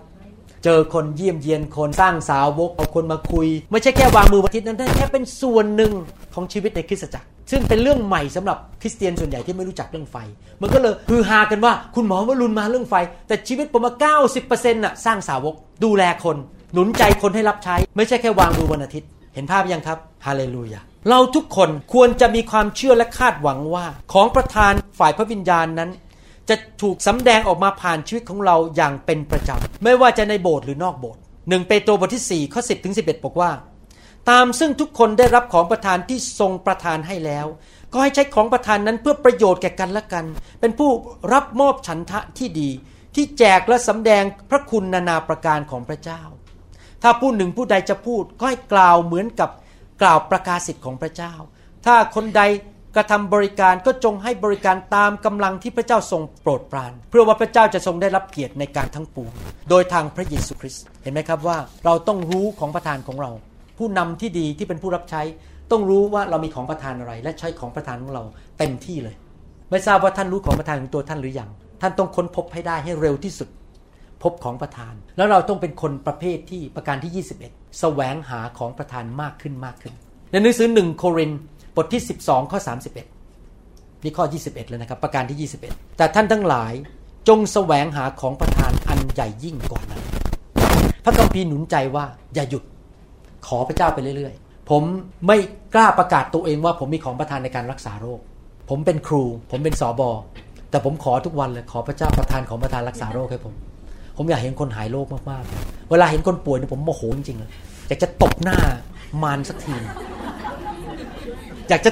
[0.65, 5.93] เจอคนเยี่ยมเยียนคนสร้างสาวกเอาคนมาคุย ไม่ใช่แค่วางมือวันอาทิตย์นั้นแค่เป็นส่วนหนึ่ง
[6.35, 10.17] ของชีวิตในคริสตจักร ซึ่งเป็นเรื่องใหม่สำหรับคริสเตียนส่วนใหญ่ที่ไม่รู้จักเรื่องไฟ
[10.63, 12.95] มันก็เลยฮือฮากันว่าคุณหมอวรุณมาเรื่องไฟ
[13.29, 13.93] แต่ชีวิตผมมา
[14.39, 16.37] 90%น่ะสร้างสาวก ดูแลคน
[16.73, 20.81] หนุนใจคนให้รับใช้ ไม่ใช่แค่วางมือวันอาทิตย์ เห็นภาพยังครับฮาเลลูยา
[21.11, 25.91] เราทุกคนควรจะมีความเชื่อและคาดหวังว่า ของประธานฝ่ายพระวิญญาณนั้น
[26.49, 33.51] จะถูกสำแดงออกมาผ่านชีวิตของเราอย่างเป็นประจำ ไม่ว่าจะในโบสถ์หรือนอกโบสถ์หนึ่งเปโตรบทที่4ข้อ10ถึง11 บอกว่า
[34.31, 37.47] ตามซึ่งทุกคนได้รับของประทานที่ทรงประทานให้แล้ว
[37.93, 40.25] ก็ให้ใช้ของประทานนั้นเพื่อประโยชน์แก่กันและกัน
[40.61, 40.91] เป็นผู้
[41.33, 42.71] รับมอบฉันทะที่ดี
[43.15, 46.23] ที่แจกและสำแดงพระคุณนานาประการของพระเจ้า
[47.03, 49.51] ถ้าผู้หนึ่งผู้ใดจะพูดก็ให้กล่าวเหมือนกับ
[50.05, 51.33] กล่าวประกาศสิทธิ์ของพระเจ้า
[51.87, 52.43] ถ้าคนใด
[52.97, 59.33] กระทำบริการก็จงให้บริการตามกำลังที่พระเจ้าทรงโปรดปราน เพื่อว่าพระเจ้าจะทรงได้รับเกียรติในการทั้งปวง
[59.71, 63.31] โดยทางพระเยซูคริสต์เห็นไหมครับว่าเราต้องรู้ของประทานของเรา
[63.79, 65.23] ผู้นำที่ดีที่เป็นผู้รับใช้
[65.71, 68.23] ต้องรู้ว่าเรามีของประทานอะไร และใช้ของประทานของเรา
[68.59, 69.15] เต็มที่เลย
[69.71, 71.51] ไม่ทราบว่าท่านรู้ของประทานของตัวท่านหรือยัง
[71.81, 73.49] ท่านต้องค้นพบให้ได้ให้เร็วที่สุด
[74.23, 79.95] พบของประทาน แล้วเราต้องเป็นคนประเภทที่ประการที่ 21 แสวงหาของประทานมากขึ้นมากขึ้น
[80.31, 81.31] ในหนังสือหนึ่งโคริน
[81.77, 82.59] บทที่ 12 ข้อ
[83.27, 86.72] 31 นี่ข้อ 21เลยนะครับ ประการที่ 21 แต่ท่านทั้งหลาย
[87.29, 90.03] จงแสวงหาของประทานอันใหญ่ยิ่งกว่านั้น
[91.05, 92.05] พระคัมภีร์หนุนใจว่า
[92.35, 92.62] อย่าหยุด
[93.47, 94.83] ขอพระเจ้าไปเรื่อยๆ ผม
[95.27, 95.37] ไม่
[95.75, 98.20] กล้าประกาศตัวเองว่าผมมีของประทานในการรักษาโรค
[98.70, 100.11] ผมเป็นครู ผมเป็นสอบอ
[100.70, 103.55] แต่ผมขอทุกวันเลยขอพระเจ้าประทานของประทานรักษาโรคให้ผม
[104.17, 107.51] ผมอยากเห็นคนหายโรคมากๆ เวลาเห็นคนป่วยเนี่ยผมโมโหจริงๆเลย
[107.89, 108.59] อยากจะตบหน้า
[109.23, 109.75] มารสักที
[111.69, 111.91] อยากจะ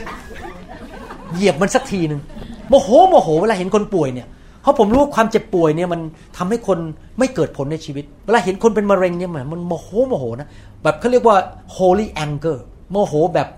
[1.32, 2.20] เหยียบมันสักทีหนึ่ง
[2.68, 4.26] โมโหโมโห เวลาเห็นคนป่วยเนี่ย
[4.62, 6.00] เพราะผมรู้ว่าความเจ็บป่วยเนี่ยมัน
[6.36, 6.78] ทำให้คน
[7.18, 10.48] ไม่เกิดผลในชีวิต เวลาเห็นคนเป็นมะเร็งเนี่ยมันโมโหโมโหนะ
[10.82, 11.36] แบบเขาเรียกว่า
[11.76, 12.58] holy anger
[12.90, 13.48] โมโหแบบ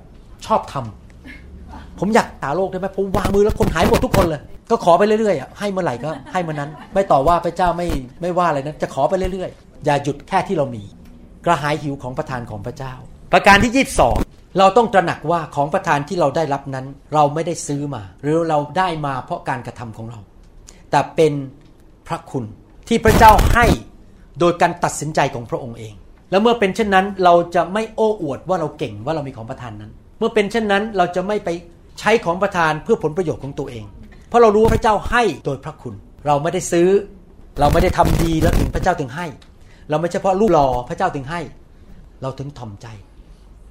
[0.46, 1.03] ชอบธรรม
[2.00, 4.40] ผมอยากตาโลกได้ไหมผมวางมือแล้วคนหายหมดทุกคนเลย
[4.70, 7.88] ก็ขอไปเรื่อยๆให้เมื่อไหร่ก็ให้เมื่อนั้น ไม่ต่อว่าพระเจ้าไม่
[8.22, 10.82] ไม่ว่าอะไรนะจะขอไปเรื่อยๆ อย่าหยุดแค่ที่เรามี
[11.46, 12.94] กระหายหิวของประทานของพระเจ้า
[13.32, 14.16] ประการที่ยี่สอง
[14.58, 20.18] เราต้องตระหนักว่าของประทานที่เราได้รับนั้น เราไม่ได้ซื้อมา หรือเราได้มาเพราะการกระทำของเรา
[20.90, 21.32] แต่เป็น
[22.08, 22.44] พระคุณ
[22.88, 23.66] ที่พระเจ้าให้
[24.40, 25.94] โดยการตัดสินใจของพระองค์เอง
[26.30, 31.48] แล้วเมื่อเป็นเช่นนั้นเราจะไม่โอ้อวดว่าเราเก่งว่าเรามีของประทานนั้น เมื่อเป็นเช่นนั้นเราจะไม่ไป
[31.98, 33.84] ใช้ของประทานเพื่อผลประโยชน์ของตัวเอง
[34.28, 35.94] เพราะเรารู้ว่าพระเจ้าให้โดยพระคุณ
[36.26, 36.88] เราไม่ได้ซื้อ
[37.60, 39.26] เราไม่ได้ทำดีแล้วถึงพระเจ้าถึงให้
[39.90, 41.40] เราไม่ใช่เพราะรูปหล่อพระเจ้าถึงให้
[42.22, 42.86] เราถึงถ่อมใจ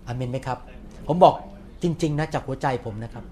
[0.08, 0.58] อเมนไหมครับ
[1.08, 1.36] ผมบอก
[1.84, 3.24] จริง ๆ นะจากหัวใจผมนะครับ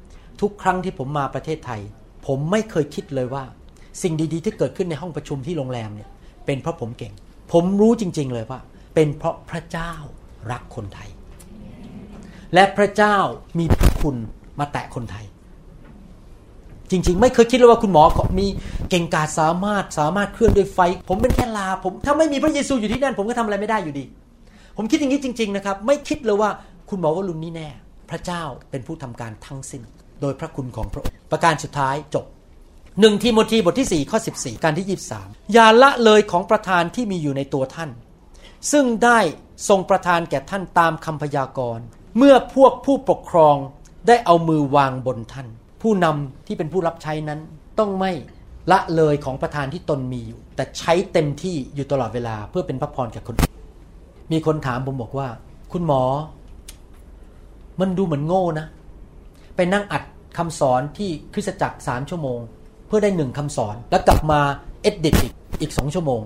[0.41, 1.81] ทุกครั้งที่ผมมาประเทศไทย
[2.27, 3.43] ผมไม่เคยคิดเลยว่า
[4.01, 6.09] สิ่งดีๆ ที่เกิดขึ้นในห้องประชุมที่โรงแรมเนี่ย
[6.45, 7.13] เป็นเพราะผมเก่ง
[7.51, 8.59] ผมรู้จริง ๆ เลยว่า
[8.95, 9.93] เป็นเพราะพระเจ้า
[10.51, 11.09] รักคนไทย
[12.53, 13.17] และพระเจ้า
[13.59, 14.15] มีพระคุณ
[14.59, 15.25] มาแตะคนไทย
[16.91, 18.03] จริง ๆ ไม่เคยคิดเลยว่าคุณหมอ
[18.39, 18.47] มี
[18.89, 20.79] เก่งกาจสามารถสามารถเคลื่อนด้วยไฟ
[21.09, 24.05] ผมเป็นแค่ลาผมถ้าไม่มีพระเยซูอยู่ที่นั่น ผมก็ทำอะไรไม่ได้อยู่ดี
[24.77, 26.49] ผมคิดอย่างนี้จริง ๆ นะครับ ไม่คิดเลยว่า
[26.89, 27.69] คุณหมอวรุณนี่แน่
[28.09, 29.81] พระเจ้าเป็นผู้ทำการทั้งสิ้น
[30.21, 32.25] โดยพระคุณของพระองค์ประการสุดท้ายจบ
[32.99, 37.89] หนึ่งทีโมธีบทที่ 4 ข้อ 14 การที่ 23 อย่าละเลยของประธานที่มีอยู่ในตัวท่าน
[38.71, 39.19] ซึ่งได้
[39.69, 41.85] ทรงประทานแก่ท่านตามคำพยากรณ์
[42.17, 43.55] เมื่อพวกผู้ปกครอง
[44.07, 45.47] ได้เอามือวางบนท่าน
[45.81, 47.39] ผู้นำที่เป็นผู้รับใช้นั้น
[47.79, 48.11] ต้องไม่
[48.71, 53.53] ละเลยของประธานที่ตนมีอยู่ แต่ใช้เต็มที่อยู่ตลอดเวลาเพื่อเป็นพระพรแก่คนอื่น
[54.31, 55.27] มีคนถามผมบอกว่า
[55.71, 56.03] คุณหมอ
[57.79, 58.65] มันดูเหมือนโง่นะ
[59.55, 60.03] ไปนั่งอัด
[60.37, 62.39] คำสอนที่คริสตจักรสามชั่วโมง
[62.87, 64.39] เพื่อได้หนึ่งคำสอน แล้วกลับมา
[64.81, 66.21] เอ็ดดิตอีกอีกสองชั่วโมง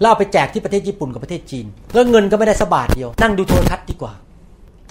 [0.00, 4.12] แล้วเอาไปแจกที่ประเทศญี่ปุ่นกับประเทศจีน แล้วเงินก็ไม่ได้สบาทเดียว นั่งดูโทรทัศน์ดีกว่า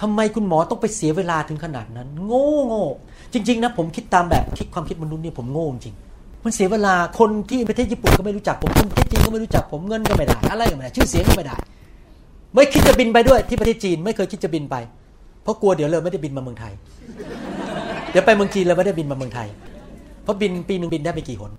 [0.02, 2.86] ทำไมคุณหมอต้องไปเสียเวลาถึงขนาดนั้น โง่โง่
[3.34, 5.96] จริง ๆ นะ ผมคิดตามแบบคิดความคิดมนุษย์เนี่ยผมโง่จริง
[6.44, 11.56] มันเสียเวลาคนที่ประเทศญี่ปุ่นก็ไม่รู้จักผมคนประเทศจีนก็ไม่รู้จักผมเงินก็ไม่ได้อะไรก็ไม่ได้ชื่อเสียงก็ไม่ได้
[12.54, 14.76] ไม่คิดจะบินไปด้วยที่ประเทศจีนไม่เคยคิดจะบินไป
[15.44, 16.74] เพราะกลัวเดี๋ยวเลยไม่ได้บินมาเมืองไทย
[18.12, 19.48] เดี๋ยวไปเมืองจีนเลยไม่ได้บินมาเมืองไทย
[20.24, 21.52] เพราะบินปีหนึ่งบินได้ไปกี่หน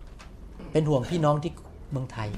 [0.72, 1.52] เป็นห่วงพี่น้องที่
[1.90, 2.28] เมืองไทย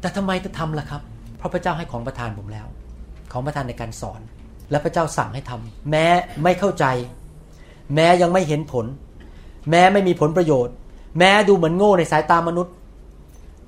[0.00, 1.02] แต่ทำไมจะทำล่ะครับ
[1.40, 2.66] เพราะพระเจ้าให้ของประทานผมแล้ว
[3.32, 4.20] ของประทานในการสอน
[4.70, 6.06] และพระเจ้าสั่งให้ทำแม้
[6.42, 6.84] ไม่เข้าใจ
[7.94, 8.86] แม้ยังไม่เห็นผล
[9.70, 10.74] แม้ไม่มีผลประโยชน์
[11.18, 12.74] แม้ดูเหมือนโง่ในสายตามนุษย์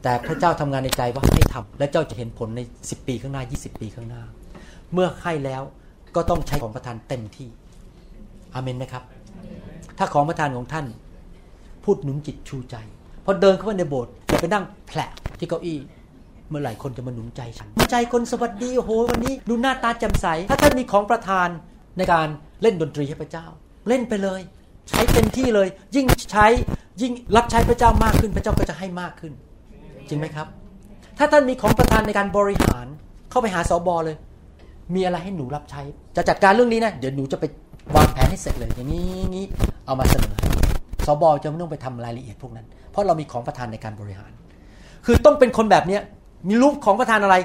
[0.03, 4.23] แต่พระเจ้าทำงานในใจว่าให้ทำและเจ้าจะเห็นผลใน 10 ปีข้างหน้า 20 ปีข้างหน้า
[4.93, 5.63] เมื่อให้แล้ว
[6.15, 7.49] ก็ต้องใช้ของประทานเต็มที่
[8.55, 9.03] อาเมนไหมครับ
[9.99, 10.87] ถ้าของประทานของท่าน
[11.85, 12.77] พูดหนุนจิตชูใจ
[13.25, 15.01] พอเดินเข้าไปในโบสถ์อย่าไปนั่งแผล
[15.39, 15.79] ที่เก้าอี้
[16.53, 21.49] เมื่อไหร่คนจะมาหนุนใจฉันใจคนสวัสดีโอ้โหวันนี้ ดูหน้าตาแจ่มใส ถ้าท่านมีของประทาน
[21.99, 22.29] ในการ
[22.63, 23.47] เล่นดนตรีให้พระเจ้า
[23.89, 24.41] เล่นไปเลย
[24.89, 26.47] ใช้เต็มที่เลย ยิ่งใช้
[27.01, 29.33] ยิ่งรับใช้พระเจ้ามากขึ้น พระเจ้าก็จะให้มากขึ้น
[30.09, 30.47] จริงไหมครับ
[31.19, 32.87] ถ้าท่านมีของประทานในการบริหาร
[33.31, 34.17] เข้าไปหาสอบอเลย
[34.95, 35.83] มีอะไรให้หนูรับใช้
[36.17, 37.45] จะจัดการเรื่องนี้นะเดี๋ยวหนูจะไป
[37.97, 39.45] วางแผนให้เสร็จเลย อย่างนี้นี้
[39.87, 40.35] เอามาเสนอ
[41.07, 44.33] สบอจะไม่ต้องไปทำรายละเอียดพวกนั้น เพราะเรามีของประทานในการบริหาร
[45.07, 46.03] คือต้องเป็นคนแบบเนี้ย
[46.49, 47.37] มีรูปของประทานอะไร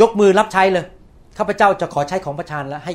[0.00, 0.84] ยกมือรับใช้เลย
[1.38, 2.92] ข้าพเจ้าจะขอใช้ของประทานและให้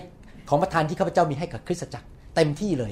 [0.49, 2.91] ของประทานที่ข้าพเจ้ามีให้กับคริสตจักรเต็มที่เลย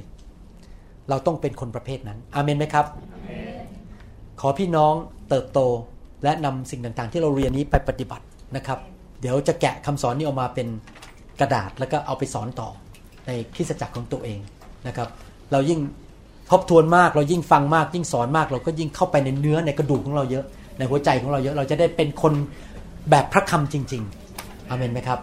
[1.10, 2.86] เราต้องเป็นคนประเภทนั้น อาเมนไหมครับ
[4.42, 4.94] ขอพี่น้อง
[5.30, 5.60] เติบโต
[6.24, 8.80] และนำสิ่งต่างๆ ที่เราเรียนนี้ไปปฏิบัตินะครับ
[9.22, 10.68] เดี๋ยวจะแกะคำสอนนี้ออกมาเป็น
[11.40, 12.70] กระดาษแล้วก็เอาไปสอนต่อ
[13.28, 14.40] ในคริสตจักรของตัวเอง
[14.88, 15.10] นะครับ
[15.52, 15.80] เรายิ่ง
[16.52, 20.46] ทบทวนมากเรายิ่งฟังมากยิ่งสอนมาก เราก็ยิ่งเข้าไปในเนื้อในกระดูกของเราเยอะ
[20.78, 22.34] ในหัวใจของเราเยอะเราจะได้เป็นคน
[23.10, 25.20] แบบพระคำจริงๆอเมนไหมครับ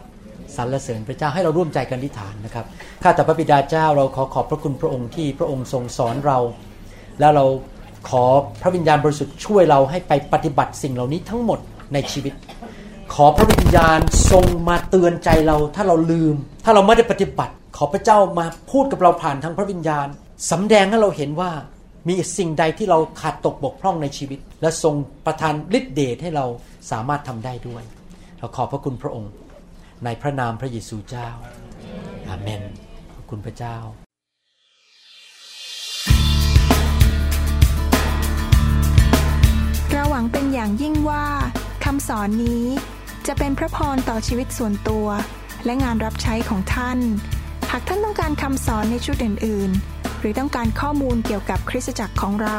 [0.56, 2.66] สรรเสริญพระเจ้าให้เราร่วมใจกันทิฏฐานนะครับ
[3.02, 6.38] ข้าแต่พระบิดาเจ้าเราขอขอบพระคุณพระองค์ที่พระองค์ทรงสอนเรา
[7.20, 7.44] แล้วเรา
[8.08, 8.24] ขอ
[8.62, 11.58] พระวิญญาณบริสุทธิ์ช่วยเราให้ไปปฏิบัติสิ่งเหล่านี้ทั้งหมด
[11.92, 12.34] ในชีวิต
[13.14, 13.98] ขอพระวิญญาณ
[14.30, 16.34] ทรงมาเตือนใจเรา ถ้าเราลืม
[16.64, 20.06] ถ้าเราไม่ได้ปฏิบัติ ขอพระเจ้ามาพูดกับเราผ่านทางพระวิญญาณ
[20.50, 21.50] สำแดงให้เราเห็นว่า
[22.08, 24.94] มีสิ่งใดที่เราขาดตกบกพร่องในชีวิต และทรง
[25.26, 26.46] ประทานฤทธิเดชให้เรา
[26.90, 27.82] สามารถทำได้ด้วย
[28.38, 29.32] เราขอบพระคุณพระองค์
[30.04, 31.28] ในพระนามพระเยซูเจ้า
[32.28, 32.62] อาเมน
[33.14, 33.76] ขอบคุณพระเจ้า
[39.92, 41.26] เราหวังเป็นอย่างยิ่งว่า
[41.84, 42.64] คำสอนนี้
[43.26, 45.06] จะเป็นพระพรต่อชีวิตส่วนตัว
[45.64, 46.98] และงานรับใช้ของท่าน
[47.70, 52.58] หากท่านต้องการคำสอนในชุดอื่น ๆ หรือต้องการข้อมูลเกี่ยวกับคริสตจักรของเรา